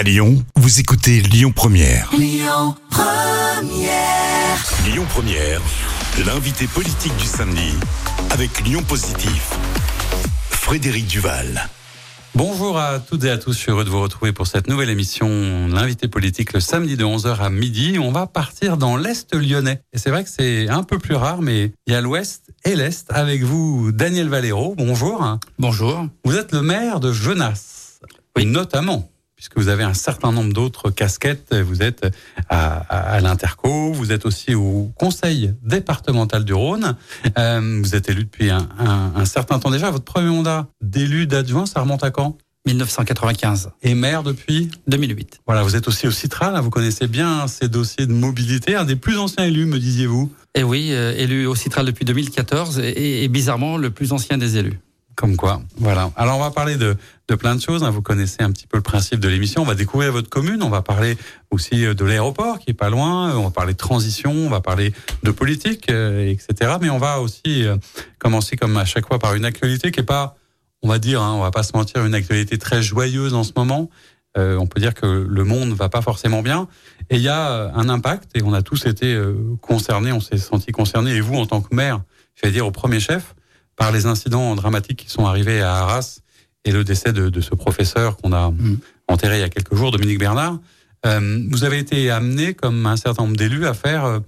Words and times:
À 0.00 0.02
Lyon, 0.02 0.42
vous 0.56 0.80
écoutez 0.80 1.20
Lyon 1.20 1.52
Première. 1.52 2.08
Lyon 2.16 2.74
Première. 2.88 4.64
Lyon 4.86 5.04
Première, 5.10 5.60
l'invité 6.24 6.66
politique 6.66 7.14
du 7.18 7.26
samedi 7.26 7.74
avec 8.30 8.62
Lyon 8.62 8.82
Positif. 8.82 9.50
Frédéric 10.48 11.06
Duval. 11.06 11.68
Bonjour 12.34 12.78
à 12.78 12.98
toutes 12.98 13.24
et 13.24 13.30
à 13.30 13.36
tous, 13.36 13.52
je 13.52 13.58
suis 13.58 13.70
heureux 13.72 13.84
de 13.84 13.90
vous 13.90 14.00
retrouver 14.00 14.32
pour 14.32 14.46
cette 14.46 14.68
nouvelle 14.68 14.88
émission, 14.88 15.68
l'invité 15.68 16.08
politique 16.08 16.54
le 16.54 16.60
samedi 16.60 16.96
de 16.96 17.04
11h 17.04 17.36
à 17.38 17.50
midi. 17.50 17.98
On 18.00 18.10
va 18.10 18.26
partir 18.26 18.78
dans 18.78 18.96
l'Est 18.96 19.34
lyonnais. 19.34 19.82
Et 19.92 19.98
c'est 19.98 20.08
vrai 20.08 20.24
que 20.24 20.30
c'est 20.30 20.70
un 20.70 20.82
peu 20.82 20.98
plus 20.98 21.14
rare, 21.14 21.42
mais 21.42 21.74
il 21.86 21.92
y 21.92 21.94
a 21.94 22.00
l'Ouest 22.00 22.46
et 22.64 22.74
l'Est. 22.74 23.04
Avec 23.10 23.42
vous, 23.42 23.92
Daniel 23.92 24.30
Valero, 24.30 24.74
bonjour. 24.78 25.36
Bonjour. 25.58 26.06
Vous 26.24 26.36
êtes 26.38 26.52
le 26.52 26.62
maire 26.62 27.00
de 27.00 27.12
Genasse, 27.12 28.00
Oui. 28.34 28.46
notamment, 28.46 29.09
puisque 29.40 29.56
vous 29.56 29.68
avez 29.68 29.84
un 29.84 29.94
certain 29.94 30.32
nombre 30.32 30.52
d'autres 30.52 30.90
casquettes. 30.90 31.54
Vous 31.54 31.80
êtes 31.80 32.06
à, 32.50 32.76
à, 32.76 33.12
à 33.14 33.20
l'Interco, 33.20 33.90
vous 33.90 34.12
êtes 34.12 34.26
aussi 34.26 34.54
au 34.54 34.92
Conseil 34.98 35.54
départemental 35.62 36.44
du 36.44 36.52
Rhône. 36.52 36.94
Euh, 37.38 37.80
vous 37.82 37.94
êtes 37.94 38.10
élu 38.10 38.24
depuis 38.24 38.50
un, 38.50 38.68
un- 38.78 39.12
un 39.16 39.24
certain 39.24 39.58
temps 39.58 39.70
déjà. 39.70 39.90
Votre 39.90 40.04
premier 40.04 40.28
mandat 40.28 40.66
d'élu 40.82 41.26
d'adjoint, 41.26 41.64
ça 41.64 41.80
remonte 41.80 42.04
à 42.04 42.10
quand? 42.10 42.36
1995, 42.66 43.70
Et 43.82 43.94
maire 43.94 44.22
depuis? 44.22 44.70
2008. 44.86 45.40
Voilà, 45.46 45.62
vous 45.62 45.74
êtes 45.74 45.88
aussi 45.88 46.06
au 46.06 46.10
Citral, 46.10 46.54
hein, 46.54 46.60
vous 46.60 46.68
connaissez 46.68 47.06
bien 47.06 47.46
ces 47.48 47.68
dossiers 47.68 48.04
de 48.06 48.12
mobilité, 48.12 48.76
un 48.76 48.84
des 48.84 48.96
plus 48.96 49.16
anciens 49.16 49.46
élus, 49.46 49.64
me 49.64 49.78
disiez-vous. 49.78 50.30
Et 50.54 50.62
oui, 50.62 50.88
euh, 50.92 51.14
élu 51.16 51.46
au 51.46 51.54
Citral 51.54 51.86
depuis 51.86 52.04
2014 52.04 52.78
et, 52.78 53.24
et 53.24 53.28
bizarrement 53.28 53.78
le 53.78 53.88
plus 53.88 54.12
ancien 54.12 54.36
des 54.36 54.58
élus. 54.58 54.78
Comme 55.16 55.36
quoi, 55.36 55.60
voilà. 55.76 56.10
Alors 56.16 56.38
on 56.38 56.40
va 56.40 56.50
parler 56.50 56.76
de, 56.76 56.96
de 57.30 57.36
plein 57.36 57.54
de 57.54 57.60
choses. 57.60 57.84
hein. 57.84 57.90
Vous 57.90 58.02
connaissez 58.02 58.42
un 58.42 58.50
petit 58.50 58.66
peu 58.66 58.76
le 58.76 58.82
principe 58.82 59.20
de 59.20 59.28
l'émission. 59.28 59.62
On 59.62 59.64
va 59.64 59.76
découvrir 59.76 60.10
votre 60.12 60.28
commune. 60.28 60.62
On 60.62 60.68
va 60.68 60.82
parler 60.82 61.16
aussi 61.50 61.86
euh, 61.86 61.94
de 61.94 62.04
l'aéroport 62.04 62.58
qui 62.58 62.70
est 62.70 62.74
pas 62.74 62.90
loin. 62.90 63.36
On 63.36 63.44
va 63.44 63.50
parler 63.50 63.72
de 63.72 63.78
transition. 63.78 64.32
On 64.32 64.50
va 64.50 64.60
parler 64.60 64.92
de 65.22 65.30
politique, 65.30 65.90
euh, 65.90 66.28
etc. 66.28 66.72
Mais 66.80 66.90
on 66.90 66.98
va 66.98 67.20
aussi 67.20 67.64
euh, 67.64 67.76
commencer 68.18 68.56
comme 68.56 68.76
à 68.76 68.84
chaque 68.84 69.06
fois 69.06 69.18
par 69.20 69.34
une 69.34 69.44
actualité 69.44 69.92
qui 69.92 70.00
est 70.00 70.04
pas, 70.04 70.36
on 70.82 70.88
va 70.88 70.98
dire, 70.98 71.22
hein, 71.22 71.34
on 71.34 71.40
va 71.40 71.52
pas 71.52 71.62
se 71.62 71.70
mentir, 71.74 72.04
une 72.04 72.14
actualité 72.14 72.58
très 72.58 72.82
joyeuse 72.82 73.32
en 73.34 73.44
ce 73.44 73.52
moment. 73.56 73.88
Euh, 74.36 74.56
on 74.58 74.66
peut 74.66 74.80
dire 74.80 74.94
que 74.94 75.06
le 75.06 75.44
monde 75.44 75.72
va 75.72 75.88
pas 75.88 76.02
forcément 76.02 76.42
bien. 76.42 76.66
Et 77.10 77.16
il 77.16 77.22
y 77.22 77.28
a 77.28 77.50
euh, 77.50 77.70
un 77.74 77.88
impact. 77.88 78.30
Et 78.34 78.42
on 78.42 78.52
a 78.52 78.62
tous 78.62 78.86
été 78.86 79.14
euh, 79.14 79.36
concernés. 79.60 80.10
On 80.10 80.20
s'est 80.20 80.38
senti 80.38 80.72
concernés. 80.72 81.12
Et 81.14 81.20
vous, 81.20 81.36
en 81.36 81.46
tant 81.46 81.60
que 81.60 81.74
maire, 81.74 82.00
je 82.34 82.46
vais 82.46 82.52
dire 82.52 82.66
au 82.66 82.72
premier 82.72 82.98
chef 82.98 83.36
par 83.76 83.92
les 83.92 84.06
incidents 84.06 84.56
dramatiques 84.56 84.98
qui 84.98 85.10
sont 85.10 85.26
arrivés 85.26 85.60
à 85.62 85.76
Arras 85.76 86.20
et 86.64 86.72
le 86.72 86.84
décès 86.84 87.12
de, 87.12 87.28
de 87.28 87.40
ce 87.40 87.54
professeur 87.54 88.16
qu'on 88.16 88.32
a 88.32 88.50
Mm. 88.50 88.76
enterré 89.08 89.38
il 89.38 89.40
y 89.40 89.44
a 89.44 89.48
quelques 89.48 89.74
jours, 89.74 89.90
Dominique 89.90 90.18
Bernard. 90.18 90.58
Euh, 91.06 91.42
vous 91.50 91.64
avez 91.64 91.78
été 91.78 92.10
amené, 92.10 92.54
comme 92.54 92.84
un 92.86 92.96
certain 92.96 93.22
nombre 93.24 93.36
d'élus, 93.36 93.66
à 93.66 93.74
faire 93.74 94.04
euh, 94.04 94.18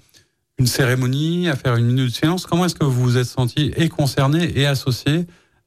une 0.58 0.66
cérémonie, 0.66 1.48
à 1.48 1.56
faire 1.56 1.76
une 1.76 1.86
minute 1.86 2.06
de 2.10 2.14
silence. 2.14 2.46
Comment 2.46 2.64
est-ce 2.64 2.74
que 2.74 2.84
vous 2.84 3.02
vous 3.02 3.16
êtes 3.18 3.26
senti 3.26 3.72
et 3.76 3.88
concerné 3.88 4.52
et 4.58 4.66
associé 4.66 5.26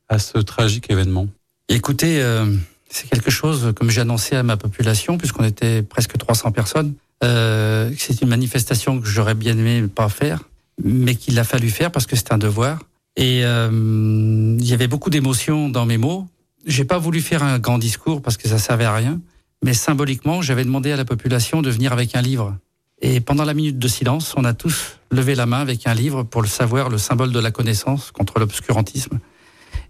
à 0.10 0.18
ce 0.20 0.38
tragique 0.40 0.90
événement? 0.90 1.28
Écoutez, 1.70 2.22
euh, 2.22 2.46
c'est 2.90 3.10
quelque 3.10 3.30
chose, 3.32 3.74
comme 3.76 3.90
j'ai 3.90 4.02
annoncé 4.02 4.36
à 4.36 4.44
ma 4.44 4.58
population, 4.58 5.18
puisqu'on 5.18 5.44
était 5.44 5.82
presque 5.84 6.18
300 6.18 6.52
personnes, 6.52 6.94
euh, 7.24 7.92
c'est 7.98 8.22
une 8.22 8.28
manifestation 8.30 9.00
que 9.00 9.08
j'aurais 9.08 9.36
bien 9.36 9.58
aimé 9.58 9.82
ne 9.82 9.88
pas 9.88 10.10
faire, 10.10 10.42
mais 10.84 11.16
qu'il 11.16 11.38
a 11.40 11.44
fallu 11.44 11.70
faire 11.70 11.92
parce 11.92 12.06
que 12.08 12.16
c'est 12.16 12.32
un 12.34 12.38
devoir. 12.38 12.80
Et 13.16 13.42
euh, 13.46 13.70
il 14.60 14.66
y 14.68 14.74
avait 14.74 14.88
beaucoup 14.88 15.10
d'émotions 15.10 15.70
dans 15.70 15.86
mes 15.86 15.98
mots. 15.98 16.28
J'ai 16.66 16.86
pas 16.86 16.98
voulu 16.98 17.22
faire 17.22 17.44
un 17.44 17.60
grand 17.60 17.78
discours 17.78 18.22
parce 18.22 18.38
que 18.38 18.48
ça 18.48 18.58
servait 18.58 18.86
à 18.86 18.94
rien, 18.94 19.22
mais 19.64 19.74
symboliquement, 19.74 20.42
j'avais 20.42 20.66
demandé 20.66 20.92
à 20.92 20.98
la 20.98 21.06
population 21.06 21.62
de 21.62 21.70
venir 21.70 21.94
avec 21.94 22.16
un 22.16 22.22
livre. 22.22 22.58
Et 23.02 23.20
pendant 23.20 23.46
la 23.46 23.54
minute 23.54 23.78
de 23.78 23.88
silence, 23.88 24.34
on 24.38 24.46
a 24.46 24.54
tous 24.54 24.98
levé 25.12 25.36
la 25.36 25.46
main 25.46 25.60
avec 25.60 25.86
un 25.86 25.94
livre 25.94 26.24
pour 26.24 26.42
le 26.42 26.48
savoir, 26.48 26.90
le 26.90 26.98
symbole 26.98 27.32
de 27.32 27.40
la 27.40 27.52
connaissance 27.52 28.12
contre 28.12 28.40
l'obscurantisme. 28.40 29.20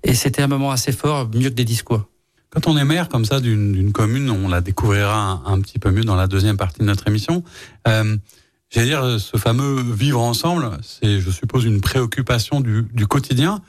Et 0.03 0.13
c'était 0.13 0.41
un 0.41 0.47
moment 0.47 0.71
assez 0.71 0.91
fort, 0.91 1.29
mieux 1.33 1.49
que 1.49 1.55
des 1.55 1.65
discours. 1.65 2.09
Quand 2.49 2.67
on 2.67 2.77
est 2.77 2.85
maire 2.85 3.09
comme 3.09 3.25
ça 3.25 3.39
d'une 3.39 3.91
commune, 3.91 4.29
on 4.29 4.47
la 4.47 4.61
découvrira 4.61 5.43
un, 5.45 5.53
un 5.53 5.61
petit 5.61 5.79
peu 5.79 5.91
mieux 5.91 6.03
dans 6.03 6.15
la 6.15 6.27
deuxième 6.27 6.57
partie 6.57 6.79
de 6.79 6.85
notre 6.85 7.07
émission. 7.07 7.43
Euh, 7.87 8.17
J'allais 8.71 8.87
dire, 8.87 9.19
ce 9.19 9.37
fameux 9.37 9.81
vivre 9.93 10.19
ensemble, 10.19 10.71
c'est, 10.81 11.21
je 11.21 11.29
suppose, 11.29 11.63
une 11.65 11.79
préoccupation 11.81 12.59
du, 12.59 12.85
du 12.93 13.07
quotidien. 13.07 13.61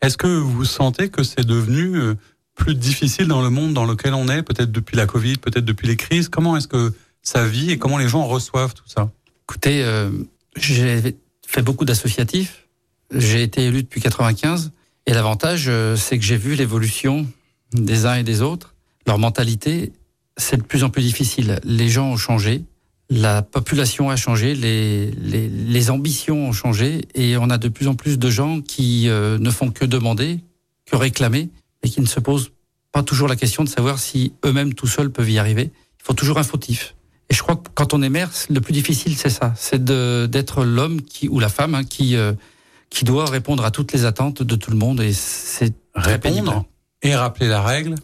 Est-ce 0.00 0.16
que 0.16 0.26
vous 0.26 0.64
sentez 0.64 1.10
que 1.10 1.22
c'est 1.22 1.44
devenu 1.44 1.96
euh, 1.96 2.14
plus 2.58 2.74
difficile 2.74 3.28
dans 3.28 3.40
le 3.40 3.48
monde 3.48 3.72
dans 3.72 3.86
lequel 3.86 4.12
on 4.12 4.28
est, 4.28 4.42
peut-être 4.42 4.70
depuis 4.70 4.96
la 4.96 5.06
Covid, 5.06 5.36
peut-être 5.36 5.64
depuis 5.64 5.86
les 5.86 5.96
crises 5.96 6.28
Comment 6.28 6.56
est-ce 6.56 6.68
que 6.68 6.92
ça 7.22 7.46
vit 7.46 7.70
et 7.70 7.78
comment 7.78 7.96
les 7.96 8.08
gens 8.08 8.26
reçoivent 8.26 8.74
tout 8.74 8.86
ça? 8.86 9.10
Écoutez, 9.48 9.82
euh, 9.82 10.10
j'ai 10.56 11.16
fait 11.46 11.62
beaucoup 11.62 11.86
d'associatifs. 11.86 12.66
J'ai 13.14 13.42
été 13.42 13.64
élu 13.64 13.82
depuis 13.82 14.00
95. 14.00 14.72
Et 15.06 15.14
l'avantage, 15.14 15.66
euh, 15.68 15.96
c'est 15.96 16.18
que 16.18 16.24
j'ai 16.24 16.36
vu 16.36 16.54
l'évolution 16.54 17.26
des 17.72 18.04
uns 18.04 18.16
et 18.16 18.22
des 18.22 18.42
autres. 18.42 18.74
Leur 19.06 19.18
mentalité, 19.18 19.92
c'est 20.36 20.58
de 20.58 20.62
plus 20.62 20.84
en 20.84 20.90
plus 20.90 21.02
difficile. 21.02 21.60
Les 21.64 21.88
gens 21.88 22.10
ont 22.10 22.16
changé. 22.16 22.64
La 23.08 23.40
population 23.40 24.10
a 24.10 24.16
changé, 24.16 24.54
les, 24.54 25.10
les, 25.12 25.48
les 25.48 25.90
ambitions 25.90 26.48
ont 26.48 26.52
changé, 26.52 27.06
et 27.14 27.38
on 27.38 27.48
a 27.48 27.56
de 27.56 27.68
plus 27.68 27.88
en 27.88 27.94
plus 27.94 28.18
de 28.18 28.28
gens 28.28 28.60
qui 28.60 29.08
euh, 29.08 29.38
ne 29.38 29.50
font 29.50 29.70
que 29.70 29.86
demander, 29.86 30.40
que 30.84 30.94
réclamer, 30.94 31.48
et 31.82 31.88
qui 31.88 32.00
ne 32.00 32.06
se 32.06 32.20
posent 32.20 32.50
pas 32.92 33.02
toujours 33.02 33.28
la 33.28 33.36
question 33.36 33.64
de 33.64 33.68
savoir 33.68 33.98
si 33.98 34.32
eux-mêmes 34.44 34.74
tout 34.74 34.86
seuls 34.86 35.10
peuvent 35.10 35.30
y 35.30 35.38
arriver. 35.38 35.70
Il 36.00 36.04
faut 36.04 36.14
toujours 36.14 36.38
un 36.38 36.42
fautif. 36.42 36.94
Et 37.30 37.34
je 37.34 37.42
crois 37.42 37.56
que 37.56 37.68
quand 37.74 37.92
on 37.92 38.02
est 38.02 38.08
maire, 38.08 38.30
le 38.48 38.60
plus 38.60 38.72
difficile, 38.72 39.16
c'est 39.16 39.30
ça, 39.30 39.52
c'est 39.56 39.84
d'être 39.84 40.64
l'homme 40.64 41.02
qui 41.02 41.28
ou 41.28 41.40
la 41.40 41.50
femme 41.50 41.74
hein, 41.74 41.84
qui 41.84 42.16
euh, 42.16 42.32
qui 42.90 43.04
doit 43.04 43.26
répondre 43.26 43.64
à 43.64 43.70
toutes 43.70 43.92
les 43.92 44.06
attentes 44.06 44.42
de 44.42 44.56
tout 44.56 44.70
le 44.70 44.78
monde, 44.78 45.00
et 45.00 45.12
c'est 45.12 45.74
pénible. 46.22 46.48
Répondre 46.48 46.64
et 47.02 47.14
rappeler 47.14 47.48
la 47.48 47.62
règle 47.62 47.94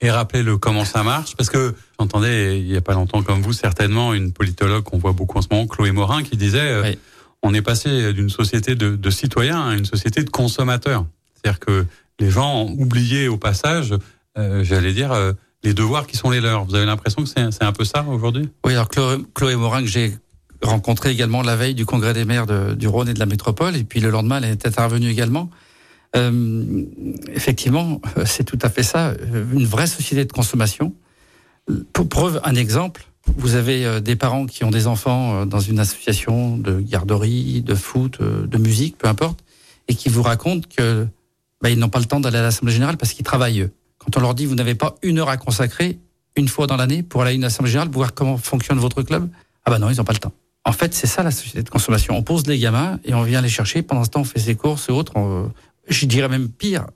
et 0.00 0.10
rappeler 0.10 0.42
le 0.42 0.56
comment 0.58 0.84
ça 0.84 1.02
marche 1.02 1.36
parce 1.36 1.50
que 1.50 1.74
j'entendais 1.98 2.58
il 2.60 2.66
y 2.66 2.76
a 2.76 2.80
pas 2.80 2.94
longtemps 2.94 3.22
comme 3.22 3.42
vous 3.42 3.52
certainement 3.52 4.14
une 4.14 4.32
politologue 4.32 4.84
qu'on 4.84 4.98
voit 4.98 5.12
beaucoup 5.12 5.38
en 5.38 5.42
ce 5.42 5.48
moment 5.50 5.66
Chloé 5.66 5.90
Morin 5.90 6.22
qui 6.22 6.36
disait 6.36 6.60
euh, 6.60 6.82
Oui. 6.82 6.98
on 7.42 7.52
est 7.52 7.62
passé 7.62 8.12
d'une 8.12 8.30
société 8.30 8.74
de, 8.74 8.96
de 8.96 9.10
citoyens 9.10 9.68
à 9.68 9.74
une 9.74 9.84
société 9.84 10.22
de 10.22 10.30
consommateurs 10.30 11.04
c'est-à-dire 11.34 11.60
que 11.60 11.84
les 12.18 12.30
gens 12.30 12.62
ont 12.62 12.76
oublié 12.78 13.28
au 13.28 13.36
passage 13.36 13.94
euh, 14.38 14.62
j'allais 14.62 14.92
dire 14.92 15.12
euh, 15.12 15.32
les 15.64 15.74
devoirs 15.74 16.06
qui 16.06 16.16
sont 16.16 16.30
les 16.30 16.40
leurs 16.40 16.64
vous 16.64 16.74
avez 16.74 16.86
l'impression 16.86 17.24
que 17.24 17.28
c'est 17.28 17.64
un 17.64 17.72
peu 17.72 17.84
ça 17.84 18.04
aujourd'hui? 18.04 18.48
Oui, 18.64 18.72
alors 18.72 18.88
Chloé, 18.88 19.56
Morin, 19.56 19.82
que 19.82 19.88
j'ai 19.88 20.16
rencontré 20.62 21.10
également 21.10 21.42
la 21.42 21.56
veille 21.56 21.74
du 21.74 21.84
congrès 21.84 22.14
des 22.14 22.24
maires 22.24 22.46
du 22.76 22.88
Rhône 22.88 23.08
et 23.08 23.14
de 23.14 23.18
la 23.18 23.26
métropole, 23.26 23.76
et 23.76 23.84
puis 23.84 24.00
le 24.00 24.10
lendemain, 24.10 24.38
elle 24.38 24.50
est 24.50 24.66
intervenue 24.66 25.08
également. 25.08 25.50
Euh, 26.16 26.84
effectivement, 27.34 28.00
c'est 28.24 28.44
tout 28.44 28.58
à 28.62 28.70
fait 28.70 28.82
ça, 28.82 29.12
une 29.52 29.66
vraie 29.66 29.86
société 29.86 30.24
de 30.24 30.32
consommation. 30.32 30.94
Pour 31.92 32.08
preuve, 32.08 32.40
un 32.44 32.54
exemple, 32.54 33.06
vous 33.36 33.56
avez 33.56 34.00
des 34.00 34.16
parents 34.16 34.46
qui 34.46 34.64
ont 34.64 34.70
des 34.70 34.86
enfants 34.86 35.46
dans 35.46 35.60
une 35.60 35.80
association 35.80 36.56
de 36.56 36.80
garderie, 36.80 37.62
de 37.62 37.74
foot, 37.74 38.20
de 38.22 38.58
musique, 38.58 38.96
peu 38.98 39.08
importe, 39.08 39.44
et 39.86 39.94
qui 39.94 40.08
vous 40.08 40.22
racontent 40.22 40.66
que 40.74 41.06
bah, 41.62 41.70
ils 41.70 41.78
n'ont 41.78 41.88
pas 41.88 41.98
le 41.98 42.04
temps 42.06 42.20
d'aller 42.20 42.38
à 42.38 42.42
l'Assemblée 42.42 42.72
générale 42.72 42.96
parce 42.96 43.12
qu'ils 43.12 43.24
travaillent. 43.24 43.60
eux. 43.62 43.72
Quand 43.98 44.16
on 44.16 44.20
leur 44.20 44.34
dit 44.34 44.46
vous 44.46 44.54
n'avez 44.54 44.74
pas 44.74 44.94
une 45.02 45.18
heure 45.18 45.28
à 45.28 45.36
consacrer 45.36 45.98
une 46.36 46.48
fois 46.48 46.66
dans 46.66 46.76
l'année 46.76 47.02
pour 47.02 47.22
aller 47.22 47.32
à 47.32 47.34
une 47.34 47.44
Assemblée 47.44 47.70
générale, 47.70 47.90
pour 47.90 48.00
voir 48.00 48.14
comment 48.14 48.36
fonctionne 48.36 48.78
votre 48.78 49.02
club, 49.02 49.28
ah 49.64 49.70
bah 49.70 49.78
non, 49.78 49.90
ils 49.90 49.96
n'ont 49.96 50.04
pas 50.04 50.12
le 50.12 50.18
temps. 50.20 50.32
En 50.64 50.72
fait, 50.72 50.94
c'est 50.94 51.06
ça 51.06 51.22
la 51.22 51.30
société 51.30 51.62
de 51.62 51.68
consommation. 51.70 52.16
On 52.16 52.22
pose 52.22 52.46
les 52.46 52.58
gamins 52.58 53.00
et 53.04 53.14
on 53.14 53.22
vient 53.22 53.40
les 53.40 53.48
chercher. 53.48 53.82
Pendant 53.82 54.04
ce 54.04 54.10
temps, 54.10 54.20
on 54.20 54.24
fait 54.24 54.38
ses 54.38 54.54
courses 54.54 54.88
et 54.88 54.92
autres. 54.92 55.12
On- 55.16 55.50
je 55.88 56.06
dirais 56.06 56.28
même 56.28 56.48
pire. 56.48 56.86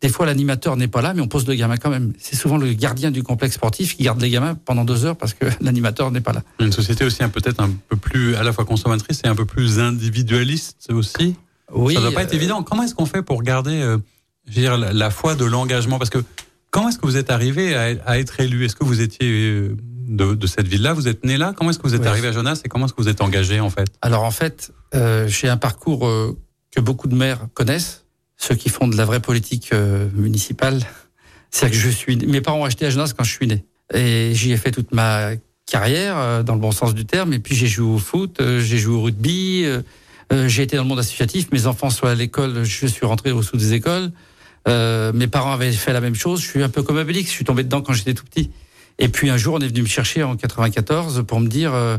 Des 0.00 0.08
fois, 0.08 0.26
l'animateur 0.26 0.76
n'est 0.76 0.88
pas 0.88 1.00
là, 1.02 1.14
mais 1.14 1.20
on 1.20 1.28
pose 1.28 1.46
le 1.46 1.54
gamin 1.54 1.76
quand 1.76 1.90
même. 1.90 2.12
C'est 2.18 2.34
souvent 2.34 2.56
le 2.56 2.72
gardien 2.72 3.10
du 3.12 3.22
complexe 3.22 3.54
sportif 3.54 3.96
qui 3.96 4.02
garde 4.02 4.20
les 4.20 4.30
gamins 4.30 4.54
pendant 4.56 4.84
deux 4.84 5.04
heures 5.04 5.16
parce 5.16 5.34
que 5.34 5.44
l'animateur 5.60 6.10
n'est 6.10 6.20
pas 6.22 6.32
là. 6.32 6.42
une 6.58 6.72
société 6.72 7.04
aussi 7.04 7.22
un- 7.22 7.28
peut-être 7.28 7.60
un 7.60 7.70
peu 7.88 7.96
plus 7.96 8.34
à 8.34 8.42
la 8.42 8.52
fois 8.52 8.64
consommatrice 8.64 9.20
et 9.24 9.28
un 9.28 9.36
peu 9.36 9.44
plus 9.44 9.78
individualiste 9.78 10.88
aussi 10.90 11.36
Oui, 11.74 11.94
ça 11.94 12.00
doit 12.00 12.12
pas 12.12 12.22
être 12.22 12.32
euh, 12.32 12.36
évident. 12.36 12.62
Comment 12.62 12.82
est-ce 12.82 12.94
qu'on 12.94 13.06
fait 13.06 13.22
pour 13.22 13.42
garder, 13.42 13.80
euh, 13.80 13.98
dire, 14.46 14.76
la, 14.76 15.10
foi 15.10 15.34
de 15.34 15.44
l'engagement? 15.44 15.98
Parce 15.98 16.10
que 16.10 16.22
comment 16.70 16.88
est-ce 16.88 16.98
que 16.98 17.06
vous 17.06 17.16
êtes 17.16 17.30
arrivé 17.30 17.74
à, 17.74 18.18
être 18.18 18.40
élu? 18.40 18.64
Est-ce 18.64 18.76
que 18.76 18.84
vous 18.84 19.00
étiez 19.00 19.28
euh, 19.30 19.76
de, 20.08 20.34
de 20.34 20.46
cette 20.46 20.68
ville-là? 20.68 20.92
Vous 20.92 21.08
êtes 21.08 21.24
né 21.24 21.36
là? 21.36 21.52
Comment 21.56 21.70
est-ce 21.70 21.78
que 21.78 21.86
vous 21.86 21.94
êtes 21.94 22.02
Oui. 22.02 22.08
arrivé 22.08 22.28
à 22.28 22.32
Jonas 22.32 22.60
et 22.64 22.68
comment 22.68 22.86
est-ce 22.86 22.94
que 22.94 23.02
vous 23.02 23.08
êtes 23.08 23.20
engagé 23.20 23.60
en 23.60 23.70
fait? 23.70 23.88
Alors 24.02 24.24
en 24.24 24.30
fait, 24.30 24.72
euh, 24.94 25.26
j'ai 25.28 25.48
un 25.48 25.56
parcours 25.56 26.06
euh, 26.06 26.36
que 26.70 26.80
beaucoup 26.80 27.08
de 27.08 27.14
maires 27.14 27.46
connaissent, 27.54 28.04
ceux 28.36 28.54
qui 28.54 28.68
font 28.68 28.88
de 28.88 28.96
la 28.96 29.04
vraie 29.04 29.20
politique 29.20 29.70
euh, 29.72 30.08
municipale. 30.14 30.80
C'est-à-dire 31.50 31.78
que 31.78 31.84
je 31.84 31.90
suis, 31.90 32.16
mes 32.16 32.40
parents 32.40 32.60
ont 32.60 32.64
acheté 32.64 32.86
à 32.86 32.90
Genasse 32.90 33.12
quand 33.12 33.24
je 33.24 33.32
suis 33.32 33.46
né, 33.46 33.64
et 33.92 34.32
j'y 34.34 34.52
ai 34.52 34.56
fait 34.56 34.70
toute 34.70 34.92
ma 34.92 35.32
carrière 35.66 36.42
dans 36.44 36.54
le 36.54 36.60
bon 36.60 36.72
sens 36.72 36.94
du 36.94 37.04
terme. 37.04 37.34
Et 37.34 37.38
puis 37.38 37.54
j'ai 37.54 37.66
joué 37.66 37.94
au 37.94 37.98
foot, 37.98 38.40
j'ai 38.40 38.78
joué 38.78 38.94
au 38.94 39.02
rugby, 39.02 39.66
j'ai 40.48 40.62
été 40.62 40.76
dans 40.76 40.82
le 40.82 40.88
monde 40.88 40.98
associatif. 40.98 41.48
Mes 41.52 41.66
enfants 41.66 41.90
sont 41.90 42.06
à 42.06 42.14
l'école, 42.14 42.64
je 42.64 42.86
suis 42.86 43.06
rentré 43.06 43.32
au 43.32 43.42
sous 43.42 43.56
des 43.56 43.72
écoles. 43.74 44.10
Euh, 44.68 45.12
mes 45.12 45.26
parents 45.26 45.52
avaient 45.52 45.72
fait 45.72 45.92
la 45.92 46.00
même 46.00 46.14
chose. 46.14 46.40
Je 46.40 46.46
suis 46.46 46.62
un 46.62 46.68
peu 46.68 46.82
comme 46.82 46.96
Obélix, 46.96 47.28
je 47.30 47.34
suis 47.34 47.44
tombé 47.44 47.64
dedans 47.64 47.82
quand 47.82 47.92
j'étais 47.92 48.14
tout 48.14 48.24
petit. 48.24 48.50
Et 48.98 49.08
puis 49.08 49.30
un 49.30 49.36
jour, 49.36 49.54
on 49.54 49.60
est 49.60 49.66
venu 49.68 49.82
me 49.82 49.86
chercher 49.86 50.22
en 50.22 50.36
94 50.36 51.24
pour 51.26 51.40
me 51.40 51.48
dire 51.48 51.74
euh, 51.74 51.98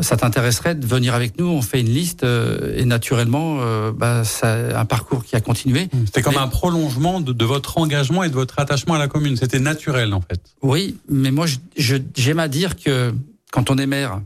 ça 0.00 0.16
t'intéresserait 0.16 0.74
de 0.74 0.86
venir 0.86 1.14
avec 1.14 1.38
nous 1.38 1.46
On 1.46 1.62
fait 1.62 1.80
une 1.80 1.88
liste 1.88 2.24
euh, 2.24 2.74
et 2.76 2.84
naturellement, 2.84 3.58
euh, 3.60 3.90
bah, 3.92 4.22
c'est 4.24 4.74
un 4.74 4.84
parcours 4.84 5.24
qui 5.24 5.34
a 5.36 5.40
continué. 5.40 5.88
C'était 6.04 6.20
comme 6.22 6.34
Mais- 6.34 6.40
un 6.40 6.48
prolongement 6.48 7.20
de, 7.20 7.32
de 7.32 7.44
votre 7.44 7.78
engagement 7.78 8.22
et 8.22 8.28
de 8.28 8.34
votre 8.34 8.58
attachement 8.58 8.94
à 8.94 8.98
la 8.98 9.08
commune. 9.08 9.36
C'était 9.36 9.60
naturel 9.60 10.12
en 10.12 10.20
fait. 10.20 10.40
Oui, 10.62 10.96
mais 11.08 11.30
moi, 11.30 11.46
j'aime 11.76 12.38
à 12.40 12.48
dire 12.48 12.76
que 12.76 13.14
quand 13.50 13.70
on 13.70 13.78
est 13.78 13.86
maire 13.86 14.20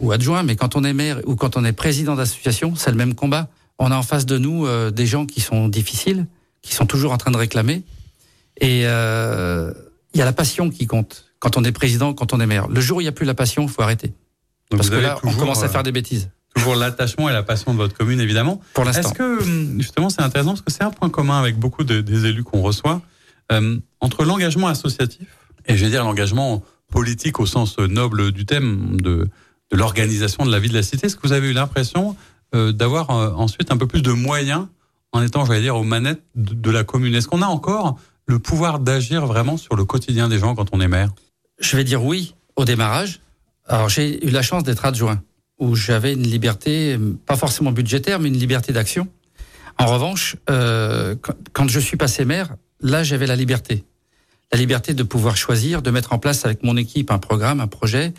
ou 0.00 0.12
adjoint, 0.12 0.42
mais 0.42 0.56
quand 0.56 0.76
on 0.76 0.84
est 0.84 0.92
maire 0.92 1.20
ou 1.26 1.36
quand 1.36 1.56
on 1.56 1.64
est 1.64 1.72
président 1.72 2.14
d'association, 2.16 2.74
c'est 2.76 2.90
le 2.90 2.96
même 2.96 3.14
combat. 3.14 3.48
On 3.78 3.90
a 3.90 3.96
en 3.96 4.02
face 4.02 4.26
de 4.26 4.38
nous 4.38 4.66
euh, 4.66 4.90
des 4.90 5.06
gens 5.06 5.26
qui 5.26 5.40
sont 5.40 5.68
difficiles, 5.68 6.26
qui 6.62 6.74
sont 6.74 6.86
toujours 6.86 7.12
en 7.12 7.16
train 7.18 7.30
de 7.30 7.36
réclamer. 7.36 7.82
Et 8.60 8.82
euh, 8.86 9.72
il 10.14 10.18
y 10.18 10.22
a 10.22 10.24
la 10.24 10.32
passion 10.32 10.70
qui 10.70 10.86
compte 10.86 11.26
quand 11.38 11.56
on 11.56 11.64
est 11.64 11.72
président, 11.72 12.14
quand 12.14 12.32
on 12.32 12.40
est 12.40 12.46
maire. 12.46 12.68
Le 12.68 12.80
jour 12.80 12.98
où 12.98 13.00
il 13.00 13.04
n'y 13.04 13.08
a 13.08 13.12
plus 13.12 13.26
la 13.26 13.34
passion, 13.34 13.64
il 13.64 13.68
faut 13.68 13.82
arrêter. 13.82 14.08
Donc 14.70 14.78
Parce 14.78 14.90
que 14.90 14.96
là, 14.96 15.18
on 15.24 15.32
commence 15.32 15.62
à 15.62 15.66
euh, 15.66 15.68
faire 15.68 15.82
des 15.82 15.92
bêtises. 15.92 16.30
toujours 16.54 16.74
l'attachement 16.76 17.28
et 17.28 17.32
la 17.32 17.42
passion 17.42 17.72
de 17.72 17.76
votre 17.78 17.96
commune 17.96 18.20
évidemment. 18.20 18.60
Pour 18.74 18.84
l'instant. 18.84 19.02
Est-ce 19.10 19.14
que 19.14 19.42
hum, 19.42 19.80
justement 19.80 20.08
c'est 20.08 20.22
intéressant 20.22 20.50
parce 20.52 20.62
que 20.62 20.72
c'est 20.72 20.84
un 20.84 20.90
point 20.90 21.10
commun 21.10 21.38
avec 21.38 21.58
beaucoup 21.58 21.84
de- 21.84 22.00
des 22.00 22.26
élus 22.26 22.44
qu'on 22.44 22.62
reçoit 22.62 23.02
euh, 23.52 23.76
entre 24.00 24.24
l'engagement 24.24 24.68
associatif 24.68 25.26
et 25.66 25.76
je 25.76 25.84
vais 25.84 25.90
dire 25.90 26.02
l'engagement 26.04 26.62
politique 26.90 27.40
au 27.40 27.46
sens 27.46 27.76
noble 27.78 28.30
du 28.32 28.46
thème 28.46 29.00
de, 29.00 29.28
l'organisation 29.76 30.44
de 30.44 30.50
la 30.50 30.58
vie 30.58 30.68
de 30.68 30.74
la 30.74 30.82
cité. 30.82 31.06
Est-ce 31.06 31.16
que 31.16 31.26
vous 31.26 31.32
avez 31.32 31.48
eu 31.48 31.52
l'impression 31.52 32.16
euh, 32.54 32.72
d'avoir 32.72 33.10
euh, 33.10 33.32
ensuite 33.32 33.70
un 33.72 33.76
peu 33.76 33.86
plus 33.86 34.02
de 34.02 34.12
moyens 34.12 34.66
en 35.12 35.22
étant, 35.22 35.44
je 35.44 35.52
vais 35.52 35.60
dire, 35.60 35.76
aux 35.76 35.84
manettes 35.84 36.22
de, 36.34 36.70
la 36.70 36.84
commune? 36.84 37.14
Est-ce 37.14 37.28
qu'on 37.28 37.42
a 37.42 37.46
encore 37.46 37.98
le 38.26 38.38
pouvoir 38.38 38.78
d'agir 38.78 39.26
vraiment 39.26 39.56
sur 39.56 39.76
le 39.76 39.84
quotidien 39.84 40.28
des 40.28 40.38
gens 40.38 40.54
quand 40.54 40.68
on 40.72 40.80
est 40.80 40.88
maire? 40.88 41.10
Je 41.58 41.76
vais 41.76 41.84
dire 41.84 42.04
oui 42.04 42.34
au 42.56 42.64
démarrage. 42.64 43.20
Alors 43.66 43.88
j'ai 43.88 44.26
eu 44.26 44.30
la 44.30 44.42
chance 44.42 44.62
d'être 44.64 44.84
adjoint, 44.84 45.22
où 45.58 45.74
j'avais 45.74 46.12
une 46.12 46.22
liberté, 46.22 46.98
pas 47.26 47.36
forcément 47.36 47.72
budgétaire, 47.72 48.20
mais 48.20 48.28
une 48.28 48.38
liberté 48.38 48.72
d'action. 48.72 49.08
En 49.78 49.86
revanche, 49.86 50.36
euh, 50.50 51.14
quand 51.52 51.68
je 51.68 51.80
suis 51.80 51.96
passé 51.96 52.24
maire, 52.24 52.56
là 52.80 53.02
j'avais 53.02 53.26
la 53.26 53.36
liberté. 53.36 53.84
La 54.52 54.58
liberté 54.58 54.94
de 54.94 55.02
pouvoir 55.02 55.36
choisir, 55.36 55.82
de 55.82 55.90
mettre 55.90 56.12
en 56.12 56.18
place 56.18 56.44
avec 56.44 56.62
mon 56.62 56.76
équipe 56.76 57.10
un 57.10 57.18
programme, 57.18 57.60
un 57.60 57.66
projet. 57.66 58.12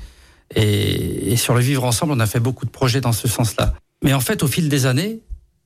Et, 0.53 1.31
et 1.31 1.37
sur 1.37 1.55
le 1.55 1.61
vivre 1.61 1.83
ensemble, 1.83 2.13
on 2.13 2.19
a 2.19 2.27
fait 2.27 2.39
beaucoup 2.39 2.65
de 2.65 2.71
projets 2.71 3.01
dans 3.01 3.11
ce 3.11 3.27
sens-là. 3.27 3.73
Mais 4.03 4.13
en 4.13 4.19
fait, 4.19 4.43
au 4.43 4.47
fil 4.47 4.69
des 4.69 4.85
années, 4.85 5.21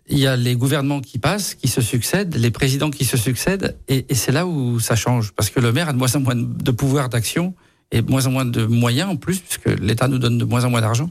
il 0.08 0.18
y 0.18 0.28
a 0.28 0.36
les 0.36 0.56
gouvernements 0.56 1.02
qui 1.02 1.20
passent, 1.20 1.54
qui 1.54 1.68
se 1.68 1.82
succèdent, 1.82 2.36
les 2.36 2.52
présidents 2.52 2.90
qui 2.90 3.06
se 3.06 3.18
succèdent, 3.18 3.78
et, 3.88 4.06
et 4.10 4.16
c'est 4.16 4.32
là 4.32 4.48
où 4.48 4.80
ça 4.80 4.96
change. 4.96 5.34
Parce 5.34 5.50
que 5.50 5.60
le 5.60 5.72
maire 5.72 5.90
a 5.90 5.94
de 5.94 5.98
moins 5.98 6.16
en 6.16 6.22
moins 6.22 6.36
de 6.36 6.72
pouvoir 6.72 7.10
d'action 7.10 7.54
et 7.92 8.02
de 8.02 8.10
moins 8.10 8.26
en 8.26 8.32
moins 8.32 8.46
de 8.46 8.66
moyens 8.66 9.10
en 9.10 9.16
plus, 9.18 9.40
puisque 9.40 9.80
l'État 9.80 10.08
nous 10.08 10.20
donne 10.20 10.38
de 10.38 10.46
moins 10.46 10.64
en 10.64 10.70
moins 10.70 10.82
d'argent. 10.82 11.10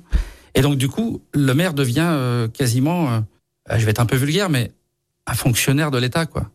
Et 0.55 0.63
donc, 0.63 0.77
du 0.77 0.89
coup, 0.89 1.23
le 1.35 1.53
maire 1.53 1.75
devient 1.75 2.09
euh, 2.09 2.49
quasiment, 2.49 3.13
euh, 3.13 3.21
je 3.77 3.85
vais 3.85 3.91
être 3.91 4.01
un 4.01 4.07
peu 4.07 4.17
vulgaire, 4.17 4.49
mais 4.49 4.73
un 5.27 5.35
fonctionnaire 5.35 5.91
de 5.91 5.99
l'État, 5.99 6.27
quoi. 6.27 6.51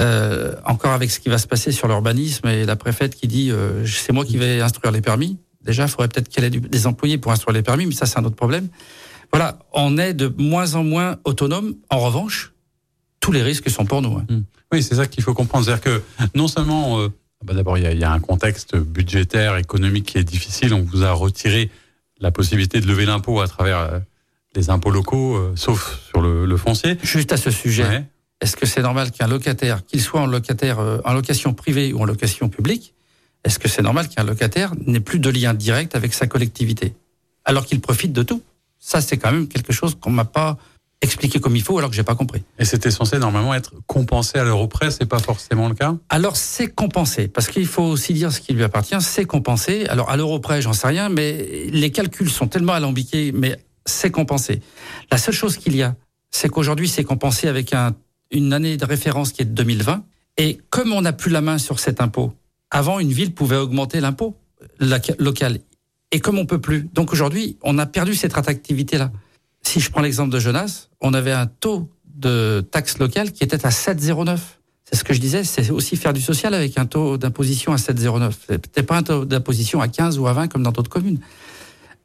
Euh, 0.00 0.54
encore 0.66 0.92
avec 0.92 1.10
ce 1.10 1.18
qui 1.18 1.30
va 1.30 1.38
se 1.38 1.46
passer 1.46 1.72
sur 1.72 1.88
l'urbanisme 1.88 2.46
et 2.46 2.66
la 2.66 2.76
préfète 2.76 3.14
qui 3.14 3.26
dit 3.26 3.50
euh, 3.50 3.86
c'est 3.86 4.12
moi 4.12 4.26
qui 4.26 4.36
vais 4.36 4.60
instruire 4.60 4.92
les 4.92 5.00
permis. 5.00 5.38
Déjà, 5.68 5.84
il 5.84 5.88
faudrait 5.88 6.08
peut-être 6.08 6.28
qu'elle 6.30 6.44
ait 6.44 6.50
des 6.50 6.86
employés 6.86 7.18
pour 7.18 7.30
instruire 7.30 7.52
les 7.54 7.62
permis, 7.62 7.84
mais 7.86 7.92
ça, 7.94 8.06
c'est 8.06 8.18
un 8.18 8.24
autre 8.24 8.34
problème. 8.36 8.68
Voilà, 9.30 9.58
on 9.74 9.98
est 9.98 10.14
de 10.14 10.32
moins 10.38 10.74
en 10.74 10.82
moins 10.82 11.18
autonome. 11.24 11.74
En 11.90 11.98
revanche, 11.98 12.54
tous 13.20 13.32
les 13.32 13.42
risques 13.42 13.68
sont 13.68 13.84
pour 13.84 14.00
nous. 14.00 14.16
hein. 14.16 14.26
Oui, 14.72 14.82
c'est 14.82 14.94
ça 14.94 15.06
qu'il 15.06 15.22
faut 15.22 15.34
comprendre. 15.34 15.66
C'est-à-dire 15.66 15.82
que 15.84 16.02
non 16.34 16.48
seulement, 16.48 17.00
euh, 17.00 17.08
bah 17.44 17.52
d'abord, 17.52 17.76
il 17.76 17.84
y, 17.84 17.86
a- 17.86 17.92
il 17.92 17.98
y 17.98 18.04
a 18.04 18.10
un 18.10 18.20
contexte 18.20 18.76
budgétaire, 18.76 19.56
économique 19.58 20.06
qui 20.06 20.18
est 20.18 20.24
difficile. 20.24 20.72
On 20.72 20.80
vous 20.82 21.04
a 21.04 21.12
retiré 21.12 21.70
la 22.20 22.30
possibilité 22.30 22.80
de 22.80 22.86
lever 22.86 23.04
l'impôt 23.04 23.40
à 23.42 23.46
travers 23.48 23.78
euh, 23.78 23.98
les 24.56 24.70
impôts 24.70 24.90
locaux, 24.90 25.36
euh, 25.36 25.52
sauf 25.54 26.00
sur 26.08 26.22
le, 26.22 26.46
le 26.46 26.56
foncier. 26.56 26.96
Juste 27.02 27.30
à 27.32 27.36
ce 27.36 27.50
sujet, 27.50 27.84
Ouais. 27.86 28.04
est-ce 28.40 28.56
que 28.56 28.64
c'est 28.66 28.80
normal 28.82 29.10
qu'un 29.10 29.26
locataire, 29.28 29.84
qu'il 29.84 30.00
soit 30.00 30.20
en 30.22 30.26
locataire, 30.26 30.78
en 31.04 31.12
location 31.12 31.52
privée 31.52 31.92
ou 31.92 32.00
en 32.00 32.06
location 32.06 32.48
publique, 32.48 32.94
est-ce 33.44 33.58
que 33.58 33.68
c'est 33.68 33.82
normal 33.82 34.08
qu'un 34.08 34.24
locataire 34.24 34.72
n'ait 34.86 35.00
plus 35.00 35.18
de 35.18 35.30
lien 35.30 35.54
direct 35.54 35.94
avec 35.94 36.14
sa 36.14 36.26
collectivité, 36.26 36.94
alors 37.44 37.66
qu'il 37.66 37.80
profite 37.80 38.12
de 38.12 38.22
tout? 38.22 38.42
Ça, 38.78 39.00
c'est 39.00 39.16
quand 39.16 39.32
même 39.32 39.48
quelque 39.48 39.72
chose 39.72 39.96
qu'on 40.00 40.10
m'a 40.10 40.24
pas 40.24 40.56
expliqué 41.00 41.38
comme 41.38 41.54
il 41.54 41.62
faut, 41.62 41.78
alors 41.78 41.90
que 41.90 41.96
j'ai 41.96 42.02
pas 42.02 42.14
compris. 42.14 42.42
Et 42.58 42.64
c'était 42.64 42.90
censé 42.90 43.18
normalement 43.18 43.54
être 43.54 43.72
compensé 43.86 44.38
à 44.38 44.44
l'euro 44.44 44.66
près. 44.66 44.90
C'est 44.90 45.06
pas 45.06 45.20
forcément 45.20 45.68
le 45.68 45.74
cas? 45.74 45.94
Alors 46.08 46.36
c'est 46.36 46.68
compensé, 46.68 47.28
parce 47.28 47.48
qu'il 47.48 47.66
faut 47.66 47.84
aussi 47.84 48.12
dire 48.14 48.32
ce 48.32 48.40
qui 48.40 48.52
lui 48.52 48.64
appartient, 48.64 49.00
c'est 49.00 49.24
compensé. 49.24 49.86
Alors 49.86 50.10
à 50.10 50.16
l'euro 50.16 50.40
près, 50.40 50.60
j'en 50.60 50.72
sais 50.72 50.88
rien, 50.88 51.08
mais 51.08 51.68
les 51.70 51.90
calculs 51.92 52.30
sont 52.30 52.48
tellement 52.48 52.72
alambiqués, 52.72 53.32
mais 53.32 53.58
c'est 53.86 54.10
compensé. 54.10 54.60
La 55.10 55.18
seule 55.18 55.34
chose 55.34 55.56
qu'il 55.56 55.76
y 55.76 55.82
a, 55.82 55.94
c'est 56.30 56.48
qu'aujourd'hui 56.48 56.88
c'est 56.88 57.04
compensé 57.04 57.46
avec 57.46 57.72
un, 57.72 57.94
une 58.30 58.52
année 58.52 58.76
de 58.76 58.84
référence 58.84 59.32
qui 59.32 59.42
est 59.42 59.46
de 59.46 59.54
2020. 59.54 60.04
Et 60.36 60.58
comme 60.70 60.92
on 60.92 61.02
n'a 61.02 61.12
plus 61.12 61.30
la 61.30 61.40
main 61.40 61.58
sur 61.58 61.80
cet 61.80 62.00
impôt, 62.00 62.32
avant 62.70 62.98
une 62.98 63.12
ville 63.12 63.34
pouvait 63.34 63.56
augmenter 63.56 64.00
l'impôt 64.00 64.36
local. 65.18 65.58
Et 66.10 66.20
comme 66.20 66.38
on 66.38 66.46
peut 66.46 66.60
plus, 66.60 66.88
donc 66.92 67.12
aujourd'hui 67.12 67.58
on 67.62 67.78
a 67.78 67.86
perdu 67.86 68.14
cette 68.14 68.36
attractivité-là. 68.36 69.10
Si 69.62 69.80
je 69.80 69.90
prends 69.90 70.00
l'exemple 70.00 70.32
de 70.32 70.38
Jonas, 70.38 70.88
on 71.00 71.14
avait 71.14 71.32
un 71.32 71.46
taux 71.46 71.90
de 72.04 72.66
taxe 72.70 72.98
locale 72.98 73.32
qui 73.32 73.44
était 73.44 73.64
à 73.66 73.70
7,09. 73.70 74.38
C'est 74.84 74.96
ce 74.96 75.04
que 75.04 75.12
je 75.12 75.20
disais, 75.20 75.44
c'est 75.44 75.70
aussi 75.70 75.96
faire 75.96 76.14
du 76.14 76.20
social 76.22 76.54
avec 76.54 76.78
un 76.78 76.86
taux 76.86 77.18
d'imposition 77.18 77.72
à 77.72 77.76
7,09. 77.76 78.32
C'était 78.48 78.82
pas 78.82 78.96
un 78.96 79.02
taux 79.02 79.24
d'imposition 79.24 79.80
à 79.80 79.88
15 79.88 80.18
ou 80.18 80.26
à 80.26 80.32
20 80.32 80.48
comme 80.48 80.62
dans 80.62 80.72
d'autres 80.72 80.90
communes. 80.90 81.20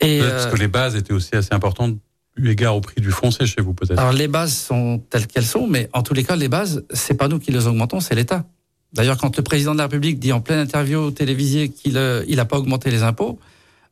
Et 0.02 0.20
Peut-être 0.20 0.32
Parce 0.32 0.46
euh, 0.46 0.52
que 0.52 0.58
les 0.58 0.68
bases 0.68 0.96
étaient 0.96 1.14
aussi 1.14 1.36
assez 1.36 1.54
importantes 1.54 1.98
eu 2.36 2.50
égard 2.50 2.76
au 2.76 2.82
prix 2.82 3.00
du 3.00 3.12
foncier 3.12 3.46
chez 3.46 3.62
vous, 3.62 3.74
peut-être. 3.74 4.00
alors 4.00 4.12
les 4.12 4.28
bases 4.28 4.54
sont 4.54 5.04
telles 5.10 5.28
qu'elles 5.28 5.46
sont, 5.46 5.68
mais 5.68 5.90
en 5.94 6.02
tous 6.02 6.14
les 6.14 6.24
cas, 6.24 6.36
les 6.36 6.48
bases, 6.48 6.84
c'est 6.92 7.14
pas 7.14 7.28
nous 7.28 7.40
qui 7.40 7.52
les 7.52 7.68
augmentons, 7.68 8.00
c'est 8.00 8.16
l'État. 8.16 8.46
D'ailleurs, 8.94 9.18
quand 9.18 9.36
le 9.38 9.44
président 9.44 9.74
de 9.74 9.78
la 9.78 9.84
République 9.86 10.20
dit 10.20 10.32
en 10.32 10.42
pleine 10.42 10.60
interview 10.60 11.12
télévisée 11.12 11.70
qu'il 11.70 11.98
euh, 11.98 12.24
il 12.28 12.40
a 12.40 12.46
pas 12.46 12.58
augmenté 12.58 12.92
les 12.92 13.04
impôts, 13.04 13.40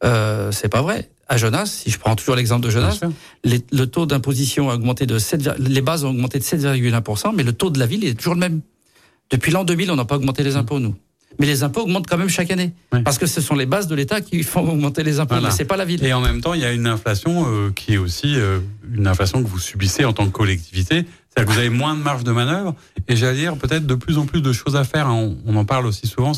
euh, 0.04 0.52
c'est 0.52 0.70
pas 0.70 0.82
vrai. 0.82 1.10
À 1.28 1.38
Jonas, 1.38 1.66
si 1.68 1.90
je 1.90 1.98
prends 1.98 2.16
toujours 2.16 2.36
l'exemple 2.36 2.66
de 2.66 2.70
Jonas, 2.70 3.00
les- 3.44 3.62
le 3.72 3.86
taux 3.88 4.06
d'imposition 4.06 4.70
a 4.70 4.76
augmenté 4.76 5.06
de 5.06 5.18
7, 5.18 5.42
vir- 5.42 5.56
les 5.58 5.82
bases 5.82 6.04
ont 6.04 6.10
augmenté 6.10 6.40
de 6.40 6.44
7,1%, 6.44 7.32
mais 7.34 7.44
le 7.44 7.54
taux 7.54 7.70
de 7.70 7.80
la 7.80 7.86
ville 7.86 8.04
est 8.04 8.16
toujours 8.16 8.34
le 8.34 8.40
même. 8.42 8.62
Depuis 9.30 9.52
l'an 9.52 9.64
2000, 9.64 9.90
on 9.92 9.96
n'a 9.96 10.04
pas 10.06 10.16
augmenté 10.18 10.44
les 10.44 10.58
impôts, 10.58 10.80
nous. 10.80 10.94
Mais 11.40 11.46
les 11.48 11.64
impôts 11.64 11.84
augmentent 11.84 12.08
quand 12.08 12.18
même 12.18 12.28
chaque 12.28 12.52
année. 12.52 12.74
Oui. 12.92 13.02
Parce 13.04 13.18
que 13.18 13.26
ce 13.26 13.40
sont 13.40 13.56
les 13.56 13.66
bases 13.66 13.88
de 13.88 13.96
l'État 13.96 14.20
qui 14.20 14.44
font 14.44 14.68
augmenter 14.70 15.04
les 15.04 15.22
impôts, 15.22 15.36
Voilà. 15.36 15.48
mais 15.48 15.54
c'est 15.56 15.64
pas 15.64 15.78
la 15.78 15.86
ville. 15.86 16.04
Et 16.04 16.12
en 16.12 16.20
même 16.20 16.42
temps, 16.42 16.54
il 16.54 16.60
y 16.60 16.66
a 16.66 16.74
une 16.74 16.86
inflation 16.88 17.46
euh, 17.48 17.72
qui 17.72 17.94
est 17.94 17.98
aussi 17.98 18.36
euh, 18.36 18.60
une 18.94 19.08
inflation 19.08 19.42
que 19.42 19.48
vous 19.48 19.58
subissez 19.60 20.04
en 20.04 20.12
tant 20.12 20.26
que 20.26 20.32
collectivité. 20.32 21.06
C'est-à-dire 21.34 21.50
que 21.50 21.54
vous 21.54 21.60
avez 21.60 21.70
moins 21.70 21.96
de 21.96 22.02
marge 22.02 22.24
de 22.24 22.32
manœuvre. 22.32 22.76
Et 23.08 23.16
j'allais 23.16 23.38
dire 23.38 23.56
peut-être 23.56 23.88
de 23.88 23.96
plus 23.96 24.18
en 24.18 24.26
plus 24.26 24.42
de 24.42 24.52
choses 24.52 24.76
à 24.76 24.84
faire. 24.84 25.08
hein. 25.08 25.34
On, 25.46 25.56
en 25.56 25.66
parle 25.66 25.86
aussi 25.86 26.08
souvent. 26.08 26.34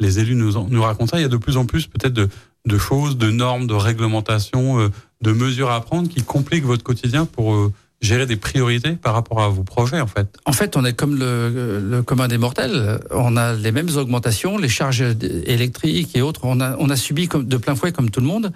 Les 0.00 0.18
élus 0.18 0.34
nous, 0.34 0.56
en- 0.56 0.66
nous 0.68 0.82
racontent 0.82 1.12
ça. 1.12 1.18
Il 1.18 1.22
y 1.22 1.26
a 1.26 1.28
de 1.28 1.36
plus 1.36 1.56
en 1.56 1.66
plus 1.66 1.86
peut-être 1.86 2.14
de, 2.14 2.78
choses, 2.78 3.16
de 3.16 3.30
normes, 3.30 3.66
de 3.68 3.74
réglementations, 3.74 4.80
euh, 4.80 4.88
de 5.20 5.32
mesures 5.32 5.70
à 5.70 5.80
prendre 5.80 6.08
qui 6.08 6.22
compliquent 6.22 6.64
votre 6.64 6.82
quotidien 6.82 7.26
pour 7.26 7.54
euh, 7.54 7.72
gérer 8.00 8.26
des 8.26 8.34
priorités 8.36 8.92
par 8.92 9.14
rapport 9.14 9.40
à 9.40 9.48
vos 9.48 9.62
projets, 9.62 10.00
en 10.00 10.08
fait. 10.08 10.36
En 10.46 10.52
fait, 10.52 10.76
on 10.76 10.84
est 10.84 10.94
comme 10.94 11.16
le, 11.16 12.02
commun 12.04 12.26
des 12.26 12.38
mortels. 12.38 12.98
On 13.12 13.36
a 13.36 13.54
les 13.54 13.70
mêmes 13.70 13.90
augmentations, 13.96 14.58
les 14.58 14.68
charges 14.68 15.04
électriques 15.46 16.16
et 16.16 16.22
autres. 16.22 16.40
On 16.44 16.60
a, 16.60 16.96
subi 16.96 17.28
de 17.32 17.56
plein 17.56 17.76
fouet 17.76 17.92
comme 17.92 18.10
tout 18.10 18.20
le 18.20 18.26
monde. 18.26 18.52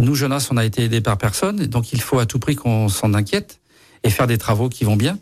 Nous, 0.00 0.16
Jonas, 0.16 0.48
on 0.50 0.56
a 0.56 0.64
été 0.64 0.82
aidés 0.84 1.00
par 1.00 1.18
personne. 1.18 1.66
Donc, 1.66 1.92
il 1.92 2.00
faut 2.00 2.18
à 2.18 2.26
tout 2.26 2.40
prix 2.40 2.56
qu'on 2.56 2.88
s'en 2.88 3.14
inquiète 3.14 3.59
et 4.04 4.10
faire 4.10 4.26
des 4.26 4.38
travaux 4.38 4.68
qui 4.68 4.84
vont 4.84 4.96
bien. 4.96 5.18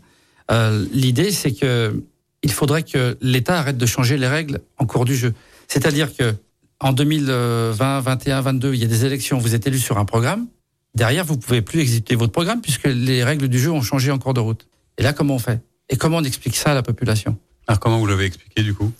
Euh, 0.51 0.85
L'idée, 0.91 1.31
c'est 1.31 1.53
que 1.53 2.03
il 2.41 2.51
faudrait 2.51 2.83
que 2.83 3.17
l'État 3.21 3.59
arrête 3.59 3.77
de 3.77 3.85
changer 3.85 4.17
les 4.17 4.27
règles 4.27 4.61
en 4.77 4.85
cours 4.85 5.05
du 5.05 5.15
jeu. 5.15 5.33
C'est-à-dire 5.67 6.15
que 6.15 6.35
en 6.79 6.93
2020, 6.93 7.99
21, 7.99 8.41
22, 8.41 8.73
il 8.73 8.79
y 8.79 8.85
a 8.85 8.87
des 8.87 9.05
élections. 9.05 9.37
Vous 9.37 9.55
êtes 9.55 9.67
élu 9.67 9.77
sur 9.77 9.97
un 9.97 10.05
programme. 10.05 10.47
Derrière, 10.95 11.25
vous 11.25 11.37
pouvez 11.37 11.61
plus 11.61 11.81
exécuter 11.81 12.15
votre 12.15 12.31
programme 12.31 12.61
puisque 12.61 12.85
les 12.85 13.23
règles 13.23 13.49
du 13.49 13.59
jeu 13.59 13.71
ont 13.71 13.81
changé 13.81 14.11
en 14.11 14.17
cours 14.17 14.33
de 14.33 14.39
route. 14.39 14.67
Et 14.97 15.03
là, 15.03 15.11
comment 15.13 15.35
on 15.35 15.39
fait? 15.39 15.61
Et 15.89 15.97
comment 15.97 16.17
on 16.17 16.23
explique 16.23 16.55
ça 16.55 16.71
à 16.71 16.73
la 16.73 16.83
population? 16.83 17.37
Alors, 17.67 17.79
comment 17.79 17.99
vous 17.99 18.07
l'avez 18.07 18.25
expliqué, 18.25 18.63
du 18.63 18.73
coup? 18.73 18.91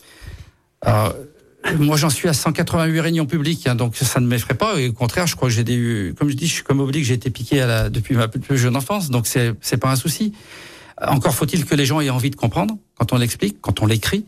Alors, 0.81 1.07
euh, 1.07 1.24
moi, 1.78 1.98
j'en 1.98 2.10
suis 2.10 2.28
à 2.28 2.34
188 2.34 3.00
réunions 3.00 3.25
publiques, 3.25 3.68
hein, 3.68 3.75
donc 3.75 3.96
ça 3.96 4.20
ne 4.20 4.28
m'effraie 4.28 4.54
pas. 4.54 4.80
Et 4.80 4.89
au 4.89 4.94
contraire, 4.94 5.28
je 5.28 5.36
crois 5.36 5.50
que 5.50 5.54
j'ai 5.54 5.63
des, 5.63 6.13
comme 6.18 6.30
je 6.30 6.36
dis, 6.36 6.48
je 6.48 6.54
suis 6.54 6.63
comme 6.63 6.80
oblique, 6.80 7.04
j'ai 7.04 7.16
été 7.16 7.30
piqué 7.30 7.62
à 7.62 7.68
la, 7.68 7.89
depuis 7.89 8.16
ma 8.16 8.28
plus 8.28 8.58
jeune 8.58 8.75
enfance, 8.75 9.10
donc 9.10 9.28
c'est 9.28 9.54
c'est 9.62 9.78
pas 9.78 9.92
un 9.92 9.96
souci. 9.96 10.34
Encore 11.06 11.34
faut-il 11.34 11.66
que 11.66 11.75
les 11.75 11.86
gens 11.86 12.01
aient 12.01 12.10
envie 12.10 12.30
de 12.30 12.36
comprendre 12.36 12.78
quand 12.98 13.13
on 13.13 13.18
l'explique, 13.18 13.58
quand 13.62 13.82
on 13.82 13.86
l'écrit. 13.86 14.25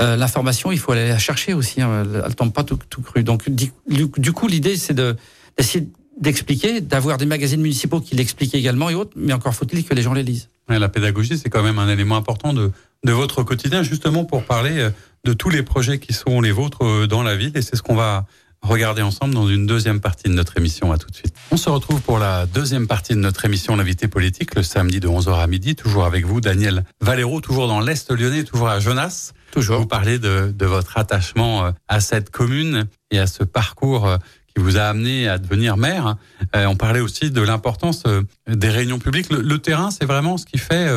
Euh, 0.00 0.16
L'information, 0.16 0.72
il 0.72 0.78
faut 0.78 0.92
aller 0.92 1.08
la 1.08 1.18
chercher 1.18 1.54
aussi. 1.54 1.82
Hein, 1.82 2.04
elle, 2.24 2.34
tombe 2.34 2.52
pas 2.52 2.64
tout, 2.64 2.78
tout 2.88 3.02
cru. 3.02 3.24
Donc, 3.24 3.48
du, 3.50 4.32
coup, 4.32 4.46
l'idée, 4.46 4.76
c'est 4.76 4.94
de 4.94 5.16
d'essayer 5.58 5.86
d'expliquer, 6.18 6.80
d'avoir 6.80 7.18
des 7.18 7.26
magazines 7.26 7.60
municipaux 7.60 8.00
qui 8.00 8.14
l'expliquent 8.14 8.54
également 8.54 8.88
et 8.88 8.94
autres. 8.94 9.12
Mais 9.16 9.32
encore 9.32 9.54
faut-il 9.54 9.84
que 9.84 9.94
les 9.94 10.02
gens 10.02 10.14
les 10.14 10.22
lisent. 10.22 10.48
Ouais, 10.68 10.78
La 10.78 10.88
pédagogie, 10.88 11.36
c'est 11.36 11.50
quand 11.50 11.62
même 11.62 11.78
un 11.78 11.88
élément 11.88 12.16
important 12.16 12.52
de, 12.52 12.70
de 13.04 13.12
votre 13.12 13.42
quotidien, 13.42 13.82
justement 13.82 14.24
pour 14.24 14.44
parler 14.44 14.78
euh, 14.78 14.90
de 15.24 15.32
tous 15.32 15.50
les 15.50 15.62
projets 15.62 15.98
qui 15.98 16.12
sont 16.12 16.40
les 16.40 16.52
vôtres 16.52 16.84
euh, 16.84 17.06
dans 17.06 17.22
la 17.22 17.36
ville. 17.36 17.52
Et 17.54 17.62
c'est 17.62 17.76
ce 17.76 17.82
qu'on 17.82 17.94
va 17.94 18.26
regarder 18.62 19.02
ensemble 19.02 19.34
dans 19.34 19.48
une 19.48 19.66
deuxième 19.66 20.00
partie 20.00 20.28
de 20.28 20.34
notre 20.34 20.56
émission. 20.56 20.92
À 20.92 20.98
tout 20.98 21.10
de 21.10 21.16
suite. 21.16 21.34
On 21.50 21.56
se 21.56 21.68
retrouve 21.68 22.00
pour 22.00 22.18
la 22.18 22.46
deuxième 22.46 22.86
partie 22.86 23.14
de 23.14 23.18
notre 23.18 23.44
émission 23.44 23.76
L'invité 23.76 24.08
politique 24.08 24.54
le 24.54 24.62
samedi 24.62 25.00
de 25.00 25.08
11h 25.08 25.34
à 25.34 25.46
midi. 25.46 25.74
Toujours 25.74 26.04
avec 26.04 26.24
vous, 26.24 26.40
Daniel 26.40 26.84
Valero, 27.00 27.40
toujours 27.40 27.68
dans 27.68 27.80
l'Est 27.80 28.10
lyonnais, 28.10 28.44
toujours 28.44 28.68
à 28.68 28.80
Jonas. 28.80 29.32
Toujours. 29.50 29.80
Vous 29.80 29.86
parlez 29.86 30.18
de, 30.18 30.52
de 30.56 30.66
votre 30.66 30.96
attachement 30.96 31.66
euh, 31.66 31.70
à 31.88 32.00
cette 32.00 32.30
commune 32.30 32.86
et 33.10 33.18
à 33.18 33.26
ce 33.26 33.44
parcours 33.44 34.06
euh, 34.06 34.16
qui 34.54 34.62
vous 34.62 34.76
a 34.76 34.82
amené 34.82 35.28
à 35.28 35.38
devenir 35.38 35.76
maire. 35.76 36.16
Euh, 36.54 36.66
on 36.66 36.76
parlait 36.76 37.00
aussi 37.00 37.30
de 37.30 37.40
l'importance 37.40 38.04
des 38.46 38.68
réunions 38.68 38.98
publiques. 38.98 39.30
Le, 39.30 39.40
le 39.40 39.58
terrain, 39.58 39.90
c'est 39.90 40.04
vraiment 40.04 40.36
ce 40.36 40.46
qui 40.46 40.58
fait 40.58 40.88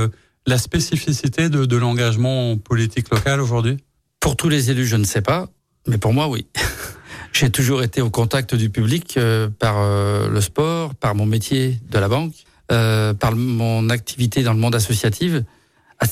la 0.46 0.58
spécificité 0.58 1.48
de, 1.50 1.66
de 1.66 1.78
l'engagement 1.78 2.58
politique 2.58 3.10
local 3.12 3.40
aujourd'hui? 3.40 3.78
Pour 4.20 4.36
tous 4.36 4.50
les 4.50 4.72
élus, 4.72 4.88
je 4.88 4.96
ne 4.96 5.04
sais 5.04 5.22
pas, 5.22 5.48
mais 5.88 5.98
pour 5.98 6.14
moi, 6.14 6.28
oui. 6.28 6.48
J'ai 7.34 7.50
toujours 7.50 7.84
été 7.84 8.02
au 8.02 8.10
contact 8.10 8.56
du 8.56 8.70
public 8.70 9.18
euh, 9.18 9.50
par 9.50 9.76
euh, 9.78 10.30
le 10.30 10.40
sport, 10.40 10.96
par 10.96 11.16
mon 11.16 11.26
métier 11.26 11.80
de 11.90 12.00
la 12.00 12.08
banque, 12.08 12.34
euh, 12.72 13.14
par 13.14 13.36
mon 13.36 13.90
activité 13.90 14.42
dans 14.42 14.54
le 14.54 14.60
monde 14.60 14.74
associatif, 14.74 15.34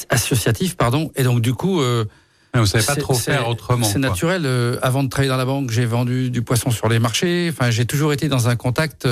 associatif 0.10 0.76
pardon. 0.76 1.12
Et 1.16 1.24
donc 1.24 1.40
du 1.40 1.54
coup, 1.54 1.80
euh, 1.80 2.04
vous 2.54 2.66
savez 2.66 2.86
pas 2.86 2.98
trop 2.98 3.14
faire 3.14 3.48
autrement. 3.48 3.86
C'est 3.86 4.00
naturel. 4.00 4.46
avant 4.82 5.04
de 5.04 5.08
travailler 5.08 5.30
dans 5.30 5.38
la 5.38 5.46
banque, 5.46 5.72
j'ai 5.72 5.86
vendu 5.86 6.30
du 6.30 6.42
poisson 6.42 6.72
sur 6.72 6.90
les 6.90 7.00
marchés. 7.00 7.50
Enfin, 7.50 7.72
j'ai 7.72 7.86
toujours 7.86 8.12
été 8.12 8.28
dans 8.28 8.50
un 8.50 8.58
contact 8.58 9.08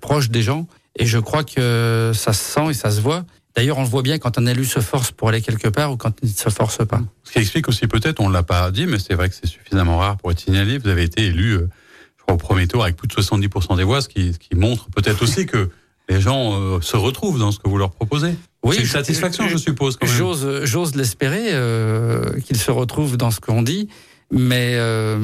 proche 0.00 0.30
des 0.30 0.42
gens, 0.42 0.66
et 0.96 1.04
je 1.04 1.18
crois 1.18 1.44
que 1.44 2.12
ça 2.14 2.32
se 2.32 2.44
sent 2.44 2.70
et 2.70 2.74
ça 2.74 2.90
se 2.90 3.02
voit. 3.02 3.24
D'ailleurs, 3.54 3.78
on 3.78 3.82
le 3.82 3.88
voit 3.88 4.02
bien 4.02 4.18
quand 4.18 4.38
un 4.38 4.46
élu 4.46 4.64
se 4.64 4.80
force 4.80 5.10
pour 5.10 5.28
aller 5.28 5.42
quelque 5.42 5.68
part 5.68 5.92
ou 5.92 5.96
quand 5.96 6.12
il 6.22 6.30
ne 6.30 6.34
se 6.34 6.48
force 6.48 6.86
pas. 6.86 7.02
Ce 7.22 7.32
qui 7.32 7.38
explique 7.38 7.68
aussi 7.68 7.86
peut-être, 7.86 8.20
on 8.20 8.28
ne 8.28 8.32
l'a 8.32 8.42
pas 8.42 8.70
dit, 8.70 8.86
mais 8.86 8.98
c'est 8.98 9.14
vrai 9.14 9.28
que 9.28 9.34
c'est 9.34 9.46
suffisamment 9.46 9.98
rare 9.98 10.16
pour 10.16 10.30
être 10.30 10.40
signalé. 10.40 10.78
Vous 10.78 10.88
avez 10.88 11.02
été 11.02 11.26
élu 11.26 11.52
euh, 11.52 11.68
je 12.16 12.22
crois, 12.22 12.34
au 12.34 12.38
premier 12.38 12.66
tour 12.66 12.82
avec 12.82 12.96
plus 12.96 13.08
de 13.08 13.14
70% 13.14 13.76
des 13.76 13.84
voix, 13.84 14.00
ce 14.00 14.08
qui, 14.08 14.32
ce 14.32 14.38
qui 14.38 14.54
montre 14.54 14.88
peut-être 14.90 15.22
aussi 15.22 15.46
que 15.46 15.70
les 16.08 16.20
gens 16.20 16.54
euh, 16.54 16.80
se 16.80 16.96
retrouvent 16.96 17.38
dans 17.38 17.52
ce 17.52 17.58
que 17.58 17.68
vous 17.68 17.78
leur 17.78 17.90
proposez. 17.90 18.34
Oui, 18.62 18.76
c'est 18.76 18.82
une 18.82 18.88
satisfaction, 18.88 19.48
je, 19.48 19.56
suppose. 19.56 19.98
J'ose, 20.02 20.64
j'ose 20.64 20.94
l'espérer 20.94 21.48
euh, 21.52 22.38
qu'ils 22.40 22.58
se 22.58 22.70
retrouvent 22.70 23.16
dans 23.16 23.30
ce 23.30 23.40
qu'on 23.40 23.62
dit, 23.62 23.88
mais 24.30 24.74
euh, 24.74 25.18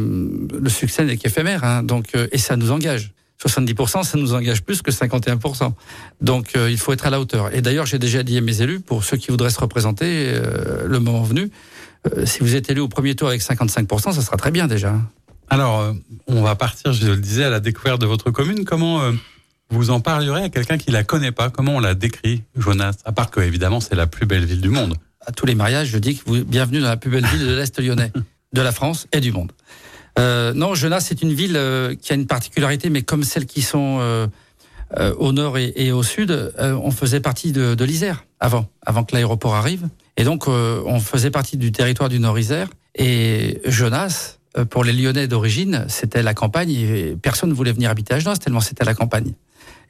le 0.60 0.68
succès 0.68 1.04
n'est 1.04 1.16
qu'éphémère, 1.16 1.62
hein, 1.62 1.82
donc 1.82 2.12
et 2.32 2.38
ça 2.38 2.56
nous 2.56 2.72
engage. 2.72 3.12
70%, 3.42 4.02
ça 4.02 4.18
nous 4.18 4.34
engage 4.34 4.62
plus 4.62 4.82
que 4.82 4.90
51%. 4.90 5.72
Donc 6.20 6.50
euh, 6.56 6.70
il 6.70 6.78
faut 6.78 6.92
être 6.92 7.06
à 7.06 7.10
la 7.10 7.20
hauteur. 7.20 7.54
Et 7.54 7.62
d'ailleurs, 7.62 7.86
j'ai 7.86 7.98
déjà 7.98 8.22
dit 8.22 8.36
à 8.36 8.40
mes 8.40 8.62
élus, 8.62 8.80
pour 8.80 9.04
ceux 9.04 9.16
qui 9.16 9.30
voudraient 9.30 9.50
se 9.50 9.60
représenter, 9.60 10.26
euh, 10.28 10.86
le 10.86 10.98
moment 10.98 11.22
venu, 11.22 11.50
euh, 12.06 12.26
si 12.26 12.40
vous 12.40 12.56
êtes 12.56 12.70
élu 12.70 12.80
au 12.80 12.88
premier 12.88 13.14
tour 13.14 13.28
avec 13.28 13.42
55%, 13.42 14.12
ça 14.12 14.22
sera 14.22 14.36
très 14.36 14.50
bien 14.50 14.66
déjà. 14.66 14.94
Alors, 15.50 15.94
on 16.26 16.42
va 16.42 16.56
partir, 16.56 16.92
je 16.92 17.06
le 17.06 17.16
disais, 17.16 17.44
à 17.44 17.48
la 17.48 17.60
découverte 17.60 18.00
de 18.00 18.06
votre 18.06 18.30
commune. 18.30 18.66
Comment 18.66 19.00
vous 19.70 19.88
en 19.88 20.00
parlerez 20.00 20.42
à 20.42 20.48
quelqu'un 20.50 20.76
qui 20.76 20.90
la 20.90 21.04
connaît 21.04 21.32
pas? 21.32 21.48
Comment 21.48 21.76
on 21.76 21.80
la 21.80 21.94
décrit, 21.94 22.42
Jonas? 22.54 22.96
À 23.06 23.12
part 23.12 23.30
que, 23.30 23.40
évidemment, 23.40 23.80
c'est 23.80 23.94
la 23.94 24.06
plus 24.06 24.26
belle 24.26 24.44
ville 24.44 24.60
du 24.60 24.68
monde. 24.68 24.96
À 25.26 25.32
tous 25.32 25.46
les 25.46 25.54
mariages, 25.54 25.88
je 25.88 25.96
dis 25.96 26.16
que 26.16 26.24
vous 26.26 26.44
bienvenue 26.44 26.80
dans 26.80 26.88
la 26.88 26.98
plus 26.98 27.10
belle 27.10 27.24
ville 27.24 27.46
de 27.46 27.54
l'Est 27.54 27.80
lyonnais, 27.80 28.12
de 28.52 28.60
la 28.60 28.72
France 28.72 29.06
et 29.12 29.20
du 29.20 29.32
monde. 29.32 29.52
Euh, 30.18 30.52
non, 30.52 30.74
Genasse, 30.74 31.06
c'est 31.06 31.22
une 31.22 31.32
ville 31.32 31.56
euh, 31.56 31.94
qui 31.94 32.12
a 32.12 32.16
une 32.16 32.26
particularité, 32.26 32.90
mais 32.90 33.02
comme 33.02 33.22
celles 33.22 33.46
qui 33.46 33.62
sont 33.62 33.98
euh, 34.00 34.26
au 35.18 35.32
nord 35.32 35.58
et, 35.58 35.92
au 35.92 36.02
sud, 36.02 36.52
on 36.58 36.90
faisait 36.90 37.20
partie 37.20 37.52
de, 37.52 37.84
l'Isère 37.84 38.24
avant, 38.40 38.66
avant 38.84 39.04
que 39.04 39.14
l'aéroport 39.14 39.54
arrive. 39.54 39.88
Et 40.16 40.24
donc, 40.24 40.48
on 40.48 40.98
faisait 40.98 41.30
partie 41.30 41.58
du 41.58 41.72
territoire 41.72 42.08
du 42.08 42.18
Nord-Isère. 42.18 42.68
Et 42.94 43.60
Genasse, 43.66 44.40
pour 44.70 44.84
les 44.84 44.94
Lyonnais 44.94 45.28
d'origine, 45.28 45.84
c'était 45.88 46.22
la 46.22 46.32
campagne 46.32 46.70
et 46.70 47.16
personne 47.20 47.50
ne 47.50 47.54
voulait 47.54 47.72
venir 47.72 47.90
habiter 47.90 48.14
à 48.14 48.18
Genasse 48.18 48.38
tellement 48.38 48.60
c'était 48.60 48.84
la 48.84 48.94
campagne. 48.94 49.34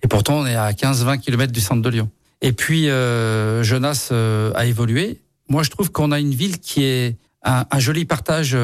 Et 0.02 0.08
pourtant, 0.08 0.40
on 0.40 0.46
est 0.46 0.56
à 0.56 0.72
15-20 0.72 1.20
km 1.20 1.52
du 1.52 1.60
centre 1.60 1.80
de 1.80 1.88
Lyon. 1.88 2.10
Et 2.42 2.52
puis, 2.52 2.86
Genasse 2.86 4.10
a 4.10 4.66
évolué. 4.66 5.20
Moi, 5.48 5.62
je 5.62 5.70
trouve 5.70 5.92
qu'on 5.92 6.10
a 6.10 6.18
une 6.18 6.34
ville 6.34 6.58
qui 6.58 6.82
est 6.82 7.16
un 7.44 7.78
joli 7.78 8.04
partage 8.04 8.56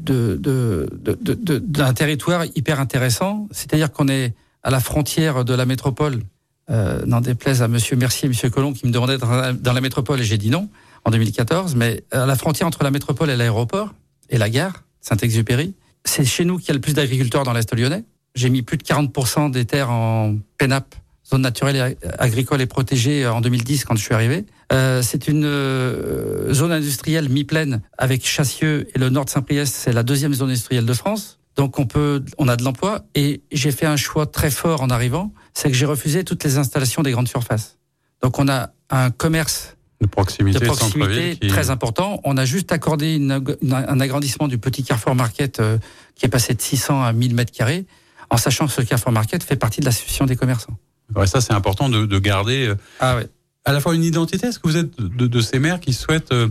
d'un 0.00 0.36
de, 0.36 1.92
territoire 1.92 2.44
hyper 2.54 2.80
intéressant. 2.80 3.48
C'est-à-dire 3.50 3.92
qu'on 3.92 4.08
est 4.08 4.34
à 4.62 4.70
la 4.70 4.80
frontière 4.80 5.44
de 5.44 5.54
la 5.54 5.66
métropole. 5.66 6.22
Euh, 6.70 7.04
N'en 7.04 7.20
déplaise 7.20 7.62
à 7.62 7.68
Monsieur 7.68 7.96
Mercier 7.96 8.26
et 8.26 8.28
Monsieur 8.28 8.50
Colomb 8.50 8.72
qui 8.72 8.86
me 8.86 8.92
demandaient 8.92 9.18
d'être 9.18 9.54
dans 9.54 9.72
la 9.72 9.80
métropole 9.80 10.20
et 10.20 10.24
j'ai 10.24 10.38
dit 10.38 10.50
non 10.50 10.68
en 11.04 11.10
2014. 11.10 11.74
Mais 11.74 12.04
à 12.12 12.26
la 12.26 12.36
frontière 12.36 12.66
entre 12.66 12.84
la 12.84 12.90
métropole 12.90 13.30
et 13.30 13.36
l'aéroport 13.36 13.94
et 14.28 14.38
la 14.38 14.48
gare 14.50 14.84
Saint-Exupéry, 15.00 15.74
c'est 16.04 16.24
chez 16.24 16.44
nous 16.44 16.58
qu'il 16.58 16.68
y 16.68 16.70
a 16.70 16.74
le 16.74 16.80
plus 16.80 16.94
d'agriculteurs 16.94 17.44
dans 17.44 17.52
l'Est 17.52 17.74
lyonnais. 17.74 18.04
J'ai 18.34 18.50
mis 18.50 18.62
plus 18.62 18.76
de 18.76 18.84
40% 18.84 19.50
des 19.50 19.64
terres 19.64 19.90
en 19.90 20.36
PENAP, 20.58 20.94
zone 21.30 21.42
naturelle 21.42 21.96
agricole 22.18 22.60
et 22.60 22.66
protégée 22.66 23.26
en 23.26 23.40
2010 23.40 23.84
quand 23.84 23.96
je 23.96 24.02
suis 24.02 24.14
arrivé. 24.14 24.44
Euh, 24.72 25.02
c'est 25.02 25.28
une 25.28 25.44
euh, 25.44 26.52
zone 26.52 26.72
industrielle 26.72 27.28
mi-pleine 27.28 27.80
avec 27.98 28.26
Chassieux 28.26 28.88
et 28.94 28.98
le 28.98 29.08
nord 29.08 29.24
de 29.24 29.30
Saint-Priest, 29.30 29.74
c'est 29.74 29.92
la 29.92 30.02
deuxième 30.02 30.34
zone 30.34 30.50
industrielle 30.50 30.86
de 30.86 30.94
France. 30.94 31.38
Donc 31.56 31.78
on 31.78 31.86
peut, 31.86 32.24
on 32.38 32.48
a 32.48 32.56
de 32.56 32.62
l'emploi 32.62 33.04
et 33.14 33.42
j'ai 33.52 33.72
fait 33.72 33.86
un 33.86 33.96
choix 33.96 34.26
très 34.26 34.50
fort 34.50 34.82
en 34.82 34.90
arrivant, 34.90 35.32
c'est 35.52 35.70
que 35.70 35.76
j'ai 35.76 35.86
refusé 35.86 36.24
toutes 36.24 36.44
les 36.44 36.58
installations 36.58 37.02
des 37.02 37.10
grandes 37.10 37.28
surfaces. 37.28 37.78
Donc 38.22 38.38
on 38.38 38.48
a 38.48 38.70
un 38.90 39.10
commerce 39.10 39.76
de 40.00 40.06
proximité, 40.06 41.48
très 41.48 41.70
important. 41.70 42.20
On 42.24 42.36
a 42.36 42.44
juste 42.44 42.72
accordé 42.72 43.20
un 43.20 44.00
agrandissement 44.00 44.48
du 44.48 44.58
petit 44.58 44.82
Carrefour 44.82 45.14
Market 45.14 45.60
euh, 45.60 45.78
qui 46.14 46.24
est 46.26 46.30
passé 46.30 46.54
de 46.54 46.60
600 46.60 47.02
à 47.02 47.12
1000 47.12 47.34
mètres 47.34 47.52
carrés, 47.52 47.86
en 48.30 48.36
sachant 48.36 48.66
que 48.66 48.72
ce 48.72 48.80
Carrefour 48.80 49.12
Market 49.12 49.42
fait 49.42 49.56
partie 49.56 49.80
de 49.80 49.86
l'association 49.86 50.24
des 50.24 50.36
commerçants. 50.36 50.78
Ouais, 51.16 51.26
ça 51.26 51.40
c'est 51.40 51.52
important 51.52 51.88
de, 51.88 52.06
de 52.06 52.18
garder. 52.18 52.72
Ah 53.00 53.16
ouais 53.16 53.28
à 53.64 53.72
la 53.72 53.80
fois 53.80 53.94
une 53.94 54.04
identité 54.04 54.48
Est-ce 54.48 54.58
que 54.58 54.68
vous 54.68 54.76
êtes 54.76 55.00
de, 55.00 55.26
de 55.26 55.40
ces 55.40 55.58
maires 55.58 55.80
qui 55.80 55.92
souhaitent, 55.92 56.32
euh, 56.32 56.48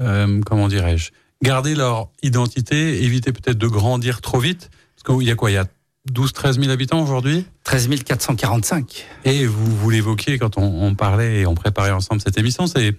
euh, 0.00 0.40
comment 0.44 0.68
dirais-je, 0.68 1.10
garder 1.42 1.74
leur 1.74 2.10
identité, 2.22 3.02
éviter 3.04 3.32
peut-être 3.32 3.58
de 3.58 3.66
grandir 3.66 4.20
trop 4.20 4.38
vite? 4.38 4.70
Parce 4.96 5.18
qu'il 5.18 5.26
y 5.26 5.30
a 5.30 5.34
quoi? 5.34 5.50
Il 5.50 5.54
y 5.54 5.58
a 5.58 5.66
12, 6.10 6.32
13 6.32 6.60
000 6.60 6.70
habitants 6.70 7.02
aujourd'hui? 7.02 7.44
13 7.64 7.88
445. 8.04 9.06
Et 9.24 9.46
vous, 9.46 9.76
vous 9.76 9.90
l'évoquiez 9.90 10.38
quand 10.38 10.58
on, 10.58 10.84
on, 10.86 10.94
parlait 10.94 11.40
et 11.40 11.46
on 11.46 11.54
préparait 11.54 11.90
ensemble 11.90 12.20
cette 12.20 12.38
émission, 12.38 12.66
c'est 12.66 12.96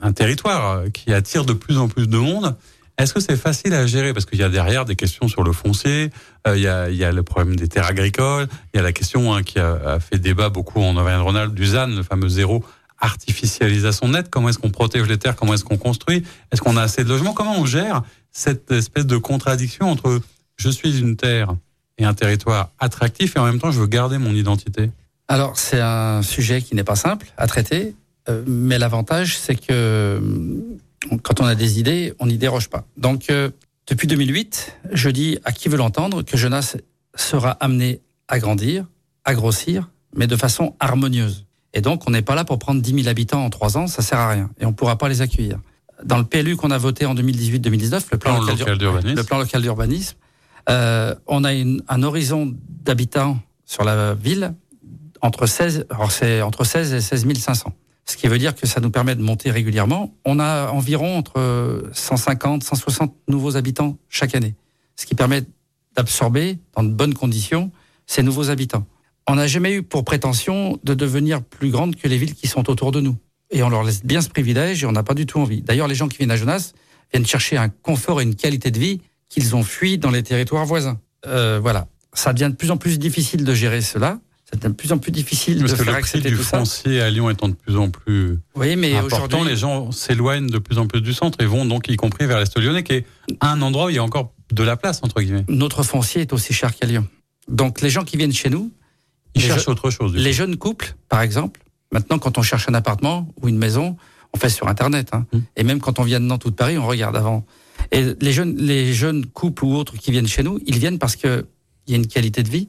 un 0.00 0.12
territoire 0.12 0.84
qui 0.92 1.12
attire 1.12 1.44
de 1.44 1.52
plus 1.52 1.78
en 1.78 1.88
plus 1.88 2.08
de 2.08 2.18
monde. 2.18 2.56
Est-ce 2.98 3.12
que 3.12 3.20
c'est 3.20 3.36
facile 3.36 3.74
à 3.74 3.86
gérer? 3.86 4.14
Parce 4.14 4.24
qu'il 4.24 4.38
y 4.38 4.42
a 4.42 4.48
derrière 4.48 4.84
des 4.84 4.96
questions 4.96 5.28
sur 5.28 5.42
le 5.42 5.52
foncier, 5.52 6.10
euh, 6.46 6.56
il, 6.56 6.62
y 6.62 7.04
a, 7.04 7.12
le 7.12 7.22
problème 7.22 7.56
des 7.56 7.68
terres 7.68 7.86
agricoles, 7.86 8.48
il 8.72 8.78
y 8.78 8.80
a 8.80 8.82
la 8.82 8.92
question 8.92 9.34
hein, 9.34 9.42
qui 9.42 9.58
a, 9.58 9.74
a, 9.84 10.00
fait 10.00 10.18
débat 10.18 10.48
beaucoup 10.48 10.80
en 10.80 10.96
Auvergne-Rhône-Alpes 10.96 11.54
du 11.54 11.66
ZAN, 11.66 11.88
le 11.88 12.02
fameux 12.02 12.28
zéro 12.28 12.64
artificialisation 12.98 14.08
nette. 14.08 14.30
Comment 14.30 14.48
est-ce 14.48 14.58
qu'on 14.58 14.70
protège 14.70 15.06
les 15.06 15.18
terres? 15.18 15.36
Comment 15.36 15.54
est-ce 15.54 15.64
qu'on 15.64 15.76
construit? 15.76 16.24
Est-ce 16.50 16.62
qu'on 16.62 16.76
a 16.76 16.82
assez 16.82 17.04
de 17.04 17.08
logements? 17.08 17.34
Comment 17.34 17.58
on 17.58 17.66
gère 17.66 18.02
cette 18.32 18.70
espèce 18.70 19.06
de 19.06 19.16
contradiction 19.16 19.90
entre 19.90 20.20
je 20.56 20.70
suis 20.70 20.98
une 20.98 21.16
terre 21.16 21.54
et 21.98 22.04
un 22.04 22.14
territoire 22.14 22.70
attractif 22.78 23.36
et 23.36 23.38
en 23.38 23.44
même 23.44 23.58
temps 23.58 23.70
je 23.70 23.80
veux 23.80 23.86
garder 23.86 24.18
mon 24.18 24.34
identité? 24.34 24.90
Alors 25.28 25.58
c'est 25.58 25.80
un 25.80 26.22
sujet 26.22 26.62
qui 26.62 26.74
n'est 26.74 26.84
pas 26.84 26.96
simple 26.96 27.26
à 27.36 27.46
traiter, 27.46 27.94
euh, 28.28 28.42
mais 28.46 28.78
l'avantage 28.78 29.36
c'est 29.36 29.56
que 29.56 30.20
quand 31.22 31.40
on 31.40 31.44
a 31.44 31.54
des 31.54 31.78
idées, 31.78 32.14
on 32.18 32.26
n'y 32.26 32.38
déroge 32.38 32.68
pas. 32.68 32.84
Donc, 32.96 33.30
euh, 33.30 33.50
depuis 33.86 34.08
2008, 34.08 34.76
je 34.92 35.10
dis 35.10 35.38
à 35.44 35.52
qui 35.52 35.68
veut 35.68 35.76
l'entendre 35.76 36.22
que 36.22 36.36
Jonas 36.36 36.76
sera 37.14 37.52
amené 37.52 38.00
à 38.28 38.38
grandir, 38.38 38.86
à 39.24 39.34
grossir, 39.34 39.90
mais 40.14 40.26
de 40.26 40.36
façon 40.36 40.74
harmonieuse. 40.80 41.46
Et 41.74 41.80
donc, 41.80 42.02
on 42.06 42.10
n'est 42.10 42.22
pas 42.22 42.34
là 42.34 42.44
pour 42.44 42.58
prendre 42.58 42.80
10 42.80 42.94
000 42.94 43.08
habitants 43.08 43.44
en 43.44 43.50
trois 43.50 43.76
ans, 43.76 43.86
ça 43.86 44.02
sert 44.02 44.18
à 44.18 44.30
rien. 44.30 44.50
Et 44.58 44.64
on 44.64 44.70
ne 44.70 44.74
pourra 44.74 44.96
pas 44.96 45.08
les 45.08 45.20
accueillir. 45.20 45.58
Dans 46.04 46.18
le 46.18 46.24
PLU 46.24 46.56
qu'on 46.56 46.70
a 46.70 46.78
voté 46.78 47.06
en 47.06 47.14
2018-2019, 47.14 48.04
le 48.12 48.18
plan, 48.18 48.40
local, 48.40 48.78
d'urbanisme, 48.78 49.16
le 49.16 49.24
plan 49.24 49.38
local 49.38 49.62
d'urbanisme, 49.62 50.16
euh, 50.68 51.14
on 51.26 51.44
a 51.44 51.52
une, 51.54 51.82
un 51.88 52.02
horizon 52.02 52.54
d'habitants 52.84 53.38
sur 53.64 53.84
la 53.84 54.14
ville 54.14 54.54
entre 55.22 55.46
16, 55.46 55.86
alors 55.90 56.12
c'est 56.12 56.42
entre 56.42 56.64
16 56.64 56.94
et 56.94 57.00
16 57.00 57.26
500 57.38 57.72
ce 58.08 58.16
qui 58.16 58.28
veut 58.28 58.38
dire 58.38 58.54
que 58.54 58.66
ça 58.66 58.80
nous 58.80 58.90
permet 58.90 59.14
de 59.14 59.22
monter 59.22 59.50
régulièrement. 59.50 60.14
On 60.24 60.38
a 60.38 60.70
environ 60.70 61.18
entre 61.18 61.82
150, 61.92 62.62
160 62.62 63.14
nouveaux 63.28 63.56
habitants 63.56 63.98
chaque 64.08 64.34
année, 64.34 64.54
ce 64.94 65.06
qui 65.06 65.14
permet 65.14 65.42
d'absorber 65.96 66.58
dans 66.76 66.84
de 66.84 66.90
bonnes 66.90 67.14
conditions 67.14 67.72
ces 68.06 68.22
nouveaux 68.22 68.50
habitants. 68.50 68.86
On 69.26 69.34
n'a 69.34 69.48
jamais 69.48 69.72
eu 69.72 69.82
pour 69.82 70.04
prétention 70.04 70.78
de 70.84 70.94
devenir 70.94 71.42
plus 71.42 71.70
grande 71.70 71.96
que 71.96 72.06
les 72.06 72.16
villes 72.16 72.34
qui 72.34 72.46
sont 72.46 72.70
autour 72.70 72.92
de 72.92 73.00
nous. 73.00 73.16
Et 73.50 73.62
on 73.62 73.68
leur 73.68 73.82
laisse 73.82 74.04
bien 74.04 74.20
ce 74.20 74.28
privilège 74.28 74.84
et 74.84 74.86
on 74.86 74.92
n'a 74.92 75.02
pas 75.02 75.14
du 75.14 75.26
tout 75.26 75.40
envie. 75.40 75.62
D'ailleurs, 75.62 75.88
les 75.88 75.96
gens 75.96 76.06
qui 76.06 76.18
viennent 76.18 76.30
à 76.30 76.36
Jonas 76.36 76.72
viennent 77.12 77.26
chercher 77.26 77.56
un 77.56 77.68
confort 77.68 78.20
et 78.20 78.24
une 78.24 78.36
qualité 78.36 78.70
de 78.70 78.78
vie 78.78 79.00
qu'ils 79.28 79.56
ont 79.56 79.64
fui 79.64 79.98
dans 79.98 80.10
les 80.10 80.22
territoires 80.22 80.64
voisins. 80.64 81.00
Euh, 81.26 81.58
voilà. 81.60 81.88
Ça 82.12 82.32
devient 82.32 82.50
de 82.50 82.56
plus 82.56 82.70
en 82.70 82.76
plus 82.76 82.98
difficile 82.98 83.44
de 83.44 83.54
gérer 83.54 83.80
cela 83.80 84.20
c'est 84.48 84.62
de 84.62 84.68
plus 84.68 84.92
en 84.92 84.98
plus 84.98 85.10
difficile 85.12 85.58
Parce 85.58 85.72
de 85.72 85.76
que 85.78 85.84
faire 85.84 85.94
le 85.94 86.00
prix 86.00 86.08
accepter 86.10 86.30
du 86.30 86.36
tout 86.36 86.42
ça. 86.42 86.58
foncier 86.58 87.00
à 87.00 87.10
Lyon 87.10 87.28
étant 87.30 87.48
de 87.48 87.54
plus 87.54 87.76
en 87.76 87.90
plus 87.90 88.38
Oui, 88.54 88.76
mais 88.76 88.94
important, 88.94 89.42
les 89.44 89.56
gens 89.56 89.90
s'éloignent 89.92 90.48
de 90.48 90.58
plus 90.58 90.78
en 90.78 90.86
plus 90.86 91.00
du 91.00 91.12
centre 91.12 91.40
et 91.40 91.46
vont 91.46 91.64
donc 91.64 91.88
y 91.88 91.96
compris 91.96 92.26
vers 92.26 92.38
l'Est 92.38 92.56
lyonnais, 92.58 92.82
qui 92.84 92.92
est 92.92 93.06
un 93.40 93.60
endroit 93.62 93.86
où 93.86 93.90
il 93.90 93.96
y 93.96 93.98
a 93.98 94.04
encore 94.04 94.32
de 94.52 94.62
la 94.62 94.76
place, 94.76 95.00
entre 95.02 95.20
guillemets. 95.20 95.44
notre 95.48 95.82
foncier 95.82 96.20
est 96.22 96.32
aussi 96.32 96.52
cher 96.52 96.74
qu'à 96.74 96.86
Lyon. 96.86 97.06
Donc 97.48 97.80
les 97.80 97.90
gens 97.90 98.04
qui 98.04 98.16
viennent 98.16 98.32
chez 98.32 98.48
nous, 98.50 98.70
Ils 99.34 99.42
cherchent 99.42 99.68
autre 99.68 99.90
chose. 99.90 100.14
les 100.14 100.30
coup. 100.30 100.36
jeunes 100.36 100.56
couples, 100.56 100.94
par 101.08 101.20
exemple, 101.22 101.60
maintenant 101.92 102.18
quand 102.20 102.38
on 102.38 102.42
cherche 102.42 102.68
un 102.68 102.74
appartement 102.74 103.28
ou 103.42 103.48
une 103.48 103.58
maison, 103.58 103.96
on 104.32 104.38
fait 104.38 104.48
sur 104.50 104.68
Internet. 104.68 105.08
hein. 105.12 105.26
Mm. 105.32 105.38
Et 105.56 105.64
même 105.64 105.80
quand 105.80 105.98
on 105.98 106.04
vient 106.04 106.20
de 106.20 106.24
Nantes 106.26 106.44
ou 106.44 106.50
de 106.50 106.54
Paris, 106.56 106.78
on 106.78 106.86
regarde 106.86 107.16
avant. 107.16 107.44
Et 107.90 108.14
les 108.20 108.32
jeunes, 108.32 108.56
les 108.56 108.92
jeunes 108.92 109.26
couples 109.26 109.64
ou 109.64 109.74
autres 109.74 109.96
qui 109.96 110.10
viennent 110.12 110.26
chez 110.28 110.42
nous, 110.44 110.60
ils 110.66 110.78
viennent 110.78 110.98
parce 110.98 111.16
qu'il 111.16 111.44
y 111.88 111.92
a 111.94 111.96
une 111.96 112.06
qualité 112.06 112.42
de 112.44 112.48
vie 112.48 112.68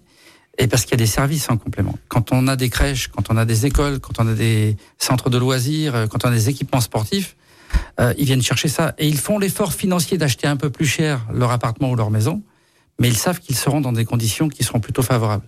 et 0.58 0.68
parce 0.68 0.84
qu'il 0.84 0.92
y 0.92 0.96
a 0.96 0.98
des 0.98 1.06
services 1.06 1.50
en 1.50 1.58
complément. 1.58 1.98
Quand 2.08 2.32
on 2.32 2.48
a 2.48 2.56
des 2.56 2.70
crèches, 2.70 3.10
quand 3.10 3.30
on 3.30 3.38
a 3.38 3.46
des 3.46 3.66
écoles, 3.66 4.00
quand 4.00 4.20
on 4.20 4.28
a 4.28 4.34
des 4.34 4.76
centres 4.98 5.30
de 5.30 5.38
loisirs, 5.38 5.96
euh, 5.96 6.08
quand 6.08 6.26
on 6.26 6.30
a 6.30 6.32
des 6.32 6.50
équipements 6.50 6.82
sportifs, 6.82 7.36
euh, 8.00 8.14
ils 8.18 8.26
viennent 8.26 8.42
chercher 8.42 8.68
ça. 8.68 8.96
Et 8.98 9.08
ils 9.08 9.18
font 9.18 9.40
l'effort 9.40 9.74
financier 9.74 10.18
d'acheter 10.18 10.48
un 10.48 10.56
peu 10.56 10.70
plus 10.70 10.86
cher 10.86 11.26
leur 11.32 11.52
appartement 11.52 11.92
ou 11.92 11.96
leur 11.96 12.10
maison, 12.10 12.42
mais 13.00 13.08
ils 13.08 13.18
savent 13.18 13.40
qu'ils 13.40 13.56
seront 13.56 13.82
dans 13.82 13.92
des 13.92 14.06
conditions 14.06 14.50
qui 14.50 14.64
seront 14.64 14.80
plutôt 14.80 15.04
favorables. 15.04 15.46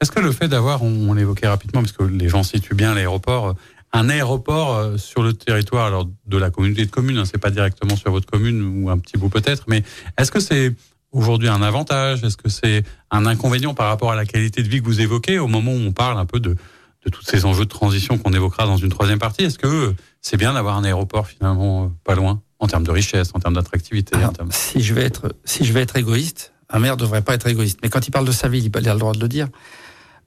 Est-ce 0.00 0.12
que 0.12 0.20
le 0.20 0.32
fait 0.32 0.48
d'avoir, 0.48 0.82
on, 0.82 1.14
l'évoquait 1.14 1.48
rapidement, 1.48 1.80
parce 1.80 1.92
que 1.92 2.04
les 2.04 2.28
gens 2.28 2.42
situent 2.42 2.74
bien 2.74 2.94
l'aéroport, 2.94 3.48
euh, 3.48 3.52
un 3.92 4.08
aéroport 4.08 4.98
sur 4.98 5.22
le 5.22 5.34
territoire 5.34 5.86
alors 5.86 6.08
de 6.26 6.36
la 6.36 6.50
communauté 6.50 6.84
de 6.84 6.90
communes, 6.90 7.16
hein, 7.16 7.24
c'est 7.24 7.38
pas 7.38 7.52
directement 7.52 7.94
sur 7.94 8.10
votre 8.10 8.26
commune 8.26 8.82
ou 8.82 8.90
un 8.90 8.98
petit 8.98 9.16
bout 9.16 9.28
peut-être, 9.28 9.66
mais 9.68 9.84
est-ce 10.18 10.32
que 10.32 10.40
c'est 10.40 10.74
aujourd'hui 11.14 11.48
un 11.48 11.62
avantage? 11.62 12.22
Est-ce 12.24 12.36
que 12.36 12.48
c'est 12.50 12.82
un 13.10 13.24
inconvénient 13.24 13.72
par 13.74 13.88
rapport 13.88 14.12
à 14.12 14.16
la 14.16 14.26
qualité 14.26 14.62
de 14.62 14.68
vie 14.68 14.80
que 14.80 14.84
vous 14.86 15.00
évoquez 15.00 15.38
au 15.38 15.46
moment 15.46 15.72
où 15.72 15.78
on 15.78 15.92
parle 15.92 16.18
un 16.18 16.26
peu 16.26 16.40
de, 16.40 16.50
de 16.50 17.10
tous 17.10 17.22
ces 17.24 17.44
enjeux 17.46 17.64
de 17.64 17.70
transition 17.70 18.18
qu'on 18.18 18.32
évoquera 18.32 18.66
dans 18.66 18.76
une 18.76 18.90
troisième 18.90 19.18
partie? 19.18 19.44
Est-ce 19.44 19.58
que 19.58 19.94
c'est 20.20 20.36
bien 20.36 20.52
d'avoir 20.52 20.76
un 20.76 20.84
aéroport 20.84 21.26
finalement 21.26 21.84
euh, 21.84 21.88
pas 22.04 22.14
loin 22.14 22.42
en 22.58 22.66
termes 22.66 22.84
de 22.84 22.90
richesse, 22.90 23.30
en 23.34 23.40
termes 23.40 23.54
d'attractivité 23.54 24.16
termes- 24.32 24.50
si 24.50 24.80
je 24.82 24.92
vais 24.94 25.04
être, 25.04 25.34
si 25.44 25.64
je 25.64 25.72
vais 25.72 25.80
être 25.82 25.96
égoïste, 25.96 26.52
un 26.70 26.78
maire 26.78 26.96
devrait 26.96 27.22
pas 27.22 27.34
être 27.34 27.46
égoïste. 27.46 27.78
Mais 27.82 27.88
quand 27.88 28.06
il 28.06 28.10
parle 28.10 28.26
de 28.26 28.32
sa 28.32 28.48
ville, 28.48 28.64
il 28.64 28.88
a 28.88 28.92
le 28.94 28.98
droit 29.00 29.12
de 29.12 29.20
le 29.20 29.28
dire. 29.28 29.48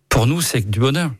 Pour 0.10 0.28
nous, 0.28 0.42
c'est 0.42 0.70
du 0.70 0.80
bonheur, 0.80 1.12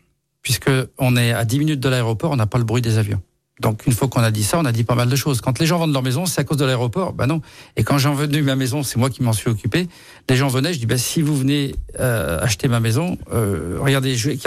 puisque 0.44 0.70
on 0.98 1.16
est 1.18 1.32
à 1.34 1.44
10 1.44 1.60
minutes 1.60 1.80
de 1.80 1.90
l'aéroport, 1.90 2.32
on 2.32 2.36
n'a 2.36 2.46
pas 2.46 2.58
le 2.60 2.64
bruit 2.64 2.82
des 2.82 2.98
avions. 2.98 3.22
Donc 3.60 3.88
une 3.88 3.94
fois 3.94 4.08
qu'on 4.08 4.22
a 4.22 4.30
dit 4.32 4.44
ça, 4.44 4.60
on 4.60 4.66
a 4.66 4.72
dit 4.72 4.84
pas 4.84 4.94
mal 4.96 5.10
de 5.10 5.16
choses. 5.16 5.42
Quand 5.42 5.58
les 5.60 5.66
gens 5.66 5.80
vendent 5.80 5.94
leur 5.94 6.04
maison, 6.04 6.26
c'est 6.28 6.42
à 6.42 6.44
cause 6.44 6.58
de 6.58 6.66
l'aéroport. 6.66 7.14
Ben 7.14 7.26
non. 7.26 7.42
Et 7.76 7.84
quand 7.84 7.98
j'ai 7.98 8.14
venu 8.14 8.44
ma 8.44 8.56
maison, 8.56 8.84
c'est 8.84 8.98
moi 8.98 9.10
qui 9.10 9.24
m'en 9.24 9.34
suis 9.34 9.50
occupé. 9.50 9.88
Les 10.30 10.36
gens 10.36 10.48
venaient, 10.48 10.74
je 10.74 10.80
dis 10.80 10.86
ben 10.86 10.98
si 10.98 11.22
vous 11.24 11.36
venez 11.36 11.76
euh, 12.00 12.40
acheter 12.40 12.68
ma 12.68 12.80
maison, 12.80 13.18
euh, 13.34 13.78
regardez, 13.80 14.16
j'ai 14.16 14.38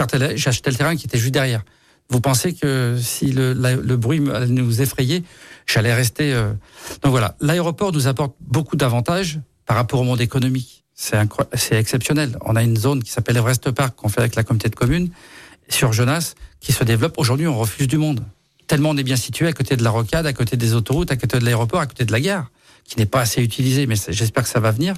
acheté 0.45 0.69
le 0.71 0.77
terrain 0.77 0.95
qui 0.95 1.07
était 1.07 1.17
juste 1.17 1.33
derrière. 1.33 1.63
Vous 2.09 2.21
pensez 2.21 2.53
que 2.53 2.97
si 3.01 3.31
le, 3.31 3.53
le 3.53 3.97
bruit 3.97 4.21
allait 4.33 4.47
nous 4.47 4.81
effrayait, 4.81 5.23
j'allais 5.65 5.93
rester. 5.93 6.33
euh, 6.33 6.53
Donc 7.03 7.11
voilà, 7.11 7.35
l'aéroport 7.41 7.91
nous 7.91 8.07
apporte 8.07 8.35
beaucoup 8.39 8.75
d'avantages 8.75 9.39
par 9.65 9.75
rapport 9.77 9.99
au 9.99 10.03
monde 10.03 10.21
économique. 10.21 10.83
C'est 10.93 11.17
c'est 11.53 11.75
exceptionnel. 11.75 12.37
On 12.41 12.55
a 12.55 12.63
une 12.63 12.77
zone 12.77 13.01
qui 13.03 13.11
s'appelle 13.11 13.37
Everest 13.37 13.71
Park 13.71 13.95
qu'on 13.95 14.09
fait 14.09 14.19
avec 14.19 14.35
la 14.35 14.43
communauté 14.43 14.69
de 14.69 14.75
communes 14.75 15.09
sur 15.67 15.93
Jonas 15.93 16.33
qui 16.59 16.71
se 16.73 16.83
développe. 16.83 17.15
Aujourd'hui, 17.17 17.47
on 17.47 17.57
refuse 17.57 17.87
du 17.87 17.97
monde. 17.97 18.21
Tellement 18.71 18.91
on 18.91 18.95
est 18.95 19.03
bien 19.03 19.17
situé 19.17 19.47
à 19.47 19.51
côté 19.51 19.75
de 19.75 19.83
la 19.83 19.89
rocade, 19.89 20.25
à 20.25 20.31
côté 20.31 20.55
des 20.55 20.75
autoroutes, 20.75 21.11
à 21.11 21.17
côté 21.17 21.37
de 21.37 21.43
l'aéroport, 21.43 21.81
à 21.81 21.87
côté 21.87 22.05
de 22.05 22.11
la 22.13 22.21
gare, 22.21 22.49
qui 22.85 22.97
n'est 22.97 23.05
pas 23.05 23.19
assez 23.19 23.43
utilisée, 23.43 23.85
mais 23.85 23.95
j'espère 24.07 24.43
que 24.43 24.49
ça 24.49 24.61
va 24.61 24.71
venir. 24.71 24.95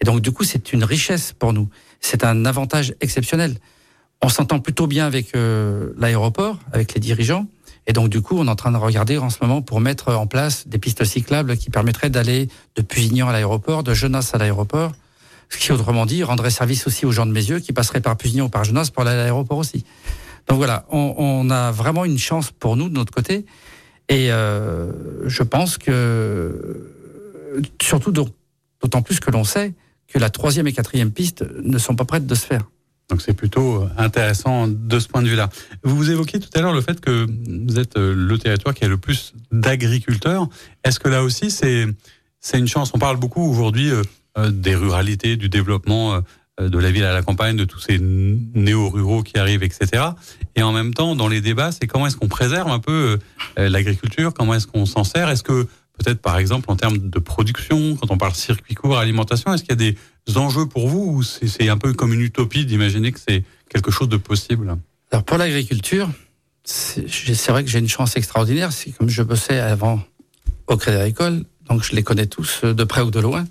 Et 0.00 0.06
donc, 0.06 0.22
du 0.22 0.32
coup, 0.32 0.42
c'est 0.42 0.72
une 0.72 0.84
richesse 0.84 1.34
pour 1.38 1.52
nous. 1.52 1.68
C'est 2.00 2.24
un 2.24 2.46
avantage 2.46 2.94
exceptionnel. 3.02 3.58
On 4.22 4.30
s'entend 4.30 4.58
plutôt 4.58 4.86
bien 4.86 5.04
avec 5.04 5.34
euh, 5.34 5.92
l'aéroport, 5.98 6.60
avec 6.72 6.94
les 6.94 7.00
dirigeants. 7.00 7.46
Et 7.86 7.92
donc, 7.92 8.08
du 8.08 8.22
coup, 8.22 8.38
on 8.38 8.46
est 8.46 8.50
en 8.50 8.56
train 8.56 8.72
de 8.72 8.78
regarder 8.78 9.18
en 9.18 9.28
ce 9.28 9.36
moment 9.42 9.60
pour 9.60 9.80
mettre 9.80 10.14
en 10.14 10.26
place 10.26 10.66
des 10.66 10.78
pistes 10.78 11.04
cyclables 11.04 11.58
qui 11.58 11.68
permettraient 11.68 12.08
d'aller 12.08 12.48
de 12.74 12.80
Pusignan 12.80 13.28
à 13.28 13.32
l'aéroport, 13.32 13.82
de 13.82 13.92
Genasse 13.92 14.34
à 14.34 14.38
l'aéroport. 14.38 14.92
Ce 15.50 15.58
qui, 15.58 15.72
autrement 15.72 16.06
dit, 16.06 16.24
rendrait 16.24 16.48
service 16.48 16.86
aussi 16.86 17.04
aux 17.04 17.12
gens 17.12 17.26
de 17.26 17.32
mes 17.32 17.44
yeux 17.44 17.60
qui 17.60 17.74
passeraient 17.74 18.00
par 18.00 18.16
Pusignan 18.16 18.46
ou 18.46 18.48
par 18.48 18.64
Genasse 18.64 18.88
pour 18.88 19.02
aller 19.02 19.10
à 19.10 19.16
l'aéroport 19.16 19.58
aussi. 19.58 19.84
Donc 20.48 20.58
voilà, 20.58 20.86
on, 20.90 21.48
a 21.50 21.70
vraiment 21.70 22.04
une 22.04 22.18
chance 22.18 22.50
pour 22.50 22.76
nous 22.76 22.88
de 22.88 22.94
notre 22.94 23.12
côté. 23.12 23.46
Et 24.08 24.32
euh, 24.32 24.92
je 25.28 25.42
pense 25.42 25.78
que, 25.78 26.92
surtout 27.80 28.12
d'autant 28.12 29.02
plus 29.02 29.20
que 29.20 29.30
l'on 29.30 29.44
sait 29.44 29.74
que 30.08 30.18
la 30.18 30.30
troisième 30.30 30.66
et 30.66 30.72
quatrième 30.72 31.12
piste 31.12 31.44
ne 31.62 31.78
sont 31.78 31.94
pas 31.94 32.04
prêtes 32.04 32.26
de 32.26 32.34
se 32.34 32.44
faire. 32.44 32.68
Donc 33.08 33.22
c'est 33.22 33.34
plutôt 33.34 33.86
intéressant 33.96 34.68
de 34.68 34.98
ce 34.98 35.08
point 35.08 35.22
de 35.22 35.28
vue-là. 35.28 35.48
Vous 35.82 36.10
évoquiez 36.10 36.38
tout 36.38 36.48
à 36.54 36.60
l'heure 36.60 36.72
le 36.72 36.80
fait 36.80 37.00
que 37.00 37.26
vous 37.66 37.78
êtes 37.78 37.96
euh, 37.96 38.14
le 38.14 38.38
territoire 38.38 38.74
qui 38.74 38.84
a 38.84 38.88
le 38.88 38.98
plus 38.98 39.34
d'agriculteurs. 39.50 40.48
Est-ce 40.84 41.00
que 41.00 41.08
là 41.08 41.24
aussi 41.24 41.50
c'est 41.50 41.86
c'est 42.40 42.58
une 42.58 42.68
chance? 42.68 42.92
On 42.94 42.98
parle 42.98 43.16
beaucoup 43.16 43.42
aujourd'hui 43.42 43.90
euh, 43.90 44.02
euh, 44.38 44.50
des 44.52 44.76
ruralités, 44.76 45.36
du 45.36 45.48
développement 45.48 46.14
euh, 46.14 46.20
de 46.68 46.78
la 46.78 46.90
ville 46.90 47.04
à 47.04 47.12
la 47.12 47.22
campagne, 47.22 47.56
de 47.56 47.64
tous 47.64 47.80
ces 47.80 47.98
néo-ruraux 47.98 49.22
qui 49.22 49.38
arrivent, 49.38 49.62
etc. 49.62 50.02
Et 50.56 50.62
en 50.62 50.72
même 50.72 50.94
temps, 50.94 51.16
dans 51.16 51.28
les 51.28 51.40
débats, 51.40 51.72
c'est 51.72 51.86
comment 51.86 52.06
est-ce 52.06 52.16
qu'on 52.16 52.28
préserve 52.28 52.68
un 52.68 52.78
peu 52.78 53.18
euh, 53.58 53.68
l'agriculture 53.68 54.32
Comment 54.34 54.54
est-ce 54.54 54.66
qu'on 54.66 54.86
s'en 54.86 55.04
sert? 55.04 55.28
Est-ce 55.28 55.42
que 55.42 55.66
peut-être 55.98 56.20
par 56.20 56.38
exemple 56.38 56.70
en 56.70 56.76
termes 56.76 56.98
de 56.98 57.18
production, 57.18 57.96
quand 57.96 58.10
on 58.10 58.18
parle 58.18 58.34
circuit 58.34 58.74
court, 58.74 58.98
alimentation, 58.98 59.52
est-ce 59.52 59.62
qu'il 59.62 59.72
y 59.72 59.88
a 59.88 59.92
des 59.92 60.36
enjeux 60.36 60.66
pour 60.66 60.88
vous 60.88 61.16
ou 61.16 61.22
c'est 61.22 61.68
un 61.68 61.76
peu 61.76 61.92
comme 61.92 62.12
une 62.12 62.22
utopie 62.22 62.64
d'imaginer 62.64 63.12
que 63.12 63.20
c'est 63.20 63.44
quelque 63.68 63.90
chose 63.90 64.08
de 64.08 64.16
possible? 64.16 64.76
Alors 65.12 65.24
pour 65.24 65.38
l'agriculture, 65.38 66.08
c'est 66.64 67.48
vrai 67.48 67.64
que 67.64 67.70
j'ai 67.70 67.78
une 67.78 67.88
chance 67.88 68.16
extraordinaire. 68.16 68.72
C'est 68.72 68.90
comme 68.92 69.08
je 69.08 69.22
bossais 69.22 69.58
avant 69.58 70.00
au 70.66 70.76
Crédit 70.76 70.98
Agricole, 70.98 71.44
donc 71.68 71.82
je 71.82 71.94
les 71.94 72.02
connais 72.02 72.26
tous 72.26 72.60
euh, 72.64 72.74
de 72.74 72.84
près 72.84 73.02
ou 73.02 73.10
de 73.10 73.20
loin, 73.20 73.44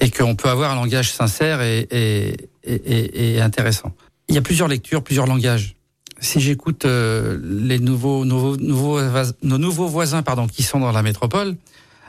et 0.00 0.10
qu'on 0.10 0.34
peut 0.34 0.48
avoir 0.48 0.70
un 0.72 0.74
langage 0.76 1.12
sincère 1.12 1.60
et, 1.62 1.86
et, 1.90 2.34
et, 2.64 3.34
et- 3.36 3.40
intéressant. 3.40 3.92
Il 4.28 4.34
y 4.34 4.38
a 4.38 4.42
plusieurs 4.42 4.68
lectures, 4.68 5.02
plusieurs 5.02 5.26
langages. 5.26 5.74
Si 6.20 6.40
j'écoute 6.40 6.84
euh, 6.84 7.38
les 7.42 7.78
nouveaux, 7.78 8.24
nouveaux, 8.24 8.56
nouveaux, 8.56 9.00
nos 9.42 9.58
nouveaux 9.58 9.88
voisins 9.88 10.22
pardon, 10.22 10.46
qui 10.46 10.62
sont 10.62 10.78
dans 10.80 10.92
la 10.92 11.02
métropole, 11.02 11.56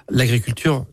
l'agriculture 0.09 0.85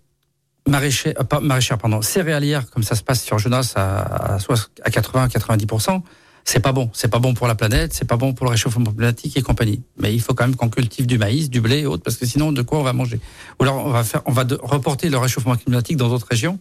maraîchère, 0.68 1.14
euh, 1.20 1.24
pas 1.24 1.40
maraîchère, 1.40 1.78
pardon, 1.78 2.02
céréalière, 2.02 2.70
comme 2.70 2.82
ça 2.82 2.94
se 2.94 3.02
passe 3.02 3.22
sur 3.22 3.38
Genasse 3.38 3.74
à, 3.76 4.34
à, 4.34 4.38
soix- 4.38 4.68
à 4.84 4.90
80-90%, 4.90 6.02
c'est 6.44 6.60
pas 6.60 6.72
bon. 6.72 6.90
C'est 6.94 7.08
pas 7.08 7.18
bon 7.18 7.34
pour 7.34 7.46
la 7.46 7.54
planète, 7.54 7.92
c'est 7.92 8.06
pas 8.06 8.16
bon 8.16 8.32
pour 8.32 8.46
le 8.46 8.50
réchauffement 8.52 8.90
climatique 8.92 9.36
et 9.36 9.42
compagnie. 9.42 9.82
Mais 10.00 10.14
il 10.14 10.20
faut 10.20 10.32
quand 10.34 10.46
même 10.46 10.56
qu'on 10.56 10.70
cultive 10.70 11.06
du 11.06 11.18
maïs, 11.18 11.50
du 11.50 11.60
blé 11.60 11.80
et 11.80 11.86
autres, 11.86 12.02
parce 12.04 12.16
que 12.16 12.24
sinon, 12.24 12.52
de 12.52 12.62
quoi 12.62 12.78
on 12.78 12.82
va 12.82 12.92
manger? 12.94 13.20
Ou 13.60 13.64
alors, 13.64 13.84
on 13.84 13.90
va 13.90 14.02
faire, 14.04 14.22
on 14.24 14.32
va 14.32 14.44
reporter 14.62 15.10
le 15.10 15.18
réchauffement 15.18 15.56
climatique 15.56 15.96
dans 15.98 16.08
d'autres 16.08 16.28
régions. 16.30 16.58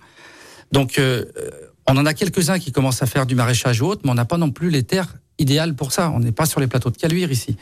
Donc, 0.71 0.99
euh, 0.99 1.25
euh, 1.37 1.49
on 1.87 1.97
en 1.97 2.05
a 2.05 2.13
quelques-uns 2.13 2.59
qui 2.59 2.71
commencent 2.71 3.01
à 3.01 3.05
faire 3.05 3.25
du 3.25 3.35
maraîchage 3.35 3.81
ou 3.81 3.85
autre, 3.85 4.01
mais 4.03 4.11
on 4.11 4.15
n'a 4.15 4.25
pas 4.25 4.37
non 4.37 4.51
plus 4.51 4.69
les 4.69 4.83
terres 4.83 5.15
idéales 5.39 5.75
pour 5.75 5.91
ça. 5.91 6.11
On 6.11 6.19
n'est 6.19 6.31
pas 6.31 6.45
sur 6.45 6.59
les 6.59 6.67
plateaux 6.67 6.89
de 6.89 6.97
Caluire 6.97 7.31
ici. 7.31 7.55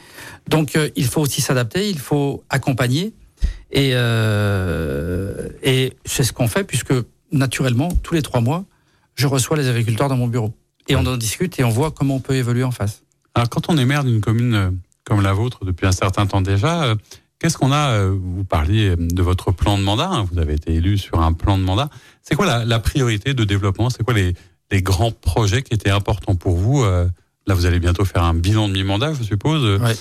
Donc, 0.48 0.76
euh, 0.76 0.88
il 0.96 1.06
faut 1.06 1.20
aussi 1.20 1.40
s'adapter, 1.40 1.88
il 1.88 1.98
faut 1.98 2.44
accompagner. 2.48 3.14
Et, 3.70 3.90
euh, 3.94 5.48
et 5.62 5.92
c'est 6.04 6.24
ce 6.24 6.32
qu'on 6.32 6.48
fait, 6.48 6.64
puisque 6.64 6.94
naturellement, 7.32 7.88
tous 8.02 8.14
les 8.14 8.22
trois 8.22 8.40
mois, 8.40 8.64
je 9.14 9.26
reçois 9.26 9.56
les 9.56 9.68
agriculteurs 9.68 10.08
dans 10.08 10.16
mon 10.16 10.28
bureau. 10.28 10.52
Et 10.88 10.96
on 10.96 11.04
en 11.06 11.16
discute 11.16 11.58
et 11.58 11.64
on 11.64 11.70
voit 11.70 11.90
comment 11.90 12.16
on 12.16 12.20
peut 12.20 12.36
évoluer 12.36 12.62
en 12.62 12.70
face. 12.70 13.02
Alors 13.34 13.48
quand 13.48 13.68
on 13.68 13.76
est 13.76 13.84
maire 13.84 14.04
d'une 14.04 14.20
commune 14.20 14.54
euh, 14.54 14.70
comme 15.04 15.20
la 15.20 15.32
vôtre 15.32 15.64
depuis 15.64 15.86
un 15.86 15.92
certain 15.92 16.26
temps 16.26 16.40
déjà, 16.40 16.84
euh, 16.84 16.94
qu'est-ce 17.38 17.56
qu'on 17.58 17.72
a 17.72 17.90
euh, 17.92 18.16
Vous 18.20 18.44
parliez 18.44 18.94
de 18.96 19.22
votre 19.22 19.52
plan 19.52 19.78
de 19.78 19.82
mandat, 19.82 20.08
hein, 20.08 20.26
vous 20.30 20.38
avez 20.38 20.54
été 20.54 20.74
élu 20.74 20.98
sur 20.98 21.20
un 21.20 21.32
plan 21.32 21.58
de 21.58 21.62
mandat. 21.62 21.88
C'est 22.22 22.34
quoi 22.34 22.46
la, 22.46 22.64
la 22.64 22.78
priorité 22.78 23.34
de 23.34 23.44
développement? 23.44 23.90
C'est 23.90 24.02
quoi 24.02 24.14
les, 24.14 24.34
les 24.70 24.82
grands 24.82 25.12
projets 25.12 25.62
qui 25.62 25.74
étaient 25.74 25.90
importants 25.90 26.34
pour 26.34 26.56
vous 26.56 26.82
euh, 26.82 27.06
Là, 27.46 27.54
vous 27.54 27.66
allez 27.66 27.78
bientôt 27.78 28.04
faire 28.04 28.24
un 28.24 28.34
bilan 28.34 28.68
de 28.68 28.72
mi-mandat, 28.72 29.12
je 29.14 29.22
suppose. 29.22 29.62
Euh, 29.64 29.78
Ouais. 29.78 29.94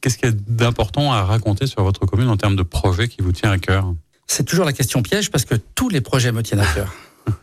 Qu'est-ce 0.00 0.16
qu'il 0.16 0.28
y 0.30 0.32
a 0.32 0.34
d'important 0.48 1.12
à 1.12 1.22
raconter 1.24 1.66
sur 1.66 1.82
votre 1.82 2.06
commune 2.06 2.28
en 2.28 2.38
termes 2.38 2.56
de 2.56 2.62
projets 2.62 3.08
qui 3.08 3.20
vous 3.20 3.32
tient 3.32 3.50
à 3.50 3.58
cœur? 3.58 3.92
C'est 4.26 4.44
toujours 4.44 4.64
la 4.64 4.72
question 4.72 5.02
piège 5.02 5.30
parce 5.30 5.44
que 5.44 5.54
tous 5.74 5.90
les 5.90 6.00
projets 6.00 6.32
me 6.32 6.42
tiennent 6.42 6.60
à 6.60 6.66
cœur. 6.66 6.90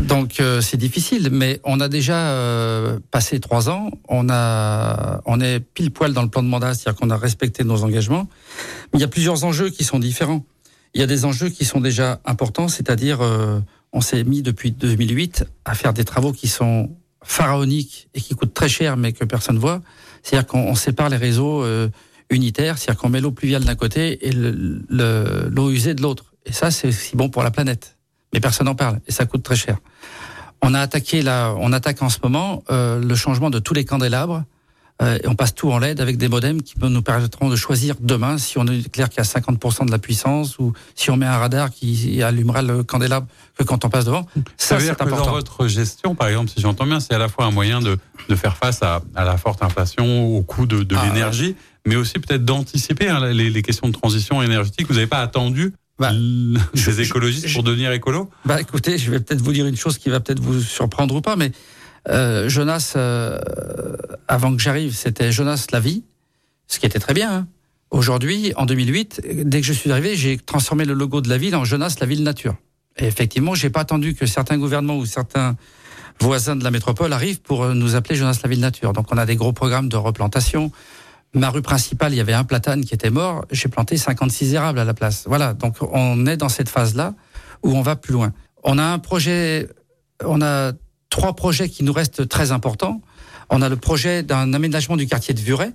Donc 0.00 0.38
euh, 0.40 0.60
c'est 0.60 0.76
difficile, 0.76 1.30
mais 1.32 1.60
on 1.64 1.80
a 1.80 1.88
déjà 1.88 2.16
euh, 2.30 3.00
passé 3.10 3.40
trois 3.40 3.68
ans. 3.68 3.90
On 4.08 4.28
a, 4.30 5.20
on 5.26 5.40
est 5.40 5.60
pile 5.60 5.90
poil 5.90 6.12
dans 6.12 6.22
le 6.22 6.28
plan 6.28 6.42
de 6.42 6.48
mandat, 6.48 6.74
c'est-à-dire 6.74 6.98
qu'on 7.00 7.10
a 7.10 7.16
respecté 7.16 7.64
nos 7.64 7.82
engagements. 7.82 8.28
Mais 8.92 8.98
il 8.98 9.00
y 9.00 9.04
a 9.04 9.08
plusieurs 9.08 9.44
enjeux 9.44 9.68
qui 9.70 9.84
sont 9.84 9.98
différents. 9.98 10.44
Il 10.94 11.00
y 11.00 11.04
a 11.04 11.06
des 11.06 11.24
enjeux 11.24 11.48
qui 11.48 11.64
sont 11.64 11.80
déjà 11.80 12.20
importants, 12.24 12.68
c'est-à-dire 12.68 13.20
euh, 13.20 13.60
on 13.92 14.00
s'est 14.00 14.22
mis 14.24 14.42
depuis 14.42 14.70
2008 14.70 15.44
à 15.64 15.74
faire 15.74 15.92
des 15.92 16.04
travaux 16.04 16.32
qui 16.32 16.46
sont 16.48 16.90
pharaoniques 17.22 18.08
et 18.14 18.20
qui 18.20 18.34
coûtent 18.34 18.54
très 18.54 18.68
cher, 18.68 18.96
mais 18.96 19.12
que 19.12 19.24
personne 19.24 19.58
voit. 19.58 19.82
C'est-à-dire 20.22 20.46
qu'on 20.46 20.60
on 20.68 20.74
sépare 20.74 21.08
les 21.08 21.16
réseaux 21.16 21.62
euh, 21.64 21.88
unitaires, 22.30 22.78
c'est-à-dire 22.78 23.00
qu'on 23.00 23.08
met 23.08 23.20
l'eau 23.20 23.32
pluviale 23.32 23.64
d'un 23.64 23.74
côté 23.74 24.26
et 24.26 24.30
le- 24.32 24.82
le- 24.88 25.48
l'eau 25.50 25.70
usée 25.70 25.94
de 25.94 26.02
l'autre. 26.02 26.32
Et 26.46 26.52
ça, 26.52 26.70
c'est 26.70 26.88
aussi 26.88 27.16
bon 27.16 27.28
pour 27.28 27.42
la 27.42 27.50
planète. 27.50 27.96
Mais 28.32 28.40
personne 28.40 28.66
n'en 28.66 28.74
parle 28.74 29.00
et 29.06 29.12
ça 29.12 29.26
coûte 29.26 29.42
très 29.42 29.56
cher. 29.56 29.78
On 30.62 30.74
a 30.74 30.80
attaqué 30.80 31.22
là, 31.22 31.54
on 31.58 31.72
attaque 31.72 32.02
en 32.02 32.10
ce 32.10 32.18
moment 32.22 32.62
euh, 32.70 33.00
le 33.00 33.14
changement 33.14 33.50
de 33.50 33.58
tous 33.58 33.74
les 33.74 33.84
candélabres. 33.84 34.44
Euh, 35.02 35.18
et 35.22 35.28
on 35.28 35.34
passe 35.34 35.54
tout 35.54 35.70
en 35.70 35.78
LED 35.78 36.00
avec 36.00 36.18
des 36.18 36.28
modems 36.28 36.60
qui 36.60 36.74
nous 36.78 37.02
permettront 37.02 37.48
de 37.48 37.56
choisir 37.56 37.94
demain 38.00 38.36
si 38.36 38.58
on 38.58 38.66
y 38.66 38.84
a 39.00 39.06
50% 39.22 39.86
de 39.86 39.90
la 39.90 39.98
puissance 39.98 40.58
ou 40.58 40.74
si 40.94 41.10
on 41.10 41.16
met 41.16 41.24
un 41.24 41.38
radar 41.38 41.70
qui 41.70 42.22
allumera 42.22 42.60
le 42.60 42.82
candélabre 42.82 43.26
que 43.56 43.64
quand 43.64 43.84
on 43.86 43.88
passe 43.88 44.04
devant. 44.04 44.26
Ça, 44.58 44.76
veut 44.76 44.82
dire 44.82 44.96
que 44.96 45.08
dans 45.08 45.30
votre 45.30 45.68
gestion, 45.68 46.14
par 46.14 46.28
exemple, 46.28 46.50
si 46.50 46.60
j'entends 46.60 46.84
bien, 46.84 47.00
c'est 47.00 47.14
à 47.14 47.18
la 47.18 47.28
fois 47.28 47.46
un 47.46 47.50
moyen 47.50 47.80
de, 47.80 47.98
de 48.28 48.34
faire 48.34 48.58
face 48.58 48.82
à, 48.82 49.00
à, 49.14 49.24
la 49.24 49.38
forte 49.38 49.62
inflation, 49.62 50.36
au 50.36 50.42
coût 50.42 50.66
de, 50.66 50.82
de 50.82 50.96
ah, 50.96 51.06
l'énergie, 51.06 51.56
mais 51.86 51.96
aussi 51.96 52.18
peut-être 52.18 52.44
d'anticiper 52.44 53.08
hein, 53.08 53.32
les, 53.32 53.48
les, 53.48 53.62
questions 53.62 53.88
de 53.88 53.94
transition 53.94 54.42
énergétique. 54.42 54.86
Vous 54.86 54.94
n'avez 54.94 55.06
pas 55.06 55.20
attendu 55.20 55.72
bah, 56.00 56.12
les 56.12 57.00
écologistes 57.02 57.52
pour 57.52 57.62
devenir 57.62 57.92
écolo? 57.92 58.30
Bah 58.46 58.58
écoutez, 58.58 58.96
je 58.96 59.10
vais 59.10 59.20
peut-être 59.20 59.42
vous 59.42 59.52
dire 59.52 59.66
une 59.66 59.76
chose 59.76 59.98
qui 59.98 60.08
va 60.08 60.18
peut-être 60.18 60.40
vous 60.40 60.58
surprendre 60.58 61.14
ou 61.14 61.20
pas, 61.20 61.36
mais 61.36 61.52
euh, 62.08 62.48
Jonas, 62.48 62.94
euh, 62.96 63.38
avant 64.26 64.56
que 64.56 64.62
j'arrive, 64.62 64.94
c'était 64.94 65.30
Jonas 65.30 65.66
la 65.72 65.78
vie, 65.78 66.02
ce 66.66 66.78
qui 66.78 66.86
était 66.86 66.98
très 66.98 67.12
bien. 67.12 67.30
Hein. 67.30 67.46
Aujourd'hui, 67.90 68.54
en 68.56 68.64
2008, 68.64 69.20
dès 69.44 69.60
que 69.60 69.66
je 69.66 69.74
suis 69.74 69.92
arrivé, 69.92 70.16
j'ai 70.16 70.38
transformé 70.38 70.86
le 70.86 70.94
logo 70.94 71.20
de 71.20 71.28
la 71.28 71.36
ville 71.36 71.54
en 71.54 71.66
Jonas 71.66 71.96
la 72.00 72.06
ville 72.06 72.22
nature. 72.22 72.56
Et 72.96 73.04
effectivement, 73.04 73.54
j'ai 73.54 73.68
pas 73.68 73.80
attendu 73.80 74.14
que 74.14 74.24
certains 74.24 74.56
gouvernements 74.56 74.96
ou 74.96 75.04
certains 75.04 75.56
voisins 76.18 76.56
de 76.56 76.64
la 76.64 76.70
métropole 76.70 77.12
arrivent 77.12 77.42
pour 77.42 77.66
nous 77.74 77.94
appeler 77.94 78.16
Jonas 78.16 78.40
la 78.42 78.48
ville 78.48 78.60
nature. 78.60 78.94
Donc 78.94 79.12
on 79.12 79.18
a 79.18 79.26
des 79.26 79.36
gros 79.36 79.52
programmes 79.52 79.90
de 79.90 79.96
replantation. 79.96 80.72
Ma 81.32 81.50
rue 81.50 81.62
principale, 81.62 82.12
il 82.12 82.16
y 82.16 82.20
avait 82.20 82.32
un 82.32 82.44
platane 82.44 82.84
qui 82.84 82.92
était 82.92 83.10
mort. 83.10 83.44
J'ai 83.52 83.68
planté 83.68 83.96
56 83.96 84.54
érables 84.54 84.80
à 84.80 84.84
la 84.84 84.94
place. 84.94 85.24
Voilà. 85.26 85.54
Donc 85.54 85.76
on 85.80 86.26
est 86.26 86.36
dans 86.36 86.48
cette 86.48 86.68
phase-là 86.68 87.14
où 87.62 87.76
on 87.76 87.82
va 87.82 87.96
plus 87.96 88.12
loin. 88.12 88.32
On 88.64 88.78
a 88.78 88.82
un 88.82 88.98
projet, 88.98 89.68
on 90.24 90.42
a 90.42 90.72
trois 91.08 91.34
projets 91.34 91.68
qui 91.68 91.84
nous 91.84 91.92
restent 91.92 92.28
très 92.28 92.50
importants. 92.50 93.00
On 93.48 93.62
a 93.62 93.68
le 93.68 93.76
projet 93.76 94.22
d'un 94.22 94.52
aménagement 94.54 94.96
du 94.96 95.06
quartier 95.06 95.34
de 95.34 95.40
Vuret, 95.40 95.72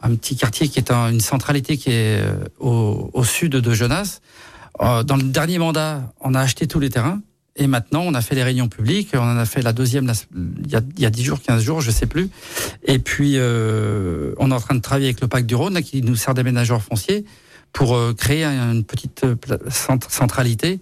un 0.00 0.14
petit 0.14 0.36
quartier 0.36 0.68
qui 0.68 0.78
est 0.78 0.90
une 0.90 1.20
centralité 1.20 1.76
qui 1.76 1.90
est 1.90 2.20
euh, 2.20 2.46
au, 2.58 3.24
sud 3.24 3.52
de 3.52 3.74
Genasse. 3.74 4.20
Euh, 4.80 5.02
dans 5.02 5.16
le 5.16 5.22
dernier 5.22 5.58
mandat, 5.58 6.12
on 6.20 6.34
a 6.34 6.40
acheté 6.40 6.66
tous 6.66 6.80
les 6.80 6.90
terrains. 6.90 7.20
Et 7.56 7.66
maintenant, 7.66 8.02
on 8.04 8.14
a 8.14 8.20
fait 8.20 8.34
les 8.34 8.42
réunions 8.42 8.68
publiques. 8.68 9.10
On 9.14 9.20
en 9.20 9.36
a 9.36 9.44
fait 9.44 9.62
la 9.62 9.72
deuxième 9.72 10.12
il, 10.34 10.70
y 10.70 10.76
a, 10.76 10.80
il 10.96 11.02
y 11.02 11.06
a 11.06 11.10
10 11.10 11.22
jours, 11.22 11.40
15 11.40 11.62
jours, 11.62 11.80
je 11.80 11.90
sais 11.90 12.06
plus. 12.06 12.28
Et 12.84 12.98
puis, 12.98 13.34
euh, 13.36 14.34
on 14.38 14.50
est 14.50 14.54
en 14.54 14.60
train 14.60 14.74
de 14.74 14.80
travailler 14.80 15.06
avec 15.06 15.20
le 15.20 15.28
Pacte 15.28 15.46
du 15.46 15.54
Rhône, 15.54 15.80
qui 15.82 16.02
nous 16.02 16.16
sert 16.16 16.34
d'aménageur 16.34 16.82
foncier, 16.82 17.24
pour 17.72 17.98
créer 18.16 18.44
une 18.44 18.84
petite 18.84 19.26
centralité 20.08 20.80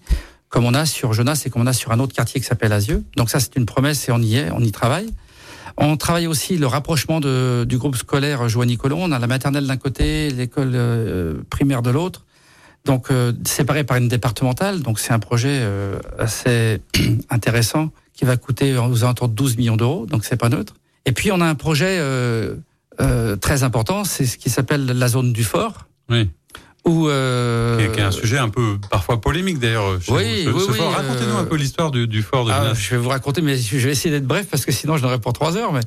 comme 0.53 0.67
on 0.67 0.75
a 0.75 0.85
sur 0.85 1.15
Jonas 1.15 1.43
et 1.47 1.51
comme 1.51 1.63
on 1.63 1.67
a 1.67 1.73
sur 1.73 1.93
un 1.93 1.99
autre 1.99 2.15
quartier 2.15 2.39
qui 2.39 2.47
s'appelle 2.47 2.75
Azieux. 2.75 3.03
Donc 3.17 3.31
ça, 3.31 3.41
c'est 3.41 3.57
une 3.57 3.65
promesse 3.65 4.07
et 4.09 4.13
on 4.13 4.19
y 4.19 4.37
est, 4.37 4.51
on 4.51 4.61
y 4.61 4.71
travaille. 4.71 5.09
On 5.79 5.97
travaille 5.97 6.27
aussi 6.27 6.59
le 6.59 6.67
rapprochement 6.67 7.21
du 7.21 7.79
groupe 7.79 7.97
scolaire 7.97 8.47
Joanie 8.51 8.77
Colomb. 8.77 9.03
On 9.03 9.13
a 9.13 9.19
la 9.19 9.27
maternelle 9.27 9.67
d'un 9.67 9.79
côté, 9.79 10.29
l'école 10.31 10.73
euh, 10.75 11.37
primaire 11.49 11.81
de 11.81 11.91
l'autre. 11.91 12.27
Donc 12.85 13.11
euh, 13.11 13.33
séparé 13.47 13.85
par 13.85 13.97
une 13.97 14.09
départementale. 14.09 14.81
Donc 14.81 14.99
c'est 14.99 15.12
un 15.12 15.18
projet 15.18 15.59
euh, 15.61 15.99
assez 16.18 16.81
intéressant 17.31 17.90
qui 18.12 18.25
va 18.25 18.37
coûter 18.37 18.77
aux 18.77 19.05
alentours 19.05 19.29
de 19.29 19.35
12 19.35 19.57
millions 19.57 19.77
d'euros. 19.77 20.07
Donc 20.07 20.25
c'est 20.25 20.37
pas 20.37 20.49
neutre. 20.49 20.75
Et 21.07 21.12
puis 21.12 21.33
on 21.33 21.40
a 21.40 21.47
un 21.47 21.55
projet 21.55 22.01
très 23.40 23.64
important, 23.64 24.05
c'est 24.05 24.27
ce 24.27 24.38
qui 24.38 24.51
s'appelle 24.51 24.87
la 24.87 25.09
zone 25.09 25.33
du 25.33 25.42
fort. 25.42 25.87
Oui. 26.09 26.31
Ou 26.85 27.09
euh... 27.09 27.77
qui, 27.92 28.01
est, 28.01 28.03
un 28.03 28.11
sujet 28.11 28.38
un 28.38 28.49
peu 28.49 28.77
parfois 28.90 29.21
polémique 29.21 29.61
d'ailleurs. 29.61 29.99
Oui, 30.09 30.47
oui, 30.47 30.62
oui, 30.68 30.79
Racontez-nous 30.79 31.37
un 31.37 31.45
peu 31.45 31.57
l'histoire 31.57 31.92
du, 31.92 32.09
du, 32.09 32.23
fort 32.23 32.45
de 32.45 32.51
ah, 32.51 32.75
Je 32.75 32.90
vais 32.90 32.97
vous 32.97 33.09
raconter, 33.09 33.40
mais 33.40 33.57
je 33.57 33.77
vais 33.77 33.92
essayer 33.92 34.11
d'être 34.11 34.27
bref 34.27 34.49
parce 34.51 34.64
que 34.64 34.73
sinon 34.73 34.97
je 34.97 35.03
n'aurai 35.03 35.21
pas 35.21 35.31
trois 35.31 35.57
heures. 35.57 35.73
Mais 35.73 35.83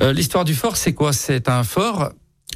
euh, 0.00 0.12
l'histoire 0.12 0.44
du 0.44 0.54
fort, 0.54 0.76
c'est 0.76 0.92
quoi? 0.92 1.12
C'est 1.12 1.48
un 1.48 1.62
fort. 1.62 2.10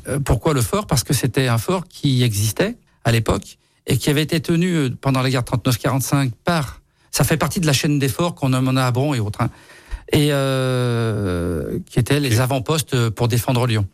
Euh, 0.09 0.19
pourquoi 0.19 0.55
le 0.55 0.61
fort? 0.61 0.87
Parce 0.89 1.05
que 1.05 1.15
c'était 1.15 1.47
un 1.47 1.59
fort 1.59 1.85
qui 1.89 2.25
existait 2.25 2.77
à 3.05 3.13
l'époque 3.13 3.59
et 3.89 3.97
qui 3.97 4.11
avait 4.11 4.23
été 4.23 4.41
tenu 4.41 4.75
euh, 4.75 4.91
pendant 5.01 5.23
la 5.23 5.31
guerre 5.31 5.43
39-45 5.43 6.31
par. 6.45 6.81
Ça 7.11 7.25
fait 7.25 7.37
partie 7.37 7.59
de 7.59 7.67
la 7.67 7.73
chaîne 7.73 7.99
des 7.99 8.09
forts 8.09 8.35
qu'on 8.37 8.51
nomme 8.51 8.77
à 8.77 8.91
Bron 8.93 9.15
et 9.15 9.19
autres, 9.21 9.41
hein, 9.41 9.51
et 10.13 10.29
euh, 10.31 11.81
qui 11.87 11.99
étaient 11.99 12.21
les 12.21 12.41
avant-postes 12.41 13.09
pour 13.11 13.27
défendre 13.27 13.67
Lyon. 13.67 13.87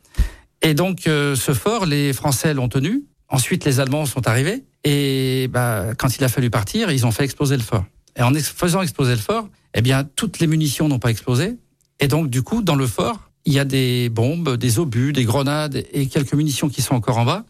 Et 0.60 0.74
donc 0.74 1.02
ce 1.04 1.54
fort, 1.54 1.86
les 1.86 2.12
Français 2.12 2.54
l'ont 2.54 2.68
tenu 2.68 3.04
Ensuite, 3.28 3.64
les 3.64 3.80
Allemands 3.80 4.06
sont 4.06 4.28
arrivés 4.28 4.64
et 4.84 5.48
bah, 5.50 5.86
quand 5.98 6.16
il 6.16 6.22
a 6.24 6.28
fallu 6.28 6.50
partir, 6.50 6.92
ils 6.92 7.06
ont 7.06 7.10
fait 7.10 7.24
exploser 7.24 7.56
le 7.56 7.62
fort. 7.62 7.84
Et 8.16 8.22
en 8.22 8.32
faisant 8.34 8.82
exploser 8.82 9.12
le 9.12 9.20
fort, 9.20 9.48
eh 9.74 9.82
bien, 9.82 10.04
toutes 10.04 10.38
les 10.38 10.46
munitions 10.46 10.88
n'ont 10.88 10.98
pas 10.98 11.10
explosé. 11.10 11.56
Et 12.00 12.06
donc, 12.06 12.30
du 12.30 12.42
coup, 12.42 12.62
dans 12.62 12.76
le 12.76 12.86
fort, 12.86 13.30
il 13.44 13.52
y 13.52 13.58
a 13.58 13.64
des 13.64 14.08
bombes, 14.08 14.56
des 14.56 14.78
obus, 14.78 15.12
des 15.12 15.24
grenades 15.24 15.84
et 15.92 16.06
quelques 16.06 16.34
munitions 16.34 16.68
qui 16.68 16.80
sont 16.80 16.94
encore 16.94 17.18
en 17.18 17.24
bas, 17.24 17.44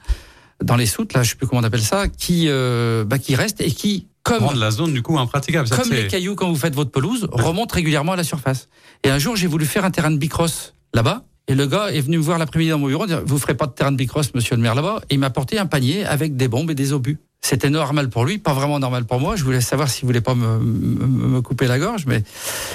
dans 0.63 0.77
les 0.77 0.87
soutes, 0.87 1.13
là, 1.13 1.23
je 1.23 1.31
sais 1.31 1.37
plus 1.37 1.47
comment 1.47 1.61
on 1.61 1.65
appelle 1.65 1.83
ça, 1.83 2.09
qui, 2.09 2.47
euh, 2.49 3.05
bah, 3.05 3.19
qui 3.19 3.35
restent 3.35 3.61
et 3.61 3.71
qui, 3.71 4.09
comme 4.23 4.43
rendre 4.43 4.59
la 4.59 4.71
zone 4.71 4.93
du 4.93 5.03
coup 5.03 5.19
impraticable. 5.19 5.69
comme 5.69 5.91
les 5.91 6.07
cailloux 6.07 6.35
quand 6.35 6.49
vous 6.49 6.57
faites 6.57 6.75
votre 6.75 6.91
pelouse, 6.91 7.29
remontent 7.31 7.75
régulièrement 7.75 8.13
à 8.13 8.17
la 8.17 8.25
surface. 8.25 8.69
Et 9.03 9.11
un 9.11 9.19
jour, 9.19 9.37
j'ai 9.37 9.47
voulu 9.47 9.67
faire 9.67 9.85
un 9.85 9.91
terrain 9.91 10.11
de 10.11 10.17
bicross 10.17 10.75
là-bas. 10.95 11.25
Et 11.47 11.55
le 11.55 11.67
gars 11.67 11.89
est 11.93 12.01
venu 12.01 12.17
me 12.17 12.23
voir 12.23 12.39
l'après-midi 12.39 12.71
dans 12.71 12.79
mon 12.79 12.87
bureau, 12.87 13.07
dire, 13.07 13.23
vous 13.27 13.39
ferez 13.39 13.55
pas 13.55 13.67
de 13.67 13.73
terrain 13.73 13.93
de 13.93 13.97
bicross, 13.99 14.33
monsieur 14.35 14.57
le 14.57 14.63
maire, 14.63 14.75
là-bas? 14.75 15.03
Et 15.11 15.15
il 15.15 15.21
m'a 15.21 15.27
apporté 15.27 15.59
un 15.59 15.67
panier 15.67 16.05
avec 16.05 16.37
des 16.37 16.49
bombes 16.49 16.71
et 16.71 16.75
des 16.75 16.95
obus. 16.95 17.19
C'était 17.45 17.69
normal 17.69 18.09
pour 18.09 18.25
lui, 18.25 18.39
pas 18.39 18.55
vraiment 18.55 18.79
normal 18.79 19.05
pour 19.05 19.21
moi. 19.21 19.37
Je 19.37 19.45
voulais 19.45 19.61
savoir 19.61 19.91
s'il 19.91 20.07
voulait 20.07 20.23
pas 20.23 20.35
me, 20.35 20.59
me, 20.59 21.43
couper 21.43 21.67
la 21.67 21.79
gorge, 21.79 22.07
mais 22.07 22.23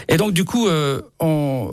et 0.07 0.15
donc 0.15 0.31
du 0.31 0.45
coup, 0.45 0.67
euh, 0.67 1.01
on... 1.19 1.71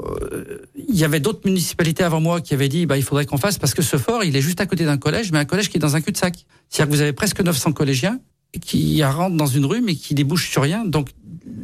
il 0.74 0.96
y 0.96 1.04
avait 1.04 1.20
d'autres 1.20 1.42
municipalités 1.44 2.04
avant 2.04 2.22
moi 2.22 2.40
qui 2.40 2.54
avaient 2.54 2.70
dit, 2.70 2.86
bah 2.86 2.96
il 2.96 3.02
faudrait 3.02 3.26
qu'on 3.26 3.36
fasse 3.36 3.58
parce 3.58 3.74
que 3.74 3.82
ce 3.82 3.98
fort, 3.98 4.24
il 4.24 4.34
est 4.34 4.40
juste 4.40 4.62
à 4.62 4.66
côté 4.66 4.86
d'un 4.86 4.96
collège, 4.96 5.30
mais 5.30 5.38
un 5.38 5.44
collège 5.44 5.68
qui 5.68 5.76
est 5.76 5.80
dans 5.80 5.94
un 5.94 6.00
cul-de-sac. 6.00 6.46
C'est-à-dire 6.70 6.90
que 6.90 6.96
vous 6.96 7.02
avez 7.02 7.12
presque 7.12 7.38
900 7.38 7.72
collégiens 7.72 8.18
qui 8.62 9.04
rentrent 9.04 9.36
dans 9.36 9.44
une 9.44 9.66
rue 9.66 9.82
mais 9.82 9.94
qui 9.94 10.14
débouchent 10.14 10.50
sur 10.50 10.62
rien. 10.62 10.86
Donc 10.86 11.10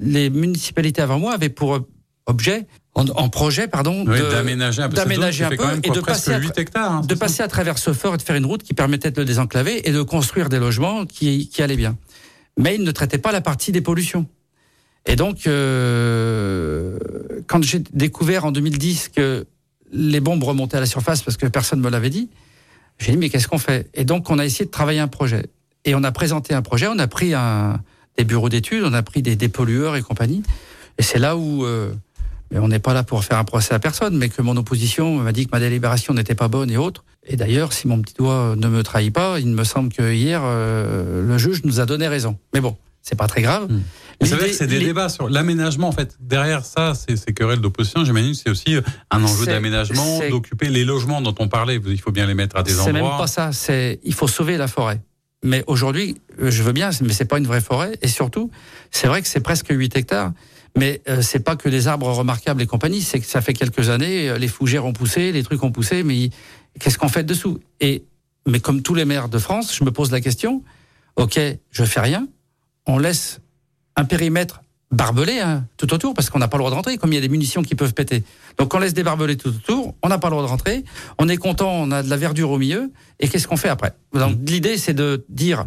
les 0.03 0.29
municipalités 0.29 1.01
avant 1.01 1.19
moi 1.19 1.33
avaient 1.33 1.49
pour 1.49 1.81
objet 2.27 2.67
en, 2.95 3.29
projet, 3.31 3.69
pardon, 3.69 4.05
d'aménager 4.05 4.83
un 4.83 4.89
peu, 4.89 4.97
d'aménager 4.97 5.45
un 5.45 5.51
peu 5.51 5.65
et 5.83 5.91
de 5.91 6.01
passer, 6.01 6.35
à, 6.35 6.39
8 6.39 6.59
hectares, 6.59 6.93
hein, 6.93 7.01
de 7.01 7.15
passer 7.15 7.43
à 7.43 7.49
travers 7.49 7.79
ce 7.79 7.95
fort 7.95 8.15
et 8.15 8.17
de 8.19 8.23
faire 8.23 8.37
une 8.37 8.45
route 8.45 8.63
qui 8.63 8.75
permettait 8.75 9.11
de 9.11 9.19
le 9.19 9.25
désenclaver 9.25 9.89
et 9.89 9.93
de 9.93 10.03
construire 10.03 10.51
des 10.51 10.59
logements 10.59 11.07
qui, 11.07 11.49
qui 11.49 11.63
allaient 11.63 11.77
bien. 11.77 11.97
Mais 12.59 12.75
il 12.75 12.83
ne 12.83 12.91
traitait 12.91 13.19
pas 13.19 13.33
la 13.33 13.41
partie 13.41 13.73
des 13.73 13.81
pollutions. 13.81 14.27
Et 15.07 15.17
donc, 15.17 15.47
euh, 15.47 16.99
quand 17.47 17.63
j'ai 17.65 17.83
découvert 17.93 18.45
en 18.45 18.53
2010 18.53 19.09
que 19.09 19.47
les 19.91 20.21
bombes 20.21 20.45
remontaient 20.45 20.77
à 20.77 20.81
la 20.81 20.87
surface 20.87 21.23
parce 21.23 21.39
que 21.39 21.47
personne 21.47 21.79
ne 21.81 21.85
me 21.85 21.91
l'avait 21.91 22.11
dit, 22.11 22.29
j'ai 22.99 23.13
dit 23.13 23.19
mais 23.19 23.31
qu'est-ce 23.31 23.49
qu'on 23.49 23.59
fait? 23.59 23.89
Et 23.95 24.05
donc 24.05 24.31
on 24.31 24.39
a 24.39 24.45
essayé 24.45 24.67
de 24.67 24.71
travailler 24.71 25.01
un 25.01 25.09
projet. 25.09 25.47
Et 25.85 25.95
on 25.95 26.05
a 26.05 26.13
présenté 26.13 26.55
un 26.55 26.63
projet, 26.63 26.87
on 26.89 26.99
a 26.99 27.09
pris 27.09 27.35
un, 27.35 27.81
des 28.17 28.25
bureaux 28.25 28.49
d'études, 28.49 28.85
on 28.85 28.93
a 28.93 29.03
pris 29.03 29.23
des 29.23 29.35
dépollueurs 29.35 29.97
et 29.97 30.03
compagnie. 30.03 30.43
Et 30.99 31.03
c'est 31.03 31.19
là 31.19 31.37
où 31.37 31.65
euh, 31.65 31.93
on 32.59 32.69
n'est 32.69 32.79
pas 32.79 32.95
là 32.95 33.03
pour 33.03 33.25
faire 33.25 33.39
un 33.39 33.45
procès 33.45 33.75
à 33.75 33.79
personne, 33.79 34.17
mais 34.17 34.29
que 34.29 34.43
mon 34.43 34.57
opposition 34.57 35.17
m'a 35.17 35.33
dit 35.33 35.47
que 35.47 35.51
ma 35.53 35.61
délibération 35.61 36.15
n'était 36.15 36.35
pas 36.35 36.49
bonne 36.49 36.71
et 36.71 36.77
autres. 36.77 37.05
Et 37.25 37.37
d'ailleurs, 37.37 37.73
si 37.73 37.87
mon 37.87 38.01
petit 38.03 38.15
doigt 38.15 38.55
ne 38.57 38.69
me 38.69 38.83
trahit 38.83 39.13
pas, 39.13 39.39
il 39.39 39.49
me 39.49 39.65
semble 39.65 39.93
que 39.93 40.13
hier, 40.13 40.43
euh, 40.45 41.27
le 41.27 41.39
juge 41.39 41.63
nous 41.65 41.81
a 41.81 41.87
donné 41.87 42.09
raison. 42.09 42.37
Mais 42.53 42.61
bon, 42.61 42.77
c'est 43.01 43.17
pas 43.17 43.27
très 43.27 43.43
grave. 43.43 43.71
Mmh. 43.71 43.81
Vous 44.21 44.27
savez 44.27 44.51
que 44.51 44.55
c'est 44.55 44.67
des 44.67 44.79
débats 44.79 45.09
sur 45.09 45.29
l'aménagement, 45.29 45.89
en 45.89 45.93
fait. 45.93 46.17
Derrière 46.21 46.65
ça, 46.65 46.95
c'est 46.95 47.17
ces 47.17 47.33
querelles 47.33 47.61
d'opposition, 47.61 48.05
j'imagine 48.05 48.35
c'est 48.35 48.51
aussi 48.51 48.77
euh, 48.77 48.83
un 49.11 49.23
enjeu 49.25 49.47
d'aménagement, 49.47 50.21
d'occuper 50.31 50.69
les 50.69 50.85
logements 50.85 51.21
dont 51.21 51.35
on 51.39 51.49
parlait. 51.49 51.81
Il 51.85 52.01
faut 52.01 52.13
bien 52.13 52.27
les 52.27 52.35
mettre 52.35 52.57
à 52.57 52.63
des 52.63 52.75
endroits. 52.75 52.87
C'est 52.87 52.93
même 52.93 53.19
pas 53.19 53.27
ça. 53.27 53.53
C'est 53.53 53.99
il 54.05 54.15
faut 54.15 54.29
sauver 54.29 54.57
la 54.57 54.69
forêt. 54.69 55.01
Mais 55.45 55.65
aujourd'hui, 55.67 56.21
euh, 56.41 56.51
je 56.51 56.63
veux 56.63 56.73
bien, 56.73 56.91
mais 57.03 57.13
c'est 57.13 57.25
pas 57.25 57.39
une 57.39 57.47
vraie 57.47 57.61
forêt. 57.61 57.99
Et 58.01 58.09
surtout, 58.09 58.51
c'est 58.91 59.09
vrai 59.09 59.23
que 59.23 59.29
c'est 59.29 59.41
presque 59.41 59.69
8 59.71 59.97
hectares. 59.97 60.33
Mais 60.77 61.03
euh, 61.09 61.21
c'est 61.23 61.41
pas 61.41 61.57
que 61.57 61.69
des 61.69 61.87
arbres 61.89 62.11
remarquables 62.11 62.63
et 62.63 62.67
compagnie, 62.67 63.03
c'est 63.03 63.21
que 63.21 63.27
ça 63.27 63.41
fait 63.41 63.53
quelques 63.53 63.91
années, 63.91 64.31
euh, 64.31 64.39
les 64.39 64.49
fougères 64.49 64.87
ont 64.87 64.93
poussé, 64.93 65.33
les 65.33 65.43
trucs 65.43 65.63
ont 65.63 65.73
poussé, 65.73 66.03
mais 66.03 66.31
qu'est-ce 66.81 66.99
qu'on 66.99 67.09
fait 67.09 67.25
dessous? 67.25 67.61
Et 67.81 68.05
mais 68.47 68.59
comme 68.59 68.83
tous 68.83 68.95
les 68.95 69.05
maires 69.05 69.29
de 69.29 69.39
France, 69.39 69.77
je 69.77 69.85
me 69.85 69.93
pose 69.93 70.11
la 70.11 70.21
question 70.21 70.63
ok, 71.17 71.39
je 71.71 71.85
fais 71.85 72.01
rien, 72.01 72.29
on 72.87 72.99
laisse 72.99 73.41
un 73.97 74.05
périmètre 74.05 74.63
barbelé 74.91 75.39
hein, 75.41 75.67
tout 75.79 75.93
autour 75.95 76.13
parce 76.15 76.29
qu'on 76.29 76.39
n'a 76.39 76.49
pas 76.49 76.59
le 76.59 76.63
droit 76.63 76.71
de 76.71 76.77
rentrer, 76.77 76.99
comme 76.99 77.13
il 77.13 77.15
y 77.15 77.19
a 77.19 77.23
des 77.23 77.29
munitions 77.29 77.63
qui 77.63 77.75
peuvent 77.75 77.95
péter. 77.95 78.25
Donc 78.59 78.75
on 78.75 78.79
laisse 78.79 78.95
des 78.95 79.03
barbelés 79.03 79.37
tout 79.37 79.49
autour, 79.49 79.95
on 80.03 80.09
n'a 80.09 80.19
pas 80.19 80.29
le 80.29 80.33
droit 80.33 80.45
de 80.45 80.49
rentrer, 80.49 80.85
on 81.19 81.29
est 81.29 81.37
content, 81.37 81.71
on 81.71 81.91
a 81.91 82.03
de 82.03 82.11
la 82.11 82.17
verdure 82.17 82.51
au 82.51 82.59
milieu, 82.59 82.93
et 83.19 83.29
qu'est-ce 83.29 83.49
qu'on 83.49 83.57
fait 83.57 83.69
après? 83.69 83.95
Donc 84.13 84.37
mmh. 84.37 84.45
l'idée 84.45 84.77
c'est 84.77 84.95
de 84.95 85.25
dire 85.29 85.67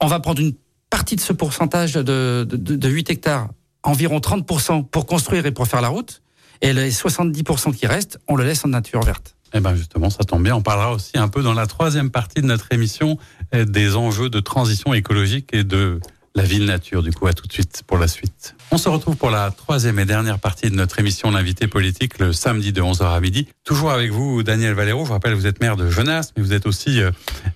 on 0.00 0.06
va 0.08 0.20
prendre 0.20 0.40
une 0.40 0.54
partie 0.90 1.16
de 1.16 1.20
ce 1.20 1.32
pourcentage 1.32 1.94
de, 1.94 2.46
de, 2.48 2.76
de 2.76 2.88
8 2.88 3.10
hectares 3.10 3.48
environ 3.86 4.18
30% 4.18 4.86
pour 4.86 5.06
construire 5.06 5.46
et 5.46 5.52
pour 5.52 5.66
faire 5.66 5.80
la 5.80 5.88
route. 5.88 6.22
Et 6.62 6.72
les 6.72 6.90
70% 6.90 7.74
qui 7.74 7.86
restent, 7.86 8.18
on 8.28 8.36
le 8.36 8.44
laisse 8.44 8.64
en 8.64 8.68
nature 8.68 9.02
verte. 9.02 9.36
Eh 9.52 9.60
ben 9.60 9.74
justement, 9.74 10.10
ça 10.10 10.24
tombe 10.24 10.42
bien. 10.42 10.56
On 10.56 10.62
parlera 10.62 10.92
aussi 10.92 11.12
un 11.16 11.28
peu 11.28 11.42
dans 11.42 11.54
la 11.54 11.66
troisième 11.66 12.10
partie 12.10 12.40
de 12.40 12.46
notre 12.46 12.72
émission 12.72 13.18
euh, 13.54 13.64
des 13.64 13.96
enjeux 13.96 14.28
de 14.28 14.40
transition 14.40 14.92
écologique 14.92 15.50
et 15.52 15.64
de 15.64 16.00
la 16.34 16.42
ville 16.42 16.66
nature. 16.66 17.02
Du 17.02 17.12
coup, 17.12 17.26
à 17.26 17.32
tout 17.32 17.46
de 17.46 17.52
suite 17.52 17.82
pour 17.86 17.98
la 17.98 18.08
suite. 18.08 18.54
On 18.70 18.78
se 18.78 18.88
retrouve 18.88 19.16
pour 19.16 19.30
la 19.30 19.50
troisième 19.50 19.98
et 19.98 20.04
dernière 20.04 20.38
partie 20.38 20.68
de 20.70 20.74
notre 20.74 20.98
émission 20.98 21.30
L'invité 21.30 21.68
politique 21.68 22.18
le 22.18 22.32
samedi 22.32 22.72
de 22.72 22.82
11h 22.82 23.04
à 23.04 23.20
midi. 23.20 23.48
Toujours 23.64 23.92
avec 23.92 24.10
vous, 24.10 24.42
Daniel 24.42 24.74
Valero. 24.74 25.04
Je 25.04 25.08
vous 25.08 25.12
rappelle, 25.12 25.34
vous 25.34 25.46
êtes 25.46 25.60
maire 25.60 25.76
de 25.76 25.88
Genasse, 25.88 26.32
mais 26.36 26.42
vous 26.42 26.52
êtes 26.52 26.66
aussi 26.66 27.00
euh, 27.00 27.10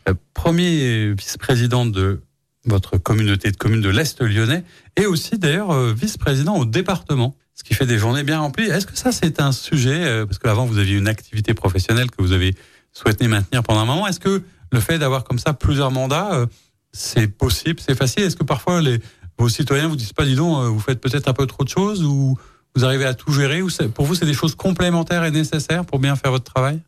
euh, 0.08 0.14
premier 0.32 1.12
vice-président 1.12 1.86
de 1.86 2.22
votre 2.66 2.98
communauté 2.98 3.50
de 3.50 3.56
communes 3.56 3.80
de 3.80 3.88
l'Est 3.88 4.20
lyonnais 4.20 4.64
et 4.96 5.06
aussi 5.06 5.38
d'ailleurs 5.38 5.70
euh, 5.70 5.92
vice-président 5.92 6.56
au 6.56 6.64
département, 6.64 7.34
ce 7.54 7.64
qui 7.64 7.74
fait 7.74 7.86
des 7.86 7.98
journées 7.98 8.22
bien 8.22 8.40
remplies. 8.40 8.66
Est-ce 8.66 8.86
que 8.86 8.96
ça 8.96 9.12
c'est 9.12 9.40
un 9.40 9.52
sujet, 9.52 10.24
parce 10.26 10.38
qu'avant 10.38 10.66
vous 10.66 10.78
aviez 10.78 10.96
une 10.96 11.08
activité 11.08 11.54
professionnelle 11.54 12.10
que 12.10 12.22
vous 12.22 12.32
avez 12.32 12.54
souhaité 12.92 13.28
maintenir 13.28 13.62
pendant 13.62 13.80
un 13.80 13.84
moment, 13.84 14.06
est-ce 14.06 14.20
que 14.20 14.42
le 14.72 14.80
fait 14.80 14.98
d'avoir 14.98 15.24
comme 15.24 15.38
ça 15.38 15.52
plusieurs 15.52 15.90
mandats, 15.90 16.46
c'est 16.92 17.26
possible, 17.26 17.80
c'est 17.80 17.94
facile? 17.94 18.24
Est-ce 18.24 18.36
que 18.36 18.44
parfois 18.44 18.80
les, 18.80 19.00
vos 19.38 19.48
citoyens 19.48 19.88
vous 19.88 19.96
disent 19.96 20.12
pas, 20.12 20.24
dis 20.24 20.36
donc, 20.36 20.64
vous 20.66 20.80
faites 20.80 21.00
peut-être 21.00 21.28
un 21.28 21.32
peu 21.32 21.46
trop 21.46 21.64
de 21.64 21.68
choses 21.68 22.02
ou 22.04 22.38
vous 22.74 22.84
arrivez 22.84 23.04
à 23.04 23.14
tout 23.14 23.32
gérer 23.32 23.62
ou 23.62 23.68
pour 23.94 24.06
vous 24.06 24.14
c'est 24.14 24.26
des 24.26 24.34
choses 24.34 24.54
complémentaires 24.54 25.24
et 25.24 25.30
nécessaires 25.30 25.84
pour 25.84 25.98
bien 25.98 26.16
faire 26.16 26.30
votre 26.30 26.50
travail? 26.50 26.80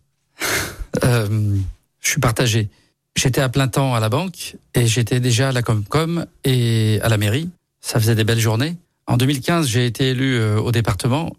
Euh, 1.04 1.56
Je 2.00 2.10
suis 2.10 2.20
partagé. 2.20 2.68
J'étais 3.16 3.40
à 3.40 3.48
plein 3.48 3.68
temps 3.68 3.94
à 3.94 4.00
la 4.00 4.08
banque 4.08 4.56
et 4.74 4.86
j'étais 4.86 5.20
déjà 5.20 5.50
à 5.50 5.52
la 5.52 5.62
Comcom 5.62 6.26
et 6.44 6.98
à 7.02 7.08
la 7.08 7.18
mairie. 7.18 7.50
Ça 7.80 8.00
faisait 8.00 8.14
des 8.14 8.24
belles 8.24 8.40
journées. 8.40 8.76
En 9.06 9.16
2015, 9.16 9.66
j'ai 9.66 9.86
été 9.86 10.10
élu 10.10 10.34
euh, 10.34 10.58
au 10.58 10.72
département. 10.72 11.32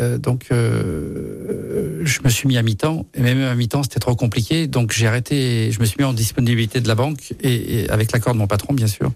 Euh, 0.00 0.18
donc, 0.18 0.46
euh, 0.52 2.00
je 2.04 2.20
me 2.22 2.28
suis 2.28 2.48
mis 2.48 2.56
à 2.56 2.62
mi-temps. 2.62 3.06
Et 3.14 3.20
même 3.20 3.42
à 3.42 3.54
mi-temps, 3.54 3.82
c'était 3.82 4.00
trop 4.00 4.14
compliqué. 4.16 4.66
Donc, 4.66 4.92
j'ai 4.92 5.06
arrêté. 5.06 5.70
Je 5.72 5.80
me 5.80 5.84
suis 5.84 5.96
mis 5.98 6.04
en 6.04 6.12
disponibilité 6.12 6.80
de 6.80 6.88
la 6.88 6.94
banque 6.94 7.34
et, 7.40 7.88
avec 7.90 8.12
l'accord 8.12 8.32
de 8.32 8.38
mon 8.38 8.46
patron, 8.46 8.74
bien 8.74 8.86
sûr. 8.86 9.10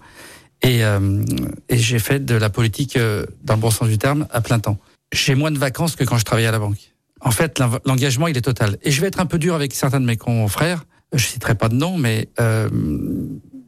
Et, 0.61 0.83
euh, 0.83 1.23
et 1.69 1.77
j'ai 1.77 1.99
fait 1.99 2.23
de 2.23 2.35
la 2.35 2.49
politique, 2.49 2.95
euh, 2.95 3.25
dans 3.43 3.55
le 3.55 3.59
bon 3.59 3.71
sens 3.71 3.87
du 3.87 3.97
terme, 3.97 4.27
à 4.31 4.41
plein 4.41 4.59
temps. 4.59 4.77
J'ai 5.11 5.35
moins 5.35 5.51
de 5.51 5.59
vacances 5.59 5.95
que 5.95 6.03
quand 6.03 6.17
je 6.17 6.25
travaillais 6.25 6.47
à 6.47 6.51
la 6.51 6.59
banque. 6.59 6.93
En 7.21 7.31
fait, 7.31 7.61
l'engagement, 7.85 8.27
il 8.27 8.37
est 8.37 8.41
total. 8.41 8.77
Et 8.83 8.91
je 8.91 8.99
vais 8.99 9.07
être 9.07 9.19
un 9.19 9.25
peu 9.25 9.37
dur 9.37 9.55
avec 9.55 9.73
certains 9.73 10.01
de 10.01 10.05
mes 10.05 10.17
confrères. 10.17 10.85
Je 11.13 11.25
citerai 11.25 11.55
pas 11.55 11.69
de 11.69 11.75
nom, 11.75 11.97
mais 11.97 12.29
euh, 12.39 12.69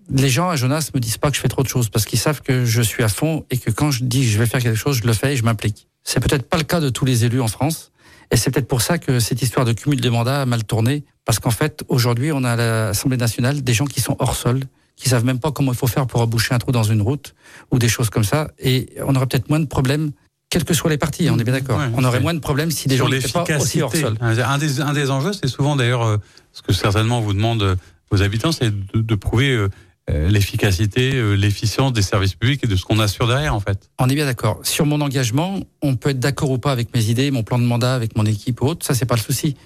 les 0.10 0.29
gens 0.29 0.49
à 0.49 0.55
Jonas 0.55 0.89
me 0.93 0.99
disent 0.99 1.17
pas 1.17 1.29
que 1.29 1.36
je 1.36 1.41
fais 1.41 1.47
trop 1.47 1.63
de 1.63 1.67
choses 1.67 1.89
parce 1.89 2.05
qu'ils 2.05 2.19
savent 2.19 2.41
que 2.41 2.65
je 2.65 2.81
suis 2.81 3.03
à 3.03 3.08
fond 3.08 3.45
et 3.49 3.58
que 3.58 3.71
quand 3.71 3.91
je 3.91 4.03
dis 4.03 4.21
que 4.21 4.27
je 4.27 4.38
vais 4.38 4.45
faire 4.45 4.62
quelque 4.62 4.77
chose, 4.77 4.97
je 4.97 5.08
le 5.08 5.13
fais 5.13 5.34
et 5.34 5.36
je 5.36 5.43
m'implique. 5.43 5.88
C'est 6.03 6.19
peut-être 6.19 6.47
pas 6.47 6.58
le 6.58 6.63
cas 6.63 6.79
de 6.79 6.89
tous 6.89 7.05
les 7.05 7.25
élus 7.25 7.41
en 7.41 7.47
France. 7.47 7.91
Et 8.31 8.38
c'est 8.38 8.49
peut-être 8.51 8.67
pour 8.67 8.81
ça 8.81 8.97
que 8.97 9.19
cette 9.19 9.41
histoire 9.41 9.65
de 9.65 9.73
cumul 9.73 10.01
de 10.01 10.10
mandats 10.10 10.41
a 10.41 10.45
mal 10.45 10.63
tourné. 10.63 11.03
Parce 11.25 11.39
qu'en 11.39 11.51
fait, 11.51 11.84
aujourd'hui, 11.88 12.31
on 12.31 12.43
a 12.43 12.51
à 12.51 12.55
l'Assemblée 12.55 13.17
nationale 13.17 13.63
des 13.63 13.73
gens 13.73 13.86
qui 13.86 14.01
sont 14.01 14.15
hors 14.19 14.36
sol, 14.36 14.62
qui 14.95 15.10
savent 15.10 15.25
même 15.25 15.39
pas 15.39 15.51
comment 15.51 15.71
il 15.71 15.77
faut 15.77 15.88
faire 15.88 16.08
pour 16.08 16.21
reboucher 16.21 16.53
un 16.53 16.58
trou 16.58 16.71
dans 16.71 16.84
une 16.84 17.01
route 17.01 17.36
ou 17.71 17.79
des 17.79 17.89
choses 17.89 18.10
comme 18.10 18.23
ça. 18.23 18.49
Et 18.60 18.89
on 19.05 19.15
aurait 19.15 19.27
peut-être 19.27 19.49
moins 19.49 19.60
de 19.60 19.65
problèmes, 19.65 20.12
quels 20.56 20.63
que 20.63 20.74
soient 20.74 20.89
les 20.89 20.98
partis, 20.98 21.30
on 21.30 21.38
est 21.38 21.44
bien 21.44 21.52
d'accord. 21.52 21.82
on 21.98 22.04
aurait 22.06 22.22
moins 22.22 22.34
de 22.34 22.39
problèmes 22.39 22.72
si 22.72 22.88
des 22.88 22.96
gens 22.96 23.10
n'étaient 23.10 23.28
pas 23.28 23.44
aussi 23.60 23.82
hors 23.82 23.94
sol. 23.94 24.15
Un 24.22 24.58
des, 24.58 24.80
un 24.80 24.94
des 24.94 25.12
enjeux, 25.12 25.34
c'est 25.34 25.50
souvent 25.50 25.76
d'ailleurs 25.76 26.04
euh, 26.04 26.18
ce 26.54 26.62
que 26.62 26.72
certainement 26.72 27.20
vous 27.20 27.34
demandent 27.34 27.62
euh, 27.63 27.76
vos 28.10 28.22
habitants, 28.22 28.54
c'est 28.54 28.70
de, 28.70 29.02
de, 29.02 29.15
prouver 29.15 29.50
euh, 29.50 29.68
l'efficacité, 30.08 31.12
l'efficience 31.36 31.91
des 31.91 32.02
services 32.02 32.36
publics 32.36 32.62
et 32.63 32.68
de 32.68 32.78
ce 32.78 32.86
qu'on 32.86 33.00
assure 33.00 33.28
derrière, 33.28 33.54
en 33.54 33.60
fait. 33.60 33.89
On 34.00 34.08
est 34.08 34.15
bien 34.15 34.24
d'accord. 34.24 34.62
Sur 34.63 34.86
mon 34.86 35.02
engagement, 35.02 35.60
on 35.82 35.98
peut 35.98 36.12
être 36.12 36.22
d'accord 36.22 36.52
ou 36.52 36.58
pas 36.58 36.72
avec 36.72 36.96
mes 36.96 37.10
idées, 37.10 37.32
mon 37.32 37.44
plan 37.44 37.60
de 37.60 37.65
mandat, 37.65 37.94
avec 37.94 38.15
mon 38.15 38.26
équipe 38.26 38.62
ou 38.62 38.68
autre, 38.68 38.86
ça 38.86 38.94
c'est 38.94 39.06
pas 39.06 39.15
le 39.15 39.22
souci. 39.22 39.58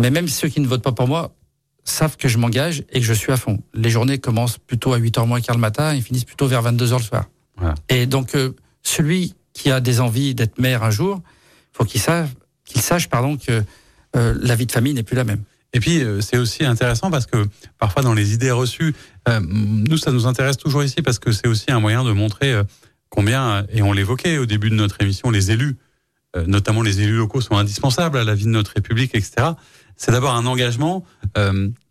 Mais 0.00 0.10
même 0.10 0.26
ceux 0.26 0.48
qui 0.48 0.58
ne 0.58 0.66
votent 0.66 0.82
pas 0.82 0.90
pour 0.90 1.06
moi, 1.06 1.36
savent 1.84 2.16
que 2.16 2.26
je 2.26 2.38
m'engage 2.38 2.82
et 2.90 2.98
que 2.98 3.06
je 3.06 3.12
suis 3.12 3.30
à 3.30 3.36
fond. 3.36 3.60
Les 3.74 3.90
journées 3.90 4.18
commencent 4.18 4.58
plutôt 4.58 4.92
à 4.92 4.98
8h 4.98 5.24
moins 5.24 5.40
quart 5.40 5.54
le 5.54 5.60
matin 5.60 5.94
et 5.94 6.00
finissent 6.00 6.24
plutôt 6.24 6.48
vers 6.48 6.64
22h 6.64 6.96
le 6.96 7.02
soir. 7.04 7.26
Voilà. 7.58 7.76
Et 7.88 8.06
donc, 8.06 8.34
euh, 8.34 8.56
celui 8.82 9.34
qui 9.52 9.70
a 9.70 9.80
des 9.80 10.00
envies 10.00 10.34
d'être 10.34 10.58
maire 10.58 10.82
un 10.82 10.90
jour, 10.90 11.20
faut 11.72 11.84
qu'il 11.84 12.00
sache, 12.00 13.08
pardon, 13.08 13.36
que 13.36 13.62
euh, 14.16 14.34
la 14.40 14.54
vie 14.54 14.66
de 14.66 14.72
famille 14.72 14.94
n'est 14.94 15.02
plus 15.02 15.16
la 15.16 15.24
même. 15.24 15.42
Et 15.72 15.80
puis, 15.80 16.02
euh, 16.02 16.20
c'est 16.20 16.36
aussi 16.36 16.64
intéressant 16.64 17.10
parce 17.10 17.26
que 17.26 17.46
parfois, 17.78 18.02
dans 18.02 18.14
les 18.14 18.34
idées 18.34 18.50
reçues, 18.50 18.94
euh, 19.28 19.40
nous, 19.42 19.96
ça 19.96 20.12
nous 20.12 20.26
intéresse 20.26 20.58
toujours 20.58 20.84
ici 20.84 21.00
parce 21.02 21.18
que 21.18 21.32
c'est 21.32 21.48
aussi 21.48 21.70
un 21.70 21.80
moyen 21.80 22.04
de 22.04 22.12
montrer 22.12 22.54
combien, 23.08 23.66
et 23.70 23.82
on 23.82 23.92
l'évoquait 23.92 24.38
au 24.38 24.46
début 24.46 24.70
de 24.70 24.74
notre 24.74 25.00
émission, 25.02 25.30
les 25.30 25.50
élus, 25.50 25.76
notamment 26.46 26.80
les 26.80 27.02
élus 27.02 27.16
locaux, 27.16 27.42
sont 27.42 27.56
indispensables 27.56 28.16
à 28.16 28.24
la 28.24 28.34
vie 28.34 28.44
de 28.44 28.50
notre 28.50 28.72
République, 28.72 29.14
etc 29.14 29.50
c'est 29.98 30.10
d'abord 30.10 30.34
un 30.34 30.46
engagement 30.46 31.04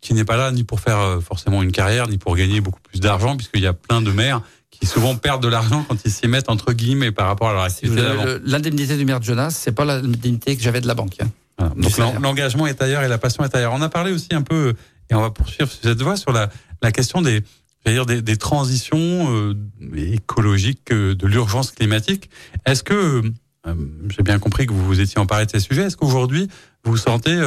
qui 0.00 0.12
n'est 0.12 0.24
pas 0.24 0.36
là 0.36 0.50
ni 0.50 0.64
pour 0.64 0.80
faire 0.80 1.20
forcément 1.22 1.62
une 1.62 1.70
carrière, 1.70 2.08
ni 2.08 2.18
pour 2.18 2.36
gagner 2.36 2.60
beaucoup 2.60 2.80
plus 2.80 2.98
d'argent, 2.98 3.36
puisqu'il 3.36 3.62
y 3.62 3.68
a 3.68 3.72
plein 3.72 4.02
de 4.02 4.10
maires 4.10 4.42
qui 4.82 4.88
souvent 4.88 5.14
perdent 5.14 5.44
de 5.44 5.48
l'argent 5.48 5.84
quand 5.88 5.96
ils 6.04 6.10
s'y 6.10 6.26
mettent 6.26 6.50
entre 6.50 6.72
guillemets 6.72 7.12
par 7.12 7.28
rapport 7.28 7.50
à 7.50 7.52
leur 7.52 7.62
activité. 7.62 8.02
L'indemnité 8.44 8.96
du 8.96 9.04
maire 9.04 9.20
de 9.20 9.24
Jonas, 9.24 9.50
c'est 9.50 9.70
pas 9.70 9.84
l'indemnité 9.84 10.56
que 10.56 10.62
j'avais 10.62 10.80
de 10.80 10.88
la 10.88 10.94
banque. 10.94 11.18
Hein. 11.20 11.28
Voilà. 11.56 11.74
Donc 11.76 12.20
l'engagement 12.20 12.66
est 12.66 12.82
ailleurs 12.82 13.04
et 13.04 13.08
la 13.08 13.18
passion 13.18 13.44
est 13.44 13.54
ailleurs. 13.54 13.72
On 13.74 13.80
a 13.80 13.88
parlé 13.88 14.10
aussi 14.10 14.30
un 14.32 14.42
peu, 14.42 14.74
et 15.08 15.14
on 15.14 15.20
va 15.20 15.30
poursuivre 15.30 15.70
sur 15.70 15.88
cette 15.88 16.02
voie, 16.02 16.16
sur 16.16 16.32
la, 16.32 16.50
la 16.82 16.90
question 16.90 17.22
des, 17.22 17.44
dire 17.86 18.06
des, 18.06 18.22
des 18.22 18.36
transitions 18.36 19.32
euh, 19.32 19.54
écologiques, 19.94 20.90
euh, 20.90 21.14
de 21.14 21.28
l'urgence 21.28 21.70
climatique. 21.70 22.28
Est-ce 22.66 22.82
que, 22.82 23.22
euh, 23.68 23.74
j'ai 24.08 24.24
bien 24.24 24.40
compris 24.40 24.66
que 24.66 24.72
vous 24.72 24.84
vous 24.84 25.00
étiez 25.00 25.20
emparé 25.20 25.46
de 25.46 25.52
ces 25.52 25.60
sujets, 25.60 25.82
est-ce 25.82 25.96
qu'aujourd'hui 25.96 26.48
vous 26.82 26.96
sentez 26.96 27.40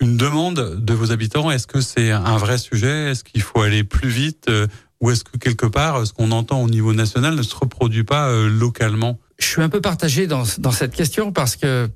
une 0.00 0.16
demande 0.16 0.84
de 0.84 0.94
vos 0.94 1.12
habitants? 1.12 1.48
Est-ce 1.52 1.68
que 1.68 1.80
c'est 1.80 2.10
un 2.10 2.36
vrai 2.38 2.58
sujet? 2.58 3.12
Est-ce 3.12 3.22
qu'il 3.22 3.42
faut 3.42 3.60
aller 3.60 3.84
plus 3.84 4.08
vite? 4.08 4.46
Euh, 4.48 4.66
Ou 5.00 5.10
est-ce 5.10 5.24
que 5.24 5.36
quelque 5.36 5.66
part, 5.66 6.06
ce 6.06 6.12
qu'on 6.12 6.30
entend 6.30 6.62
au 6.62 6.68
niveau 6.68 6.92
national 6.92 7.34
ne 7.34 7.42
se 7.42 7.54
reproduit 7.54 8.04
pas 8.04 8.28
euh, 8.28 8.48
localement? 8.48 9.18
Je 9.38 9.46
suis 9.46 9.62
un 9.62 9.68
peu 9.68 9.80
partagé 9.80 10.26
dans, 10.26 10.44
dans 10.58 10.70
cette 10.70 10.94
question 10.94 11.32
parce 11.32 11.56
que 11.56 11.88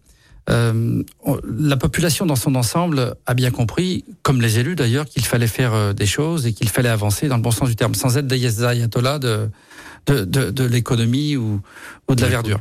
euh, 0.51 1.03
la 1.45 1.77
population 1.77 2.27
dans 2.27 2.37
son 2.37 2.55
ensemble 2.55 3.15
a 3.27 3.35
bien 3.35 3.51
compris, 3.51 4.05
comme 4.23 4.41
les 4.41 4.59
élus 4.59 4.75
d'ailleurs, 4.75 5.07
qu'il 5.07 5.25
fallait 5.25 5.47
faire 5.47 5.73
euh, 5.73 5.93
des 5.93 6.07
choses 6.07 6.47
et 6.47 6.53
qu'il 6.53 6.69
fallait 6.69 6.89
avancer 6.89 7.29
dans 7.29 7.37
le 7.37 7.43
bon 7.43 7.51
sens 7.51 7.69
du 7.69 7.77
terme, 7.77 7.95
sans 7.95 8.19
être 8.19 8.27
des 8.27 8.65
ayatollahs 8.65 9.19
de, 9.19 9.49
de, 10.07 10.25
de, 10.25 10.51
de 10.51 10.65
l'économie 10.65 11.37
ou, 11.37 11.61
ou 12.09 12.15
de 12.15 12.21
la 12.21 12.29
verdure. 12.29 12.61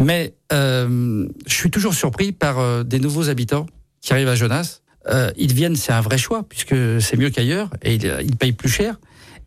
Mais 0.00 0.34
euh, 0.52 1.28
je 1.46 1.54
suis 1.54 1.70
toujours 1.70 1.94
surpris 1.94 2.32
par 2.32 2.84
des 2.84 2.98
nouveaux 2.98 3.28
habitants 3.28 3.66
qui 4.02 4.12
arrivent 4.12 4.28
à 4.28 4.34
Jonas, 4.34 4.80
euh, 5.08 5.30
ils 5.36 5.52
viennent, 5.52 5.76
c'est 5.76 5.92
un 5.92 6.00
vrai 6.00 6.18
choix, 6.18 6.44
puisque 6.48 6.74
c'est 7.00 7.16
mieux 7.16 7.30
qu'ailleurs, 7.30 7.70
et 7.82 7.94
ils, 7.94 8.16
ils, 8.22 8.36
payent 8.36 8.52
plus 8.52 8.68
cher. 8.68 8.98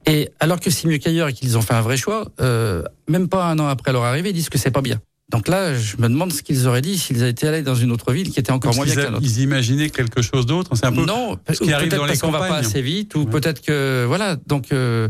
Et 0.05 0.29
alors 0.39 0.59
que 0.59 0.69
c'est 0.69 0.87
mieux 0.87 0.97
qu'ailleurs 0.97 1.27
et 1.27 1.33
qu'ils 1.33 1.57
ont 1.57 1.61
fait 1.61 1.73
un 1.73 1.81
vrai 1.81 1.97
choix, 1.97 2.27
euh, 2.41 2.83
même 3.07 3.27
pas 3.27 3.45
un 3.45 3.59
an 3.59 3.67
après 3.67 3.91
leur 3.91 4.03
arrivée, 4.03 4.29
ils 4.29 4.33
disent 4.33 4.49
que 4.49 4.57
c'est 4.57 4.71
pas 4.71 4.81
bien. 4.81 4.99
Donc 5.29 5.47
là, 5.47 5.75
je 5.75 5.97
me 5.97 6.09
demande 6.09 6.33
ce 6.33 6.41
qu'ils 6.41 6.67
auraient 6.67 6.81
dit 6.81 6.97
s'ils 6.97 7.23
étaient 7.23 7.47
allés 7.47 7.61
dans 7.61 7.75
une 7.75 7.91
autre 7.91 8.11
ville 8.11 8.31
qui 8.31 8.39
était 8.39 8.51
encore 8.51 8.73
moins 8.73 8.85
bien. 8.85 9.13
Ils 9.21 9.41
imaginaient 9.41 9.91
quelque 9.91 10.23
chose 10.23 10.47
d'autre. 10.47 10.71
C'est 10.73 10.87
un 10.87 10.91
peu 10.91 11.05
non, 11.05 11.37
ce 11.47 11.59
qui 11.59 11.71
arrive 11.71 11.91
dans 11.91 12.03
les 12.05 12.09
parce 12.09 12.21
qu'on 12.21 12.31
va 12.31 12.39
pas 12.39 12.55
assez 12.55 12.81
vite, 12.81 13.13
ou 13.15 13.19
ouais. 13.19 13.25
peut-être 13.29 13.61
que 13.61 14.05
voilà. 14.07 14.37
Donc 14.47 14.71
euh, 14.71 15.09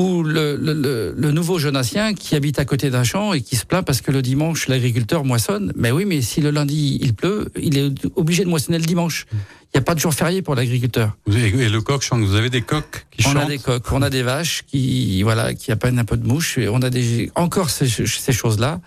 ou 0.00 0.22
le, 0.22 0.56
le, 0.56 1.14
le, 1.16 1.32
nouveau 1.32 1.58
qui 2.16 2.34
habite 2.34 2.58
à 2.58 2.64
côté 2.64 2.90
d'un 2.90 3.04
champ 3.04 3.32
et 3.32 3.42
qui 3.42 3.56
se 3.56 3.66
plaint 3.66 3.84
parce 3.84 4.00
que 4.00 4.10
le 4.10 4.22
dimanche 4.22 4.68
l'agriculteur 4.68 5.24
moissonne. 5.24 5.72
Mais 5.76 5.90
oui, 5.90 6.04
mais 6.06 6.22
si 6.22 6.40
le 6.40 6.50
lundi 6.50 6.98
il 7.02 7.14
pleut, 7.14 7.50
il 7.60 7.76
est 7.76 7.92
obligé 8.16 8.44
de 8.44 8.48
moissonner 8.48 8.78
le 8.78 8.84
dimanche. 8.84 9.26
Il 9.32 9.76
n'y 9.76 9.78
a 9.78 9.82
pas 9.82 9.94
de 9.94 10.00
jour 10.00 10.12
férié 10.12 10.42
pour 10.42 10.54
l'agriculteur. 10.54 11.16
Et 11.32 11.68
le 11.68 11.80
coq 11.80 12.02
chante. 12.02 12.22
Vous 12.22 12.34
avez 12.34 12.50
des 12.50 12.62
coqs 12.62 13.06
qui 13.10 13.26
on 13.26 13.30
chantent. 13.30 13.42
On 13.42 13.46
a 13.46 13.46
des 13.46 13.58
coqs, 13.58 13.92
on 13.92 14.02
a 14.02 14.10
des 14.10 14.22
vaches 14.22 14.62
qui 14.66 15.22
voilà 15.22 15.54
qui 15.54 15.70
appellent 15.70 15.98
un 15.98 16.04
peu 16.04 16.16
de 16.16 16.26
mouche. 16.26 16.58
On 16.58 16.82
a 16.82 16.90
des 16.90 17.30
encore 17.34 17.70
ces, 17.70 17.88
ces 17.88 18.32
choses-là. 18.32 18.80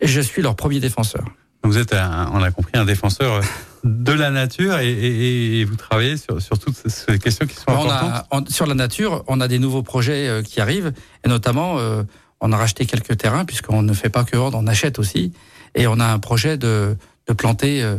Et 0.00 0.06
je 0.06 0.20
suis 0.20 0.40
leur 0.40 0.54
premier 0.54 0.80
défenseur. 0.80 1.24
Vous 1.62 1.78
êtes, 1.78 1.94
un, 1.94 2.30
on 2.32 2.42
a 2.42 2.50
compris, 2.50 2.72
un 2.74 2.84
défenseur 2.84 3.40
de 3.84 4.12
la 4.12 4.30
nature 4.30 4.78
et, 4.78 4.90
et, 4.90 5.60
et 5.60 5.64
vous 5.64 5.76
travaillez 5.76 6.16
sur, 6.16 6.40
sur, 6.40 6.58
toutes 6.58 6.74
ces 6.74 7.18
questions 7.18 7.46
qui 7.46 7.54
sont 7.54 7.64
on 7.68 7.82
importantes. 7.82 8.10
A, 8.10 8.26
on, 8.30 8.46
sur 8.46 8.66
la 8.66 8.74
nature, 8.74 9.22
on 9.26 9.40
a 9.40 9.48
des 9.48 9.58
nouveaux 9.58 9.82
projets 9.82 10.26
euh, 10.26 10.42
qui 10.42 10.60
arrivent 10.60 10.92
et 11.24 11.28
notamment, 11.28 11.78
euh, 11.78 12.02
on 12.40 12.50
a 12.52 12.56
racheté 12.56 12.86
quelques 12.86 13.18
terrains 13.18 13.44
puisqu'on 13.44 13.82
ne 13.82 13.92
fait 13.92 14.08
pas 14.08 14.24
que 14.24 14.36
vendre, 14.38 14.58
on 14.58 14.66
achète 14.66 14.98
aussi 14.98 15.32
et 15.74 15.86
on 15.86 16.00
a 16.00 16.06
un 16.06 16.18
projet 16.18 16.56
de, 16.56 16.96
de 17.28 17.32
planter 17.34 17.82
euh, 17.82 17.98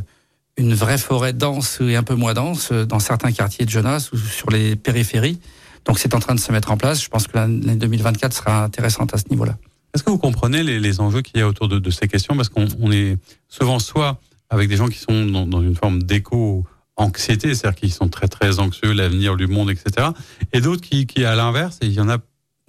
une 0.58 0.74
vraie 0.74 0.98
forêt 0.98 1.34
dense 1.34 1.80
et 1.82 1.96
un 1.96 2.04
peu 2.04 2.16
moins 2.16 2.34
dense 2.34 2.72
dans 2.72 3.00
certains 3.00 3.32
quartiers 3.32 3.66
de 3.66 3.70
Jonas 3.70 4.10
ou 4.12 4.18
sur 4.18 4.50
les 4.50 4.76
périphéries. 4.76 5.40
Donc 5.86 6.00
c'est 6.00 6.16
en 6.16 6.20
train 6.20 6.34
de 6.34 6.40
se 6.40 6.52
mettre 6.52 6.72
en 6.72 6.78
place. 6.78 7.04
Je 7.04 7.10
pense 7.10 7.28
que 7.28 7.38
l'année 7.38 7.76
2024 7.76 8.34
sera 8.34 8.64
intéressante 8.64 9.14
à 9.14 9.18
ce 9.18 9.26
niveau-là. 9.30 9.56
Est-ce 9.94 10.04
que 10.04 10.10
vous 10.10 10.18
comprenez 10.18 10.64
les, 10.64 10.80
les 10.80 11.00
enjeux 11.00 11.22
qu'il 11.22 11.40
y 11.40 11.44
a 11.44 11.48
autour 11.48 11.68
de, 11.68 11.78
de 11.78 11.90
ces 11.92 12.08
questions? 12.08 12.36
Parce 12.36 12.50
qu'on 12.50 12.68
on 12.82 12.92
est 12.92 13.18
souvent 13.50 13.80
soit 13.80 14.20
avec 14.56 14.70
des 14.70 14.78
gens 14.78 14.88
qui 14.88 15.00
sont 15.00 15.26
dans, 15.26 15.46
dans 15.46 15.62
une 15.62 15.76
forme 15.76 16.02
d'éco-anxiété, 16.04 17.54
c'est-à-dire 17.54 17.80
qui 17.80 17.90
sont 17.90 18.08
très 18.08 18.28
très 18.28 18.60
anxieux, 18.60 18.94
l'avenir 18.94 19.36
du 19.36 19.48
monde, 19.48 19.70
etc. 19.70 20.08
Et 20.54 20.62
d'autres 20.62 20.82
qui, 20.82 21.06
qui, 21.06 21.26
à 21.26 21.36
l'inverse, 21.36 21.78
et 21.82 21.88
il 21.88 21.94
y 21.94 22.00
en 22.00 22.10
a 22.10 22.18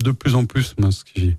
de 0.03 0.11
plus 0.11 0.35
en 0.35 0.45
plus, 0.45 0.75
moi, 0.79 0.91
ce 0.91 1.05
qui 1.05 1.37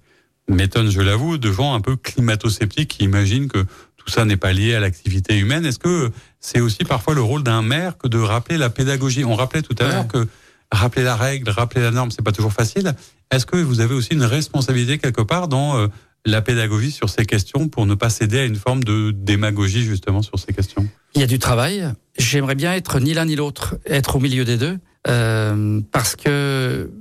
m'étonne, 0.47 0.89
je 0.89 1.01
l'avoue, 1.01 1.37
de 1.37 1.51
gens 1.51 1.73
un 1.73 1.81
peu 1.81 1.95
climato-sceptiques 1.95 2.89
qui 2.89 3.03
imaginent 3.03 3.49
que 3.49 3.65
tout 3.97 4.09
ça 4.09 4.23
n'est 4.23 4.37
pas 4.37 4.53
lié 4.53 4.73
à 4.73 4.79
l'activité 4.79 5.37
humaine. 5.37 5.65
Est-ce 5.65 5.79
que 5.79 6.11
c'est 6.39 6.61
aussi 6.61 6.85
parfois 6.85 7.13
le 7.13 7.21
rôle 7.21 7.43
d'un 7.43 7.61
maire 7.61 7.97
que 7.97 8.07
de 8.07 8.17
rappeler 8.17 8.57
la 8.57 8.69
pédagogie? 8.69 9.25
On 9.25 9.35
rappelait 9.35 9.61
tout 9.61 9.75
à 9.79 9.87
l'heure 9.87 10.07
que 10.07 10.25
rappeler 10.71 11.03
la 11.03 11.15
règle, 11.15 11.49
rappeler 11.49 11.81
la 11.81 11.91
norme, 11.91 12.11
c'est 12.11 12.21
pas 12.21 12.31
toujours 12.31 12.53
facile. 12.53 12.93
Est-ce 13.31 13.45
que 13.45 13.57
vous 13.57 13.81
avez 13.81 13.93
aussi 13.93 14.13
une 14.13 14.23
responsabilité 14.23 14.97
quelque 14.97 15.21
part 15.21 15.47
dans 15.47 15.77
euh, 15.77 15.87
la 16.25 16.41
pédagogie 16.41 16.91
sur 16.91 17.09
ces 17.09 17.25
questions 17.25 17.69
pour 17.69 17.85
ne 17.85 17.95
pas 17.95 18.09
céder 18.09 18.39
à 18.39 18.45
une 18.45 18.55
forme 18.55 18.83
de 18.83 19.11
démagogie 19.11 19.83
justement 19.83 20.21
sur 20.21 20.37
ces 20.37 20.53
questions 20.53 20.87
Il 21.15 21.21
y 21.21 21.23
a 21.23 21.27
du 21.27 21.39
travail. 21.39 21.87
J'aimerais 22.17 22.55
bien 22.55 22.73
être 22.73 22.99
ni 22.99 23.13
l'un 23.13 23.25
ni 23.25 23.35
l'autre, 23.35 23.77
être 23.85 24.17
au 24.17 24.19
milieu 24.19 24.43
des 24.43 24.57
deux, 24.57 24.77
euh, 25.07 25.81
parce 25.91 26.15
que 26.15 26.91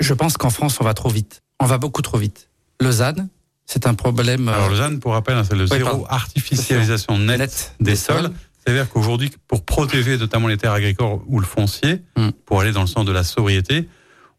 je 0.00 0.14
pense 0.14 0.36
qu'en 0.36 0.50
France, 0.50 0.78
on 0.80 0.84
va 0.84 0.94
trop 0.94 1.08
vite. 1.08 1.42
On 1.60 1.66
va 1.66 1.78
beaucoup 1.78 2.02
trop 2.02 2.18
vite. 2.18 2.48
Lausanne, 2.80 3.28
c'est 3.66 3.86
un 3.86 3.94
problème. 3.94 4.48
Alors 4.48 4.68
Lausanne, 4.68 4.98
pour 4.98 5.12
rappel, 5.12 5.36
hein, 5.36 5.44
c'est 5.48 5.56
le 5.56 5.66
zéro 5.66 6.06
artificialisation 6.08 7.18
nette, 7.18 7.74
des, 7.80 7.94
sols. 7.94 8.30
C'est-à-dire 8.58 8.88
qu'aujourd'hui, 8.88 9.30
pour 9.46 9.64
protéger 9.64 10.18
notamment 10.18 10.48
les 10.48 10.56
terres 10.56 10.72
agricoles 10.72 11.20
ou 11.26 11.38
le 11.38 11.46
foncier, 11.46 12.02
hmm. 12.16 12.30
pour 12.44 12.60
aller 12.60 12.72
dans 12.72 12.80
le 12.80 12.86
sens 12.86 13.04
de 13.04 13.12
la 13.12 13.24
sobriété, 13.24 13.88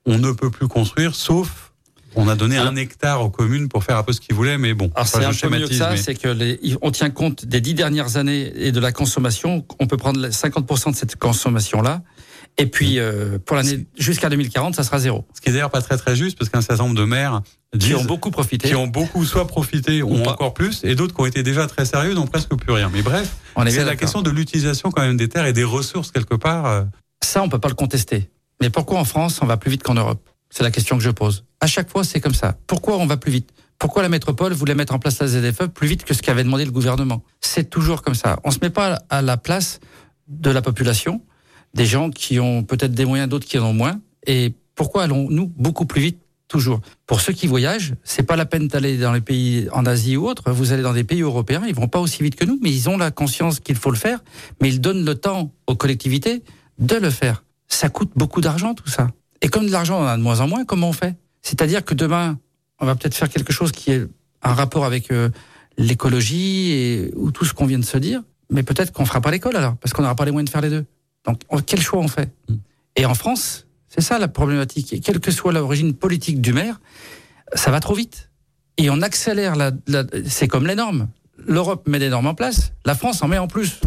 on 0.06 0.17
ne 0.17 0.32
peut 0.32 0.50
plus 0.50 0.67
construire 0.67 1.15
sauf 1.15 1.73
on 2.15 2.28
a 2.28 2.36
donné 2.36 2.58
un 2.58 2.76
hectare 2.76 3.21
aux 3.21 3.30
communes 3.30 3.69
pour 3.69 3.84
faire 3.84 3.97
un 3.97 4.04
peu 4.04 4.13
ce 4.13 4.21
qu'ils 4.21 4.36
voulaient, 4.36 4.58
mais 4.58 4.73
bon. 4.73 4.91
Alors 4.95 5.08
c'est 5.08 5.23
un 5.23 5.32
peu 5.32 5.49
mieux 5.49 5.67
que 5.67 5.73
ça, 5.73 5.95
c'est 5.97 6.15
que 6.15 6.28
les, 6.28 6.60
on 6.82 6.91
tient 6.91 7.10
compte 7.10 7.45
des 7.45 7.62
dix 7.62 7.73
dernières 7.73 8.17
années 8.17 8.52
et 8.56 8.71
de 8.71 8.80
la 8.80 8.91
consommation. 8.91 9.65
On 9.80 9.88
peut 9.88 9.97
prendre 9.97 10.28
50% 10.28 10.91
de 10.91 10.95
cette 10.95 11.15
consommation-là. 11.15 12.02
Et 12.58 12.67
puis, 12.67 12.99
euh, 12.99 13.39
pour 13.43 13.56
l'année 13.56 13.88
jusqu'à 13.97 14.30
2040, 14.30 14.76
ça 14.76 14.84
sera 14.84 14.99
zéro. 14.99 15.26
Ce 15.34 15.41
qui 15.41 15.49
est 15.49 15.54
d'ailleurs 15.54 15.71
pas 15.71 15.82
très 15.82 15.97
très 15.97 16.15
juste, 16.15 16.38
parce 16.38 16.49
qu'un 16.49 16.62
certain 16.62 16.84
nombre 16.84 16.95
de 16.95 17.06
maires 17.06 17.41
qui 17.80 17.95
ont 17.95 18.04
beaucoup 18.04 18.30
profité, 18.30 18.67
qui 18.67 18.76
ont 18.76 18.86
beaucoup 18.86 19.26
soit 19.26 19.47
profité 19.47 20.04
ou, 20.04 20.23
encore 20.26 20.54
plus, 20.54 20.84
et 20.84 20.93
d'autres 20.93 21.15
qui 21.15 21.21
ont 21.21 21.26
été 21.26 21.41
déjà 21.41 21.65
très 21.65 21.86
sérieux 21.86 22.13
n'ont 22.13 22.28
presque 22.28 22.54
plus 22.56 22.71
rien. 22.71 22.91
Mais 22.93 23.02
bref, 23.02 23.36
c'est 23.67 23.84
la 23.84 23.95
question 23.95 24.21
de 24.21 24.30
l'utilisation 24.30 24.91
quand 24.91 25.02
même 25.02 25.17
des 25.17 25.30
terres 25.30 25.47
et 25.47 25.54
des 25.54 25.63
ressources 25.63 26.12
quelque 26.12 26.36
part. 26.36 26.67
Euh. 26.67 26.84
Ça, 27.23 27.41
on 27.41 27.49
peut 27.49 27.60
pas 27.60 27.69
le 27.69 27.76
contester. 27.76 28.30
Mais 28.62 28.69
pourquoi 28.69 28.99
en 28.99 29.06
France 29.06 29.39
on 29.41 29.47
va 29.47 29.58
plus 29.58 29.71
vite 29.71 29.82
qu'en 29.82 29.95
Europe? 29.95 30.30
C'est 30.54 30.62
la 30.62 30.70
question 30.70 31.00
que 31.00 31.04
je 31.04 31.10
pose. 31.10 31.46
À 31.62 31.66
chaque 31.66 31.89
fois, 31.89 32.04
c'est 32.04 32.20
comme 32.20 32.36
ça. 32.36 32.56
Pourquoi 32.68 33.00
on 33.00 33.08
va 33.08 33.18
plus 33.18 33.32
vite? 33.32 33.50
Pourquoi 33.80 34.04
la 34.04 34.10
métropole 34.10 34.54
voulait 34.54 34.76
mettre 34.76 34.94
en 34.94 35.00
place 35.00 35.20
la 35.20 35.28
ZFE 35.28 35.66
plus 35.66 35.88
vite 35.88 36.04
que 36.04 36.13
ce 36.13 36.22
qu'avait 36.22 36.44
demandé 36.44 36.63
le 36.63 36.70
gouvernement? 36.70 37.24
C'est 37.42 37.72
toujours 37.72 38.04
comme 38.04 38.13
ça. 38.13 38.39
On 38.44 38.52
se 38.52 38.60
met 38.62 38.70
pas 38.70 39.00
à 39.10 39.24
la 39.24 39.38
place 39.38 39.80
de 40.28 40.52
la 40.52 40.62
population 40.62 41.24
des 41.74 41.88
gens 41.88 42.12
qui 42.12 42.39
ont 42.39 42.62
peut-être 42.62 42.94
des 42.94 43.04
moyens, 43.04 43.28
d'autres 43.28 43.48
qui 43.48 43.58
en 43.58 43.66
ont 43.66 43.74
moins. 43.74 44.00
Et 44.28 44.54
pourquoi 44.76 45.06
allons-nous 45.06 45.48
beaucoup 45.58 45.88
plus 45.88 46.02
vite 46.02 46.20
toujours? 46.48 46.82
Pour 47.08 47.20
ceux 47.22 47.34
qui 47.34 47.48
voyagent, 47.48 47.96
c'est 48.04 48.22
pas 48.22 48.36
la 48.36 48.46
peine 48.46 48.68
d'aller 48.68 49.00
dans 49.00 49.12
les 49.12 49.22
pays 49.22 49.68
en 49.72 49.88
Asie 49.88 50.18
ou 50.18 50.28
autre. 50.28 50.52
Vous 50.52 50.72
allez 50.72 50.84
dans 50.84 50.94
des 50.94 51.04
pays 51.04 51.22
européens, 51.22 51.63
ils 51.68 51.74
vont 51.74 51.88
pas 51.88 52.00
aussi 52.00 52.22
vite 52.22 52.36
que 52.36 52.46
nous, 52.46 52.60
mais 52.62 52.70
ils 52.70 52.89
ont 52.89 52.98
la 53.00 53.10
conscience 53.10 53.60
qu'il 53.60 53.76
faut 53.76 53.89
le 53.89 53.98
faire. 53.98 54.20
Mais 54.62 54.70
ils 54.70 54.80
donnent 54.80 55.04
le 55.04 55.16
temps 55.16 55.52
aux 55.66 55.76
collectivités 55.76 56.44
de 56.78 56.96
le 56.96 57.10
faire. 57.10 57.44
Ça 57.68 57.89
coûte 57.89 58.12
beaucoup 58.16 58.39
d'argent 58.39 58.76
tout 58.76 58.88
ça. 58.88 59.08
Et 59.43 59.49
comme 59.49 59.67
de 59.67 59.71
l'argent 59.71 59.99
on 59.99 60.03
en 60.03 60.08
a 60.08 60.17
de 60.17 60.23
moins 60.23 60.39
en 60.39 60.47
moins, 60.47 60.65
comment 60.65 60.89
on 60.89 60.93
fait? 60.93 61.15
C'est-à-dire 61.41 61.84
que 61.84 61.93
demain, 61.93 62.39
on 62.79 62.86
va 62.86 62.95
peut-être 62.95 63.13
faire 63.13 63.29
quelque 63.29 63.53
chose 63.53 63.71
qui 63.71 63.91
est 63.91 64.08
un 64.41 64.53
rapport 64.53 64.86
avec 64.86 65.12
euh, 65.12 65.29
l'écologie 65.77 66.71
et 66.71 67.12
ou 67.15 67.32
tout 67.32 67.45
ce 67.45 67.53
qu'on 67.53 67.65
vient 67.65 67.77
de 67.77 67.86
se 67.86 67.97
dire, 67.97 68.23
mais 68.49 68.63
peut-être 68.63 68.93
qu'on 68.93 69.06
fera 69.06 69.19
pas 69.21 69.32
l'école 69.32 69.58
alors, 69.58 69.75
parce 69.75 69.93
qu'on 69.93 70.01
n'aura 70.01 70.15
pas 70.15 70.25
les 70.25 70.32
moyens 70.32 70.47
de 70.47 70.51
faire 70.51 70.62
les 70.62 70.69
deux. 70.69 70.86
Donc, 71.25 71.39
quel 71.65 71.82
choix 71.82 71.99
on 71.99 72.08
fait? 72.08 72.32
Mm. 72.47 72.56
Et 72.95 73.06
en 73.06 73.13
France, 73.13 73.67
c'est 73.89 74.01
ça 74.01 74.17
la 74.17 74.29
problématique. 74.29 74.93
Et 74.93 74.99
quelle 75.01 75.19
que 75.19 75.32
soit 75.32 75.51
l'origine 75.51 75.93
politique 75.93 76.39
du 76.39 76.53
maire, 76.53 76.79
ça 77.53 77.69
va 77.69 77.82
trop 77.82 77.93
vite. 77.93 78.29
Et 78.77 78.89
on 78.89 79.01
accélère 79.01 79.56
la. 79.56 79.71
c'est 80.25 80.47
comme 80.47 80.67
les 80.67 80.75
normes. 80.75 81.10
L'Europe 81.38 81.88
met 81.88 81.99
des 81.99 82.10
normes 82.10 82.27
en 82.27 82.34
place, 82.34 82.71
la 82.86 82.95
France 82.95 83.21
en 83.21 83.27
met 83.27 83.38
en 83.38 83.47
plus. 83.47 83.82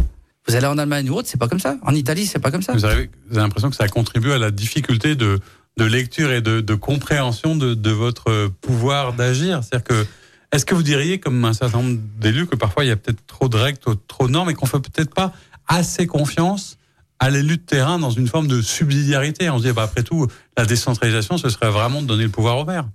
Vous 0.47 0.55
allez 0.55 0.67
en 0.67 0.77
Allemagne 0.77 1.09
ou 1.09 1.15
autre, 1.15 1.27
c'est 1.27 1.39
pas 1.39 1.47
comme 1.47 1.59
ça. 1.59 1.77
En 1.81 1.93
Italie, 1.93 2.25
c'est 2.25 2.39
pas 2.39 2.51
comme 2.51 2.61
ça. 2.61 2.73
Vous 2.73 2.85
avez, 2.85 3.09
l'impression 3.31 3.69
que 3.69 3.75
ça 3.75 3.83
a 3.83 3.89
contribué 3.89 4.33
à 4.33 4.37
la 4.37 4.51
difficulté 4.51 5.15
de, 5.15 5.39
de 5.77 5.83
lecture 5.83 6.31
et 6.31 6.41
de, 6.41 6.61
de 6.61 6.75
compréhension 6.75 7.55
de, 7.55 7.73
de, 7.73 7.91
votre 7.91 8.47
pouvoir 8.61 9.13
d'agir. 9.13 9.61
C'est-à-dire 9.63 9.83
que, 9.83 10.05
est-ce 10.53 10.65
que 10.65 10.73
vous 10.73 10.83
diriez, 10.83 11.19
comme 11.19 11.43
un 11.43 11.53
certain 11.53 11.81
nombre 11.81 11.99
d'élus, 12.19 12.47
que 12.47 12.55
parfois 12.55 12.85
il 12.85 12.87
y 12.87 12.91
a 12.91 12.95
peut-être 12.95 13.25
trop 13.27 13.49
de 13.49 13.57
règles, 13.57 13.79
trop 14.07 14.27
de 14.27 14.31
normes, 14.31 14.49
et 14.49 14.53
qu'on 14.53 14.65
fait 14.65 14.79
peut-être 14.79 15.13
pas 15.13 15.33
assez 15.67 16.07
confiance 16.07 16.77
à 17.19 17.29
l'élu 17.29 17.57
de 17.57 17.61
terrain 17.63 17.99
dans 17.99 18.11
une 18.11 18.27
forme 18.27 18.47
de 18.47 18.61
subsidiarité? 18.61 19.49
On 19.49 19.57
se 19.57 19.67
dit, 19.67 19.73
bah, 19.73 19.83
après 19.83 20.03
tout, 20.03 20.27
la 20.57 20.65
décentralisation, 20.65 21.37
ce 21.37 21.49
serait 21.49 21.71
vraiment 21.71 22.01
de 22.01 22.07
donner 22.07 22.23
le 22.23 22.29
pouvoir 22.29 22.57
au 22.57 22.63
maire. 22.63 22.87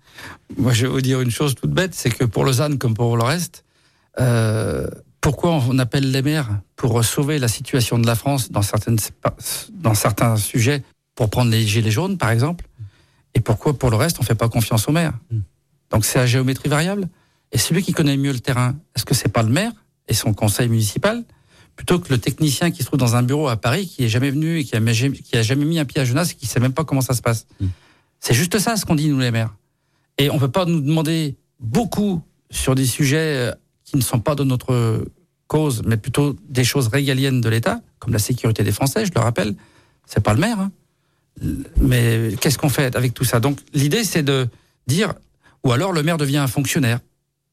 Moi, 0.57 0.73
je 0.73 0.87
vais 0.87 0.93
vous 0.93 1.03
dire 1.03 1.21
une 1.21 1.31
chose 1.31 1.55
toute 1.55 1.71
bête, 1.71 1.95
c'est 1.95 2.11
que 2.11 2.25
pour 2.25 2.47
Lausanne, 2.47 2.79
comme 2.79 2.95
pour 2.95 3.19
le 3.19 3.25
reste, 3.25 3.65
euh, 4.21 4.87
pourquoi 5.23 5.53
on 5.53 5.79
appelle 5.79 6.11
les 6.11 6.21
maires 6.21 6.61
pour 6.77 7.03
sauver 7.05 7.39
la 7.39 7.49
situation 7.49 7.99
de 7.99 8.07
la 8.07 8.17
France 8.17 8.51
dans, 8.51 8.61
certaines, 8.61 8.99
dans 9.71 9.95
certains 9.95 10.37
sujets, 10.37 10.83
pour 11.15 11.31
prendre 11.31 11.51
les 11.51 11.65
gilets 11.65 11.93
jaunes, 11.93 12.19
par 12.19 12.31
exemple, 12.31 12.67
et 13.35 13.41
pourquoi 13.41 13.79
pour 13.79 13.89
le 13.89 13.97
reste, 13.97 14.19
on 14.19 14.23
ne 14.23 14.27
fait 14.27 14.35
pas 14.35 14.49
confiance 14.49 14.89
au 14.89 14.93
maire 14.93 15.15
hmm. 15.31 15.41
Donc 15.91 16.05
c'est 16.05 16.19
à 16.19 16.27
géométrie 16.27 16.69
variable. 16.69 17.09
Et 17.53 17.59
celui 17.59 17.83
qui 17.83 17.93
connaît 17.93 18.17
mieux 18.17 18.33
le 18.33 18.41
terrain, 18.41 18.75
est-ce 18.97 19.05
que 19.05 19.15
c'est 19.15 19.29
pas 19.29 19.43
le 19.43 19.51
maire 19.51 19.73
et 20.09 20.15
son 20.15 20.35
conseil 20.35 20.69
municipal 20.69 21.25
plutôt 21.77 21.99
que 21.99 22.13
le 22.13 22.19
technicien 22.19 22.71
qui 22.71 22.83
se 22.83 22.87
trouve 22.87 22.99
dans 22.99 23.17
un 23.17 23.23
bureau 23.23 23.49
à 23.49 23.57
Paris, 23.57 23.87
qui 23.87 24.05
est 24.05 24.09
jamais 24.09 24.31
venu 24.31 24.59
et 24.59 24.65
qui 24.65 24.77
a, 24.77 24.81
qui 24.81 25.37
a 25.37 25.43
jamais 25.43 25.65
mis 25.65 25.79
un 25.79 25.85
pied 25.85 26.01
à 26.01 26.05
Genasse 26.05 26.33
et 26.33 26.35
qui 26.35 26.47
sait 26.47 26.61
même 26.61 26.75
pas 26.75 26.85
comment 26.85 27.01
ça 27.01 27.15
se 27.15 27.23
passe? 27.23 27.47
Mm. 27.61 27.67
C'est 28.21 28.35
juste 28.35 28.59
ça 28.59 28.77
ce 28.77 28.85
qu'on 28.85 28.95
dit 28.95 29.09
nous 29.09 29.19
les 29.19 29.31
maires. 29.31 29.55
Et 30.19 30.31
on 30.31 30.39
peut 30.39 30.51
pas 30.51 30.67
nous 30.67 30.81
demander 30.81 31.37
beaucoup 31.61 32.23
sur 32.51 32.75
des 32.75 32.85
sujets 32.85 33.37
euh, 33.37 33.53
qui 33.93 33.99
ne 33.99 34.03
sont 34.03 34.21
pas 34.21 34.35
de 34.35 34.43
notre 34.43 35.05
cause, 35.49 35.83
mais 35.85 35.99
plutôt 35.99 36.35
des 36.49 36.65
choses 36.65 36.89
régaliennes 36.89 37.43
de 37.43 37.49
l'État, 37.51 37.81
comme 37.99 38.15
la 38.15 38.19
sécurité 38.19 38.65
des 38.65 38.73
Français, 38.73 39.05
je 39.05 39.13
le 39.15 39.21
rappelle. 39.21 39.55
C'est 40.07 40.23
pas 40.23 40.33
le 40.33 40.41
maire. 40.41 40.59
Hein. 40.59 40.73
Mais 41.79 42.35
qu'est-ce 42.41 42.57
qu'on 42.57 42.71
fait 42.71 42.97
avec 42.97 43.13
tout 43.13 43.25
ça? 43.25 43.39
Donc 43.39 43.59
l'idée 43.75 44.03
c'est 44.03 44.23
de 44.23 44.49
dire, 44.87 45.13
ou 45.63 45.73
alors 45.73 45.93
le 45.93 46.03
maire 46.03 46.17
devient 46.17 46.39
un 46.39 46.47
fonctionnaire 46.47 47.01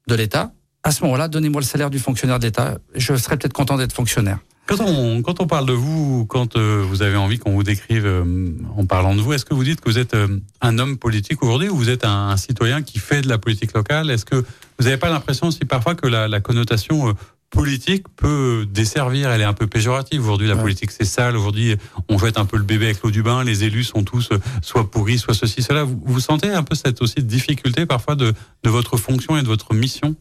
de 0.07 0.15
l'État 0.15 0.53
à 0.83 0.91
ce 0.91 1.03
moment-là, 1.03 1.27
donnez-moi 1.27 1.59
le 1.59 1.65
salaire 1.65 1.89
du 1.89 1.99
fonctionnaire 1.99 2.39
d'État. 2.39 2.77
Je 2.95 3.13
serais 3.15 3.37
peut-être 3.37 3.53
content 3.53 3.75
d'être 3.75 3.91
fonctionnaire. 3.91 4.39
Quand 4.69 4.81
on, 4.81 5.23
quand 5.23 5.39
on 5.39 5.47
parle 5.47 5.65
de 5.65 5.73
vous, 5.73 6.27
quand 6.27 6.55
euh, 6.55 6.85
vous 6.87 7.01
avez 7.01 7.15
envie 7.15 7.39
qu'on 7.39 7.53
vous 7.53 7.63
décrive 7.63 8.05
euh, 8.05 8.51
en 8.77 8.85
parlant 8.85 9.15
de 9.15 9.19
vous, 9.19 9.33
est-ce 9.33 9.43
que 9.43 9.55
vous 9.55 9.63
dites 9.63 9.81
que 9.81 9.89
vous 9.89 9.97
êtes 9.97 10.13
euh, 10.13 10.27
un 10.61 10.77
homme 10.77 10.99
politique 10.99 11.41
aujourd'hui 11.41 11.69
ou 11.69 11.75
vous 11.75 11.89
êtes 11.89 12.05
un, 12.05 12.37
citoyen 12.37 12.83
qui 12.83 12.99
fait 12.99 13.21
de 13.21 13.29
la 13.29 13.39
politique 13.39 13.73
locale? 13.73 14.11
Est-ce 14.11 14.25
que 14.25 14.35
vous 14.35 14.85
n'avez 14.85 14.97
pas 14.97 15.09
l'impression 15.09 15.47
aussi 15.47 15.65
parfois 15.65 15.95
que 15.95 16.05
la, 16.05 16.27
la 16.27 16.39
connotation 16.39 17.15
politique 17.49 18.05
peut 18.15 18.67
desservir 18.71 19.31
Elle 19.31 19.41
est 19.41 19.45
un 19.45 19.53
peu 19.53 19.65
péjorative? 19.65 20.21
Aujourd'hui. 20.21 20.47
La 20.47 20.55
politique 20.55 20.91
c'est 20.91 21.03
sale. 21.03 21.35
Aujourd'hui, 21.35 21.75
on 22.07 22.19
jette 22.19 22.37
un 22.37 22.45
peu 22.45 22.57
le 22.57 22.63
bébé 22.63 22.85
avec 22.85 23.01
l'eau 23.01 23.09
du 23.09 23.23
bain. 23.23 23.43
Les 23.43 23.63
élus 23.63 23.85
sont 23.85 24.03
tous 24.03 24.29
soit 24.61 24.91
pourris, 24.91 25.17
soit 25.17 25.33
ceci, 25.33 25.63
cela. 25.63 25.83
Vous, 25.83 25.99
vous 26.05 26.19
sentez 26.19 26.51
un 26.51 26.61
peu 26.61 26.75
cette 26.75 27.01
aussi 27.01 27.23
difficulté 27.23 27.87
parfois 27.87 28.13
de, 28.13 28.35
de 28.63 28.69
votre 28.69 28.97
fonction 28.97 29.35
et 29.35 29.41
de 29.41 29.47
votre 29.47 29.73
mission? 29.73 30.15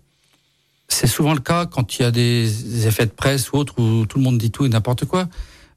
C'est 0.89 1.07
souvent 1.07 1.35
le 1.35 1.41
cas 1.41 1.67
quand 1.67 1.99
il 1.99 2.03
y 2.03 2.05
a 2.05 2.11
des 2.11 2.87
effets 2.87 3.07
de 3.07 3.11
presse 3.11 3.53
ou 3.53 3.57
autres 3.57 3.79
où 3.79 4.07
tout 4.07 4.19
le 4.19 4.25
monde 4.25 4.39
dit 4.39 4.51
tout 4.51 4.65
et 4.65 4.69
n'importe 4.69 5.05
quoi. 5.05 5.29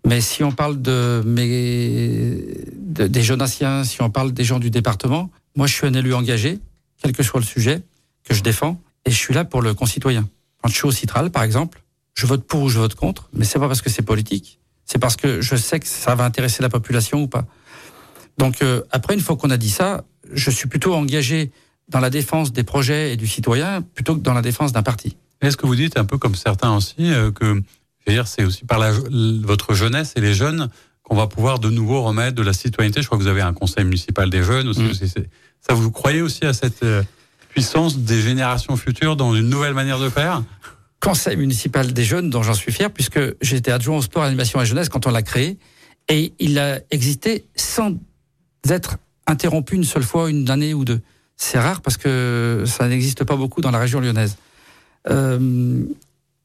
Mais 0.05 0.21
si 0.21 0.43
on 0.43 0.51
parle 0.51 0.81
de 0.81 1.21
mes, 1.25 2.37
des 2.75 3.21
jeunassiens, 3.21 3.83
si 3.83 4.01
on 4.01 4.09
parle 4.09 4.31
des 4.31 4.43
gens 4.43 4.59
du 4.59 4.71
département, 4.71 5.29
moi 5.55 5.67
je 5.67 5.73
suis 5.73 5.85
un 5.85 5.93
élu 5.93 6.13
engagé, 6.13 6.59
quel 7.01 7.11
que 7.11 7.23
soit 7.23 7.39
le 7.39 7.45
sujet 7.45 7.83
que 8.23 8.33
je 8.33 8.41
défends, 8.41 8.81
et 9.05 9.11
je 9.11 9.15
suis 9.15 9.33
là 9.33 9.45
pour 9.45 9.61
le 9.61 9.73
concitoyen. 9.73 10.27
Quand 10.61 10.69
je 10.69 10.75
suis 10.75 10.87
au 10.87 10.91
Citral, 10.91 11.29
par 11.29 11.43
exemple, 11.43 11.83
je 12.13 12.25
vote 12.25 12.45
pour 12.45 12.61
ou 12.61 12.69
je 12.69 12.79
vote 12.79 12.95
contre, 12.95 13.29
mais 13.33 13.45
c'est 13.45 13.59
pas 13.59 13.67
parce 13.67 13.81
que 13.81 13.89
c'est 13.89 14.01
politique, 14.01 14.59
c'est 14.85 14.99
parce 14.99 15.15
que 15.15 15.41
je 15.41 15.55
sais 15.55 15.79
que 15.79 15.87
ça 15.87 16.15
va 16.15 16.23
intéresser 16.23 16.63
la 16.63 16.69
population 16.69 17.21
ou 17.21 17.27
pas. 17.27 17.45
Donc 18.37 18.61
euh, 18.61 18.81
après, 18.91 19.13
une 19.13 19.19
fois 19.19 19.35
qu'on 19.35 19.49
a 19.49 19.57
dit 19.57 19.69
ça, 19.69 20.03
je 20.31 20.49
suis 20.49 20.67
plutôt 20.67 20.95
engagé 20.95 21.51
dans 21.91 21.99
la 21.99 22.09
défense 22.09 22.51
des 22.51 22.63
projets 22.63 23.13
et 23.13 23.17
du 23.17 23.27
citoyen 23.27 23.81
plutôt 23.81 24.15
que 24.15 24.21
dans 24.21 24.33
la 24.33 24.41
défense 24.41 24.71
d'un 24.71 24.81
parti. 24.81 25.17
Est-ce 25.41 25.57
que 25.57 25.65
vous 25.65 25.75
dites 25.75 25.97
un 25.97 26.05
peu 26.05 26.17
comme 26.17 26.35
certains 26.35 26.75
aussi 26.75 26.95
euh, 26.99 27.31
que 27.31 27.61
c'est 28.25 28.43
aussi 28.43 28.65
par 28.65 28.79
la, 28.79 28.91
votre 29.43 29.73
jeunesse 29.73 30.13
et 30.15 30.21
les 30.21 30.33
jeunes 30.33 30.69
qu'on 31.03 31.15
va 31.15 31.27
pouvoir 31.27 31.59
de 31.59 31.69
nouveau 31.69 32.01
remettre 32.01 32.35
de 32.35 32.41
la 32.41 32.53
citoyenneté? 32.53 33.01
Je 33.01 33.07
crois 33.07 33.17
que 33.17 33.23
vous 33.23 33.29
avez 33.29 33.41
un 33.41 33.53
conseil 33.53 33.83
municipal 33.83 34.29
des 34.29 34.43
jeunes 34.43 34.67
aussi. 34.69 34.81
Mm. 34.81 35.25
Ça, 35.61 35.73
vous 35.73 35.91
croyez 35.91 36.21
aussi 36.21 36.45
à 36.45 36.53
cette 36.53 36.83
euh, 36.83 37.03
puissance 37.49 37.99
des 37.99 38.21
générations 38.21 38.75
futures 38.75 39.15
dans 39.15 39.35
une 39.35 39.49
nouvelle 39.49 39.73
manière 39.73 39.99
de 39.99 40.09
faire? 40.09 40.43
Conseil 40.99 41.37
municipal 41.37 41.93
des 41.93 42.03
jeunes, 42.03 42.29
dont 42.29 42.43
j'en 42.43 42.53
suis 42.53 42.71
fier, 42.71 42.91
puisque 42.91 43.19
j'étais 43.41 43.71
adjoint 43.71 43.97
au 43.97 44.01
sport, 44.01 44.23
animation 44.23 44.61
et 44.61 44.65
jeunesse 44.65 44.89
quand 44.89 45.07
on 45.07 45.11
l'a 45.11 45.23
créé, 45.23 45.57
et 46.09 46.33
il 46.39 46.59
a 46.59 46.79
existé 46.91 47.45
sans 47.55 47.93
être 48.67 48.97
interrompu 49.27 49.75
une 49.75 49.83
seule 49.83 50.03
fois, 50.03 50.29
une 50.29 50.49
année 50.49 50.73
ou 50.73 50.85
deux. 50.85 51.01
C'est 51.43 51.57
rare 51.57 51.81
parce 51.81 51.97
que 51.97 52.65
ça 52.67 52.87
n'existe 52.87 53.23
pas 53.23 53.35
beaucoup 53.35 53.61
dans 53.61 53.71
la 53.71 53.79
région 53.79 53.99
lyonnaise. 53.99 54.37
Euh, 55.09 55.83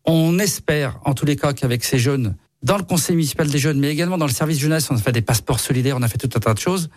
on 0.06 0.38
espère, 0.38 0.98
en 1.04 1.12
tous 1.12 1.26
les 1.26 1.36
cas, 1.36 1.52
qu'avec 1.52 1.84
ces 1.84 1.98
jeunes, 1.98 2.34
dans 2.62 2.78
le 2.78 2.82
conseil 2.82 3.14
municipal 3.14 3.46
des 3.46 3.58
jeunes, 3.58 3.78
mais 3.78 3.90
également 3.90 4.16
dans 4.16 4.26
le 4.26 4.32
service 4.32 4.58
jeunesse, 4.58 4.90
on 4.90 4.94
a 4.94 4.98
fait 4.98 5.12
des 5.12 5.20
passeports 5.20 5.60
solidaires, 5.60 5.98
on 5.98 6.02
a 6.02 6.08
fait 6.08 6.16
tout 6.16 6.30
un 6.34 6.40
tas 6.40 6.54
de 6.54 6.58
choses. 6.58 6.88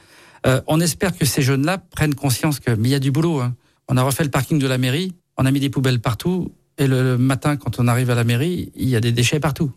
Euh, 0.48 0.62
on 0.68 0.80
espère 0.80 1.14
que 1.14 1.26
ces 1.26 1.42
jeunes-là 1.42 1.78
prennent 1.78 2.16
conscience 2.16 2.62
que, 2.62 2.72
mais 2.72 2.88
il 2.88 2.92
y 2.92 2.96
a 2.96 3.00
du 3.00 3.12
boulot. 3.12 3.42
Hein. 3.42 3.54
On 3.90 3.98
a 3.98 4.02
refait 4.02 4.24
le 4.24 4.30
parking 4.30 4.60
de 4.60 4.68
la 4.68 4.78
mairie, 4.78 5.14
on 5.36 5.46
a 5.46 5.52
mis 5.52 5.60
des 5.60 5.70
poubelles 5.70 6.00
partout, 6.00 6.54
et 6.78 6.88
le, 6.88 7.18
matin, 7.18 7.58
quand 7.58 7.80
on 7.80 7.88
arrive 7.90 8.10
à 8.12 8.16
la 8.16 8.24
mairie, 8.24 8.72
il 8.78 8.88
y 8.88 8.96
a 8.96 9.02
des 9.02 9.12
déchets 9.12 9.42
partout. 9.42 9.74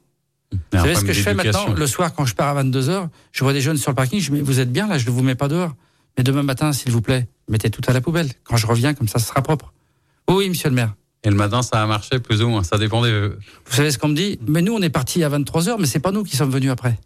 Vous 0.52 0.78
savez 0.78 0.94
ce 0.94 1.04
que 1.04 1.12
je 1.12 1.22
fais 1.22 1.34
maintenant 1.34 1.74
Le 1.74 1.86
soir, 1.88 2.14
quand 2.14 2.24
je 2.24 2.36
pars 2.36 2.56
à 2.56 2.62
22h, 2.62 3.08
je 3.32 3.42
vois 3.42 3.52
des 3.52 3.60
jeunes 3.60 3.78
sur 3.78 3.90
le 3.90 3.96
parking, 3.96 4.20
je 4.20 4.26
dis, 4.26 4.36
mais 4.36 4.42
vous 4.42 4.60
êtes 4.60 4.70
bien 4.70 4.86
là, 4.86 4.96
je 4.96 5.06
ne 5.06 5.10
vous 5.10 5.24
mets 5.24 5.34
pas 5.34 5.48
dehors. 5.48 5.74
Mais 6.16 6.22
demain 6.22 6.42
matin, 6.42 6.72
s'il 6.72 6.92
vous 6.92 7.00
plaît, 7.00 7.26
mettez 7.52 7.70
tout 7.70 7.82
à 7.86 7.92
la 7.92 8.00
poubelle. 8.00 8.28
Quand 8.42 8.56
je 8.56 8.66
reviens, 8.66 8.94
comme 8.94 9.08
ça, 9.08 9.18
ce 9.18 9.28
sera 9.28 9.42
propre. 9.42 9.72
Oui, 10.28 10.48
monsieur 10.48 10.70
le 10.70 10.74
maire. 10.74 10.94
Et 11.22 11.30
le 11.30 11.36
matin, 11.36 11.62
ça 11.62 11.82
a 11.82 11.86
marché 11.86 12.18
plus 12.18 12.42
ou 12.42 12.48
moins, 12.48 12.64
ça 12.64 12.78
dépendait. 12.78 13.28
Vous 13.28 13.76
savez 13.76 13.92
ce 13.92 13.98
qu'on 13.98 14.08
me 14.08 14.16
dit? 14.16 14.40
Mais 14.48 14.62
nous, 14.62 14.74
on 14.74 14.82
est 14.82 14.90
parti 14.90 15.22
à 15.22 15.28
23h, 15.28 15.76
mais 15.78 15.86
c'est 15.86 16.00
pas 16.00 16.10
nous 16.10 16.24
qui 16.24 16.36
sommes 16.36 16.50
venus 16.50 16.70
après. 16.70 16.98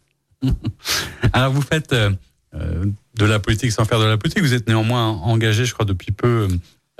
Alors, 1.32 1.52
vous 1.52 1.60
faites 1.60 1.92
euh, 1.92 2.10
euh, 2.54 2.86
de 3.16 3.24
la 3.24 3.38
politique 3.38 3.72
sans 3.72 3.84
faire 3.84 4.00
de 4.00 4.06
la 4.06 4.16
politique. 4.16 4.42
Vous 4.42 4.54
êtes 4.54 4.68
néanmoins 4.68 5.08
engagé, 5.08 5.66
je 5.66 5.74
crois, 5.74 5.84
depuis 5.84 6.12
peu, 6.12 6.48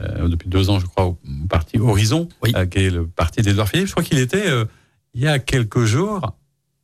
euh, 0.02 0.28
depuis 0.28 0.50
deux 0.50 0.68
ans, 0.68 0.78
je 0.78 0.86
crois, 0.86 1.06
au 1.06 1.18
parti 1.48 1.78
Horizon, 1.78 2.28
qui 2.70 2.78
est 2.78 2.90
le 2.90 3.06
parti 3.06 3.40
d'Edouard 3.40 3.68
Philippe. 3.68 3.86
Je 3.86 3.92
crois 3.92 4.04
qu'il 4.04 4.18
était, 4.18 4.46
il 5.14 5.20
y 5.22 5.26
a 5.26 5.38
quelques 5.38 5.84
jours, 5.84 6.34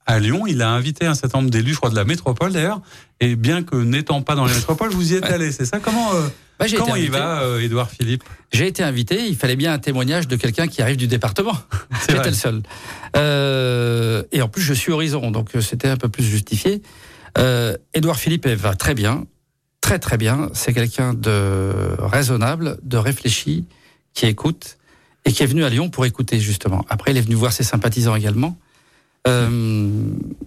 à 0.06 0.18
Lyon. 0.18 0.46
Il 0.46 0.62
a 0.62 0.70
invité 0.70 1.06
un 1.06 1.14
certain 1.14 1.38
nombre 1.38 1.50
d'élus, 1.50 1.72
je 1.72 1.76
crois, 1.76 1.90
de 1.90 1.96
la 1.96 2.04
métropole 2.04 2.52
d'ailleurs. 2.52 2.80
Et 3.20 3.36
bien 3.36 3.62
que 3.62 3.76
n'étant 3.76 4.22
pas 4.22 4.34
dans 4.34 4.46
la 4.46 4.54
métropole, 4.54 4.90
vous 4.90 5.12
y 5.12 5.16
êtes 5.16 5.24
allé, 5.24 5.52
c'est 5.52 5.64
ça? 5.64 5.78
Comment, 5.78 6.10
bah, 6.58 6.66
comment 6.76 6.96
il 6.96 7.10
va, 7.10 7.42
Édouard 7.60 7.90
Philippe? 7.90 8.24
J'ai 8.52 8.66
été 8.66 8.82
invité. 8.82 9.26
Il 9.26 9.36
fallait 9.36 9.56
bien 9.56 9.72
un 9.72 9.78
témoignage 9.78 10.28
de 10.28 10.36
quelqu'un 10.36 10.66
qui 10.66 10.82
arrive 10.82 10.96
du 10.96 11.06
département. 11.06 11.56
J'étais 12.08 12.28
le 12.28 12.34
seul. 12.34 12.62
Euh, 13.16 14.22
et 14.32 14.42
en 14.42 14.48
plus, 14.48 14.62
je 14.62 14.74
suis 14.74 14.92
Horizon, 14.92 15.30
donc 15.30 15.50
c'était 15.60 15.88
un 15.88 15.96
peu 15.96 16.08
plus 16.08 16.24
justifié. 16.24 16.82
Euh, 17.38 17.76
Édouard 17.94 18.18
Philippe 18.18 18.46
va 18.46 18.74
très 18.74 18.94
bien, 18.94 19.24
très 19.80 19.98
très 19.98 20.18
bien. 20.18 20.50
C'est 20.52 20.72
quelqu'un 20.72 21.14
de 21.14 21.72
raisonnable, 21.98 22.78
de 22.82 22.96
réfléchi, 22.96 23.66
qui 24.14 24.26
écoute 24.26 24.78
et 25.24 25.32
qui 25.32 25.42
est 25.42 25.46
venu 25.46 25.64
à 25.64 25.68
Lyon 25.68 25.88
pour 25.88 26.04
écouter 26.04 26.40
justement. 26.40 26.84
Après, 26.88 27.12
il 27.12 27.16
est 27.16 27.22
venu 27.22 27.36
voir 27.36 27.52
ses 27.52 27.62
sympathisants 27.62 28.16
également. 28.16 28.58
Euh... 29.26 29.48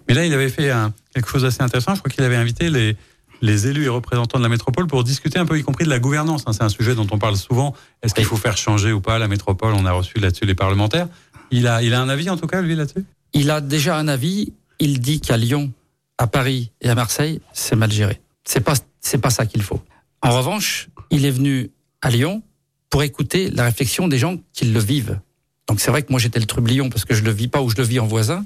Mais 0.07 0.13
là, 0.13 0.25
il 0.25 0.33
avait 0.33 0.49
fait 0.49 0.69
un, 0.69 0.93
quelque 1.13 1.29
chose 1.29 1.43
d'assez 1.43 1.61
intéressant. 1.61 1.95
Je 1.95 1.99
crois 1.99 2.11
qu'il 2.11 2.23
avait 2.23 2.35
invité 2.35 2.69
les, 2.69 2.95
les 3.41 3.67
élus 3.67 3.85
et 3.85 3.89
représentants 3.89 4.37
de 4.37 4.43
la 4.43 4.49
métropole 4.49 4.87
pour 4.87 5.03
discuter 5.03 5.39
un 5.39 5.45
peu, 5.45 5.57
y 5.57 5.63
compris 5.63 5.85
de 5.85 5.89
la 5.89 5.99
gouvernance. 5.99 6.43
Hein. 6.45 6.53
C'est 6.53 6.63
un 6.63 6.69
sujet 6.69 6.95
dont 6.95 7.07
on 7.11 7.17
parle 7.17 7.37
souvent. 7.37 7.73
Est-ce 8.03 8.13
qu'il 8.13 8.25
faut 8.25 8.37
faire 8.37 8.57
changer 8.57 8.91
ou 8.91 9.01
pas 9.01 9.17
la 9.19 9.27
métropole? 9.27 9.73
On 9.73 9.85
a 9.85 9.91
reçu 9.91 10.19
là-dessus 10.19 10.45
les 10.45 10.55
parlementaires. 10.55 11.07
Il 11.51 11.67
a, 11.67 11.81
il 11.83 11.93
a 11.93 12.01
un 12.01 12.09
avis 12.09 12.29
en 12.29 12.37
tout 12.37 12.47
cas, 12.47 12.61
lui, 12.61 12.75
là-dessus? 12.75 13.05
Il 13.33 13.51
a 13.51 13.61
déjà 13.61 13.97
un 13.97 14.07
avis. 14.07 14.53
Il 14.79 14.99
dit 14.99 15.21
qu'à 15.21 15.37
Lyon, 15.37 15.71
à 16.17 16.27
Paris 16.27 16.71
et 16.81 16.89
à 16.89 16.95
Marseille, 16.95 17.39
c'est 17.53 17.75
mal 17.75 17.91
géré. 17.91 18.21
C'est 18.43 18.61
pas, 18.61 18.73
c'est 18.99 19.19
pas 19.19 19.29
ça 19.29 19.45
qu'il 19.45 19.61
faut. 19.61 19.81
En 20.21 20.35
revanche, 20.35 20.89
il 21.11 21.25
est 21.25 21.31
venu 21.31 21.71
à 22.01 22.09
Lyon 22.09 22.41
pour 22.89 23.03
écouter 23.03 23.49
la 23.51 23.63
réflexion 23.63 24.07
des 24.07 24.17
gens 24.17 24.37
qui 24.53 24.65
le 24.65 24.79
vivent. 24.79 25.19
Donc 25.67 25.79
c'est 25.79 25.91
vrai 25.91 26.03
que 26.03 26.11
moi 26.11 26.19
j'étais 26.19 26.39
le 26.39 26.45
trublion 26.45 26.89
parce 26.89 27.05
que 27.05 27.13
je 27.13 27.23
le 27.23 27.31
vis 27.31 27.47
pas 27.47 27.61
ou 27.61 27.69
je 27.69 27.75
le 27.75 27.83
vis 27.83 27.99
en 27.99 28.05
voisin. 28.05 28.45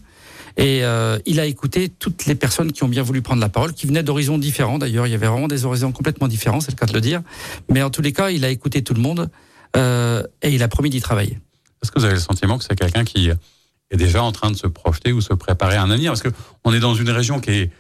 Et 0.58 0.84
euh, 0.84 1.20
il 1.26 1.40
a 1.40 1.46
écouté 1.46 1.90
toutes 1.90 2.26
les 2.26 2.36
personnes 2.36 2.72
qui 2.72 2.84
ont 2.84 2.88
bien 2.88 3.04
voulu 3.04 3.22
prendre 3.22 3.42
la 3.42 3.50
parole, 3.50 3.74
qui 3.74 3.88
venaient 3.88 4.04
d'horizons 4.04 4.38
différents 4.38 4.78
d'ailleurs. 4.78 5.08
Il 5.08 5.12
y 5.12 5.16
avait 5.16 5.28
vraiment 5.28 5.48
des 5.48 5.66
horizons 5.66 5.92
complètement 5.92 6.28
différents, 6.28 6.62
c'est 6.62 6.72
le 6.72 6.78
cas 6.78 6.86
de 6.86 6.94
le 6.94 7.02
dire. 7.02 7.22
Mais 7.70 7.82
en 7.82 7.90
tous 7.90 8.02
les 8.02 8.14
cas, 8.14 8.30
il 8.30 8.46
a 8.46 8.50
écouté 8.50 8.84
tout 8.84 8.94
le 8.94 9.02
monde 9.02 9.30
euh, 9.76 10.24
et 10.42 10.54
il 10.54 10.64
a 10.64 10.68
promis 10.68 10.90
d'y 10.90 11.02
travailler. 11.02 11.40
Est-ce 11.82 11.92
que 11.92 12.00
vous 12.00 12.06
avez 12.06 12.16
le 12.16 12.20
sentiment 12.20 12.58
que 12.58 12.64
c'est 12.64 12.76
quelqu'un 12.76 13.04
qui 13.04 13.30
est 13.30 13.98
déjà 13.98 14.24
en 14.24 14.32
train 14.32 14.52
de 14.52 14.58
se 14.58 14.68
projeter 14.68 15.14
ou 15.14 15.22
se 15.22 15.34
préparer 15.34 15.76
à 15.76 15.84
un 15.84 15.92
avenir? 15.92 16.12
Parce 16.12 16.24
que 16.24 16.30
on 16.64 16.74
est 16.74 16.80
dans 16.80 16.96
une 16.96 17.10
région 17.10 17.40
qui 17.40 17.52
est 17.52 17.72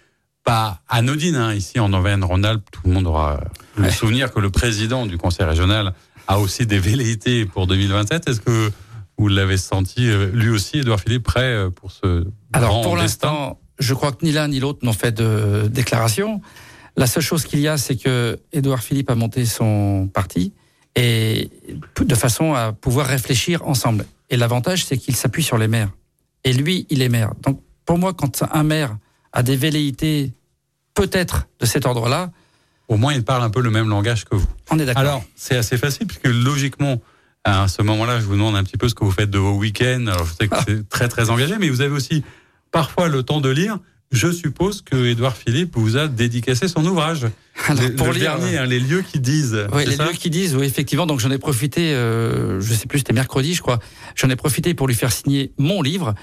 pas 0.43 0.81
anodine. 0.87 1.35
Hein. 1.35 1.53
Ici, 1.53 1.79
en 1.79 1.91
Auvergne-Rhône-Alpes, 1.93 2.63
tout 2.71 2.81
le 2.85 2.93
monde 2.93 3.07
aura 3.07 3.41
le 3.77 3.89
souvenir 3.91 4.31
que 4.31 4.39
le 4.39 4.49
président 4.49 5.05
du 5.05 5.17
conseil 5.17 5.45
régional 5.45 5.93
a 6.27 6.39
aussi 6.39 6.65
des 6.65 6.79
velléités 6.79 7.45
pour 7.45 7.67
2027. 7.67 8.29
Est-ce 8.29 8.41
que 8.41 8.71
vous 9.19 9.27
l'avez 9.27 9.57
senti, 9.57 10.09
euh, 10.09 10.31
lui 10.33 10.49
aussi, 10.49 10.77
Edouard 10.77 11.01
Philippe, 11.01 11.23
prêt 11.23 11.41
euh, 11.41 11.69
pour 11.69 11.91
ce 11.91 12.25
Alors, 12.53 12.81
pour 12.81 12.95
l'instant, 12.95 13.59
je 13.77 13.93
crois 13.93 14.13
que 14.13 14.25
ni 14.25 14.31
l'un 14.31 14.47
ni 14.47 14.59
l'autre 14.59 14.79
n'ont 14.83 14.93
fait 14.93 15.11
de 15.11 15.67
déclaration. 15.67 16.41
La 16.95 17.05
seule 17.05 17.21
chose 17.21 17.43
qu'il 17.43 17.59
y 17.59 17.67
a, 17.67 17.77
c'est 17.77 17.97
que 17.97 18.39
Édouard 18.53 18.81
Philippe 18.81 19.09
a 19.09 19.15
monté 19.15 19.45
son 19.45 20.09
parti 20.11 20.53
et 20.95 21.49
de 21.99 22.15
façon 22.15 22.53
à 22.53 22.71
pouvoir 22.71 23.07
réfléchir 23.07 23.67
ensemble. 23.67 24.05
Et 24.29 24.37
l'avantage, 24.37 24.85
c'est 24.85 24.97
qu'il 24.97 25.15
s'appuie 25.15 25.43
sur 25.43 25.57
les 25.57 25.67
maires. 25.67 25.91
Et 26.45 26.53
lui, 26.53 26.87
il 26.89 27.01
est 27.01 27.09
maire. 27.09 27.33
Donc, 27.41 27.61
pour 27.85 27.97
moi, 27.97 28.13
quand 28.13 28.43
un 28.51 28.63
maire 28.63 28.97
a 29.33 29.43
des 29.43 29.57
velléités, 29.57 30.31
peut-être 30.93 31.47
de 31.59 31.65
cet 31.65 31.85
ordre-là, 31.85 32.31
au 32.87 32.95
moins 32.95 33.13
il 33.13 33.23
parle 33.23 33.43
un 33.43 33.49
peu 33.49 33.61
le 33.61 33.69
même 33.69 33.89
langage 33.89 34.23
que 34.25 34.35
vous. 34.35 34.47
On 34.71 34.79
est 34.79 34.85
d'accord. 34.85 35.01
Alors, 35.01 35.23
c'est 35.35 35.57
assez 35.57 35.77
facile 35.77 36.07
puisque 36.07 36.27
logiquement, 36.27 37.01
à 37.49 37.67
ce 37.67 37.81
moment-là, 37.81 38.19
je 38.19 38.25
vous 38.25 38.33
demande 38.33 38.55
un 38.55 38.63
petit 38.63 38.77
peu 38.77 38.89
ce 38.89 38.95
que 38.95 39.03
vous 39.03 39.11
faites 39.11 39.29
de 39.29 39.37
vos 39.37 39.53
week-ends. 39.53 40.05
Alors, 40.07 40.25
je 40.25 40.33
sais 40.33 40.47
que 40.47 40.55
c'est 40.67 40.87
très, 40.89 41.07
très 41.07 41.29
engagé, 41.29 41.55
mais 41.59 41.69
vous 41.69 41.81
avez 41.81 41.93
aussi 41.93 42.23
parfois 42.71 43.07
le 43.07 43.23
temps 43.23 43.41
de 43.41 43.49
lire. 43.49 43.79
Je 44.11 44.31
suppose 44.31 44.81
que 44.81 45.05
Édouard 45.05 45.37
Philippe 45.37 45.75
vous 45.75 45.95
a 45.95 46.07
dédicacé 46.07 46.67
son 46.67 46.83
ouvrage. 46.85 47.27
pour 47.97 48.07
le 48.07 48.19
dernier, 48.19 48.57
hein, 48.57 48.65
les 48.65 48.79
lieux 48.79 49.03
qui 49.03 49.19
disent. 49.19 49.67
Oui, 49.71 49.85
les 49.85 49.97
lieux 49.97 50.13
qui 50.13 50.31
disent, 50.31 50.55
oui, 50.55 50.65
effectivement. 50.65 51.05
Donc 51.05 51.19
j'en 51.19 51.29
ai 51.29 51.37
profité, 51.37 51.93
euh, 51.93 52.59
je 52.59 52.73
sais 52.73 52.87
plus, 52.87 52.99
c'était 52.99 53.13
mercredi, 53.13 53.53
je 53.53 53.61
crois. 53.61 53.79
J'en 54.15 54.29
ai 54.29 54.35
profité 54.35 54.73
pour 54.73 54.87
lui 54.87 54.95
faire 54.95 55.11
signer 55.11 55.51
mon 55.57 55.83
livre, 55.83 56.15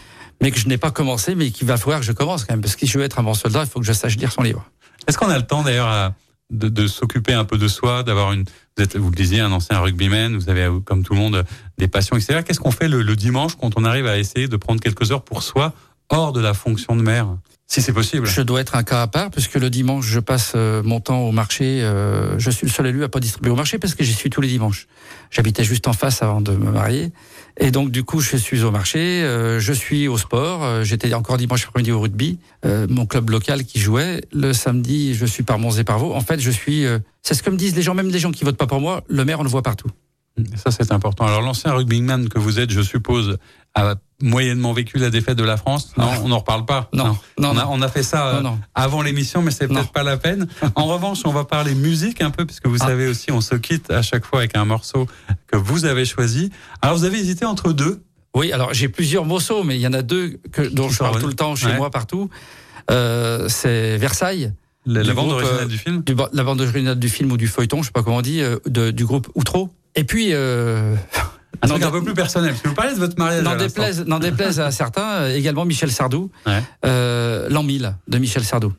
mais 0.42 0.50
que 0.50 0.58
je 0.58 0.66
n'ai 0.66 0.78
pas 0.78 0.90
commencé, 0.90 1.36
mais 1.36 1.50
qu'il 1.50 1.68
va 1.68 1.76
falloir 1.76 2.00
que 2.00 2.06
je 2.06 2.12
commence 2.12 2.44
quand 2.44 2.54
même, 2.54 2.60
parce 2.60 2.74
que 2.74 2.86
si 2.86 2.92
je 2.92 2.98
veux 2.98 3.04
être 3.04 3.20
un 3.20 3.22
bon 3.22 3.34
soldat, 3.34 3.62
il 3.62 3.70
faut 3.70 3.78
que 3.78 3.86
je 3.86 3.92
sache 3.92 4.16
lire 4.16 4.32
son 4.32 4.42
livre. 4.42 4.68
Est-ce 5.06 5.16
qu'on 5.16 5.30
a 5.30 5.36
le 5.36 5.46
temps 5.46 5.62
d'ailleurs 5.62 6.12
de, 6.50 6.86
s'occuper 6.86 7.32
un 7.32 7.44
peu 7.44 7.58
de 7.58 7.68
soi, 7.68 8.02
d'avoir 8.02 8.32
une, 8.32 8.44
vous 8.76 8.84
êtes, 8.84 8.96
vous 8.96 9.10
le 9.10 9.16
disiez, 9.16 9.40
un 9.40 9.52
ancien 9.52 9.78
rugbyman, 9.80 10.36
vous 10.36 10.48
avez, 10.48 10.68
comme 10.84 11.02
tout 11.02 11.14
le 11.14 11.20
monde, 11.20 11.44
des 11.78 11.88
passions, 11.88 12.16
etc. 12.16 12.42
Qu'est-ce 12.44 12.60
qu'on 12.60 12.70
fait 12.70 12.88
le, 12.88 13.02
le, 13.02 13.16
dimanche 13.16 13.56
quand 13.56 13.72
on 13.76 13.84
arrive 13.84 14.06
à 14.06 14.18
essayer 14.18 14.48
de 14.48 14.56
prendre 14.56 14.80
quelques 14.80 15.10
heures 15.10 15.24
pour 15.24 15.42
soi, 15.42 15.72
hors 16.08 16.32
de 16.32 16.40
la 16.40 16.54
fonction 16.54 16.94
de 16.96 17.02
maire? 17.02 17.36
Si 17.68 17.82
c'est 17.82 17.92
possible. 17.92 18.26
Je 18.26 18.42
dois 18.42 18.60
être 18.60 18.76
un 18.76 18.84
cas 18.84 19.02
à 19.02 19.06
part, 19.08 19.30
puisque 19.30 19.54
le 19.54 19.70
dimanche, 19.70 20.06
je 20.06 20.20
passe 20.20 20.52
euh, 20.54 20.82
mon 20.84 21.00
temps 21.00 21.20
au 21.20 21.32
marché. 21.32 21.82
Euh, 21.82 22.38
je 22.38 22.50
suis 22.50 22.66
le 22.66 22.72
seul 22.72 22.86
élu 22.86 23.02
à 23.02 23.08
pas 23.08 23.18
distribuer 23.18 23.50
au 23.50 23.56
marché, 23.56 23.78
parce 23.78 23.94
que 23.94 24.04
j'y 24.04 24.14
suis 24.14 24.30
tous 24.30 24.40
les 24.40 24.48
dimanches. 24.48 24.86
J'habitais 25.30 25.64
juste 25.64 25.88
en 25.88 25.92
face 25.92 26.22
avant 26.22 26.40
de 26.40 26.52
me 26.52 26.70
marier. 26.70 27.12
Et 27.58 27.72
donc, 27.72 27.90
du 27.90 28.04
coup, 28.04 28.20
je 28.20 28.36
suis 28.36 28.62
au 28.62 28.70
marché, 28.70 28.98
euh, 29.24 29.58
je 29.58 29.72
suis 29.72 30.06
au 30.06 30.16
sport. 30.16 30.84
J'étais 30.84 31.12
encore 31.14 31.38
dimanche 31.38 31.66
après-midi 31.66 31.90
au 31.90 32.00
rugby, 32.00 32.38
mon 32.64 33.06
club 33.06 33.30
local 33.30 33.64
qui 33.64 33.80
jouait. 33.80 34.22
Le 34.32 34.52
samedi, 34.52 35.14
je 35.14 35.26
suis 35.26 35.42
par 35.42 35.58
Mons 35.58 35.78
et 35.78 35.84
par 35.84 35.98
Vaux. 35.98 36.14
En 36.14 36.20
fait, 36.20 36.38
je 36.38 36.50
suis... 36.50 36.84
c'est 37.22 37.34
ce 37.34 37.42
que 37.42 37.50
me 37.50 37.56
disent 37.56 37.74
les 37.74 37.82
gens, 37.82 37.94
même 37.94 38.10
les 38.10 38.18
gens 38.18 38.30
qui 38.30 38.44
votent 38.44 38.56
pas 38.56 38.66
pour 38.66 38.80
moi, 38.80 39.02
le 39.08 39.24
maire, 39.24 39.40
on 39.40 39.42
le 39.42 39.48
voit 39.48 39.62
partout. 39.62 39.88
Ça, 40.54 40.70
c'est 40.70 40.92
important. 40.92 41.24
Alors, 41.24 41.40
l'ancien 41.40 41.72
rugbyman 41.72 42.28
que 42.28 42.38
vous 42.38 42.60
êtes, 42.60 42.70
je 42.70 42.82
suppose, 42.82 43.38
a 43.74 43.96
moyennement 44.22 44.72
vécu 44.72 44.98
la 44.98 45.10
défaite 45.10 45.36
de 45.36 45.44
la 45.44 45.56
France 45.56 45.92
Non, 45.96 46.10
on 46.22 46.28
n'en 46.28 46.38
reparle 46.38 46.64
pas. 46.64 46.88
Non, 46.92 47.16
non, 47.38 47.50
on, 47.50 47.58
a, 47.58 47.66
on, 47.66 47.82
a, 47.82 47.88
fait 47.88 48.02
ça 48.02 48.28
euh, 48.28 48.42
avant 48.74 49.02
l'émission, 49.02 49.42
mais 49.42 49.50
c'est 49.50 49.68
peut-être 49.68 49.92
pas 49.92 50.02
la 50.02 50.16
peine. 50.16 50.46
En 50.74 50.86
revanche, 50.86 51.20
on 51.24 51.32
va 51.32 51.44
parler 51.44 51.74
musique 51.74 52.20
un 52.20 52.30
peu, 52.30 52.44
puisque 52.44 52.66
vous 52.66 52.78
ah. 52.80 52.86
savez 52.86 53.06
aussi, 53.06 53.30
on 53.30 53.40
se 53.40 53.54
quitte 53.54 53.90
à 53.90 54.02
chaque 54.02 54.24
fois 54.24 54.40
avec 54.40 54.56
un 54.56 54.64
morceau 54.64 55.06
que 55.46 55.56
vous 55.56 55.84
avez 55.84 56.04
choisi. 56.04 56.50
Alors, 56.82 56.96
vous 56.96 57.04
avez 57.04 57.18
hésité 57.18 57.44
entre 57.44 57.72
deux 57.72 58.02
Oui, 58.34 58.52
alors 58.52 58.72
j'ai 58.74 58.88
plusieurs 58.88 59.24
morceaux, 59.24 59.64
mais 59.64 59.76
il 59.76 59.80
y 59.80 59.86
en 59.86 59.92
a 59.92 60.02
deux 60.02 60.40
que, 60.52 60.62
dont 60.62 60.88
je 60.88 60.98
parle 60.98 61.20
tout 61.20 61.28
le 61.28 61.34
temps 61.34 61.54
chez 61.54 61.74
moi, 61.76 61.90
partout. 61.90 62.30
Euh, 62.90 63.48
c'est 63.48 63.96
Versailles. 63.96 64.52
La, 64.86 65.02
bande 65.14 65.32
originale 65.32 65.64
euh, 65.64 65.66
du 65.66 65.78
film 65.78 66.04
La 66.32 66.44
bande 66.44 66.60
originale 66.60 66.98
du 66.98 67.08
film 67.08 67.32
ou 67.32 67.36
du 67.36 67.48
feuilleton, 67.48 67.82
je 67.82 67.86
sais 67.86 67.92
pas 67.92 68.04
comment 68.04 68.18
on 68.18 68.22
dit, 68.22 68.40
de, 68.66 68.90
du 68.90 69.04
groupe 69.04 69.28
Outro. 69.34 69.70
Et 69.94 70.04
puis... 70.04 70.28
Euh, 70.32 70.94
un 71.62 71.68
truc 71.68 71.82
un 71.82 71.90
peu 71.90 72.02
plus 72.02 72.14
personnel. 72.14 72.54
Que 72.62 72.68
vous 72.68 72.74
parlez 72.74 72.94
de 72.94 72.98
votre 72.98 73.18
mariage. 73.18 73.44
N'en 73.44 73.56
déplaise, 73.56 74.04
déplaise 74.20 74.60
à 74.60 74.70
certains, 74.70 75.06
euh, 75.06 75.34
également 75.34 75.64
Michel 75.64 75.90
Sardou. 75.90 76.30
Ouais. 76.46 76.62
Euh, 76.84 77.48
L'an 77.48 77.62
1000 77.62 77.94
de 78.08 78.18
Michel 78.18 78.44
Sardou. 78.44 78.72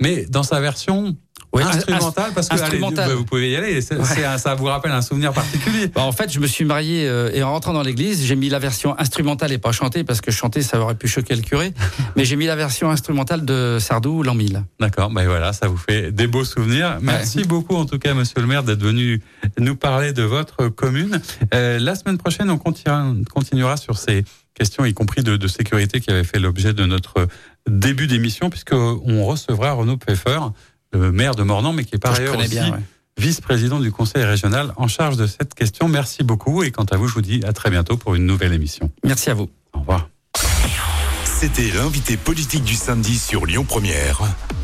Mais 0.00 0.26
dans 0.26 0.42
sa 0.42 0.60
version 0.60 1.16
oui, 1.52 1.62
instrumental 1.64 2.30
parce 2.34 2.48
que 2.48 2.60
allez, 2.60 2.78
vous 3.14 3.24
pouvez 3.24 3.50
y 3.50 3.56
aller. 3.56 3.80
ça 3.80 4.54
vous 4.54 4.64
rappelle 4.66 4.92
un 4.92 5.02
souvenir 5.02 5.32
particulier. 5.32 5.88
Bah, 5.88 6.02
en 6.02 6.12
fait, 6.12 6.32
je 6.32 6.38
me 6.38 6.46
suis 6.46 6.64
marié 6.64 7.08
euh, 7.08 7.30
et 7.34 7.42
en 7.42 7.50
rentrant 7.50 7.72
dans 7.72 7.82
l'église, 7.82 8.24
j'ai 8.24 8.36
mis 8.36 8.48
la 8.48 8.58
version 8.58 8.98
instrumentale 8.98 9.52
et 9.52 9.58
pas 9.58 9.72
chantée 9.72 10.04
parce 10.04 10.20
que 10.20 10.30
chanter 10.30 10.62
ça 10.62 10.80
aurait 10.80 10.94
pu 10.94 11.08
choquer 11.08 11.34
le 11.34 11.42
curé. 11.42 11.72
mais 12.16 12.24
j'ai 12.24 12.36
mis 12.36 12.46
la 12.46 12.56
version 12.56 12.90
instrumentale 12.90 13.44
de 13.44 13.78
Sardou 13.80 14.22
l'an 14.22 14.34
1000. 14.34 14.64
D'accord. 14.78 15.10
Ben 15.10 15.26
voilà, 15.26 15.52
ça 15.52 15.66
vous 15.66 15.76
fait 15.76 16.12
des 16.12 16.26
beaux 16.26 16.44
souvenirs. 16.44 16.98
Merci 17.00 17.42
beaucoup 17.44 17.74
en 17.74 17.84
tout 17.84 17.98
cas, 17.98 18.14
Monsieur 18.14 18.40
le 18.40 18.46
Maire, 18.46 18.62
d'être 18.62 18.82
venu 18.82 19.20
nous 19.58 19.76
parler 19.76 20.12
de 20.12 20.22
votre 20.22 20.68
commune. 20.68 21.20
Euh, 21.54 21.78
la 21.80 21.94
semaine 21.94 22.18
prochaine, 22.18 22.50
on 22.50 22.58
continuera, 22.58 23.06
continuera 23.34 23.76
sur 23.76 23.98
ces 23.98 24.24
questions, 24.54 24.84
y 24.84 24.94
compris 24.94 25.22
de, 25.22 25.36
de 25.36 25.48
sécurité, 25.48 26.00
qui 26.00 26.10
avaient 26.10 26.24
fait 26.24 26.38
l'objet 26.38 26.74
de 26.74 26.84
notre 26.84 27.26
début 27.68 28.06
d'émission, 28.06 28.50
puisqu'on 28.50 29.24
recevra 29.24 29.72
Renaud 29.72 29.96
Pfeffer 29.96 30.38
le 30.92 31.12
maire 31.12 31.34
de 31.34 31.42
Mornan, 31.42 31.72
mais 31.72 31.84
qui 31.84 31.96
est 31.96 31.98
par 31.98 32.14
ailleurs 32.14 32.38
aussi 32.38 32.58
vice-président 33.20 33.78
du 33.78 33.92
conseil 33.92 34.24
régional 34.24 34.72
en 34.76 34.88
charge 34.88 35.16
de 35.16 35.26
cette 35.26 35.54
question. 35.54 35.88
Merci 35.88 36.24
beaucoup 36.24 36.62
et 36.62 36.70
quant 36.70 36.84
à 36.84 36.96
vous, 36.96 37.06
je 37.06 37.14
vous 37.14 37.22
dis 37.22 37.42
à 37.44 37.52
très 37.52 37.70
bientôt 37.70 37.96
pour 37.96 38.14
une 38.14 38.24
nouvelle 38.24 38.52
émission. 38.52 38.90
Merci 39.04 39.30
à 39.30 39.34
vous. 39.34 39.48
Au 39.74 39.80
revoir. 39.80 40.08
C'était 41.24 41.70
l'invité 41.70 42.16
politique 42.16 42.64
du 42.64 42.74
samedi 42.74 43.18
sur 43.18 43.46
Lyon 43.46 43.64
Première, 43.64 44.20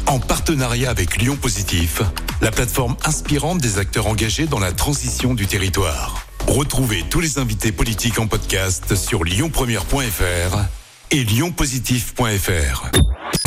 en 0.06 0.18
partenariat 0.18 0.90
avec 0.90 1.16
Lyon 1.16 1.36
Positif, 1.36 2.02
la 2.42 2.50
plateforme 2.50 2.96
inspirante 3.04 3.58
des 3.58 3.78
acteurs 3.78 4.06
engagés 4.06 4.46
dans 4.46 4.58
la 4.58 4.72
transition 4.72 5.34
du 5.34 5.46
territoire. 5.46 6.26
Retrouvez 6.46 7.02
tous 7.08 7.20
les 7.20 7.38
invités 7.38 7.72
politiques 7.72 8.18
en 8.18 8.26
podcast 8.26 8.94
sur 8.94 9.24
lyonpremière.fr 9.24 10.58
et 11.12 11.24
lyonpositif.fr. 11.24 12.90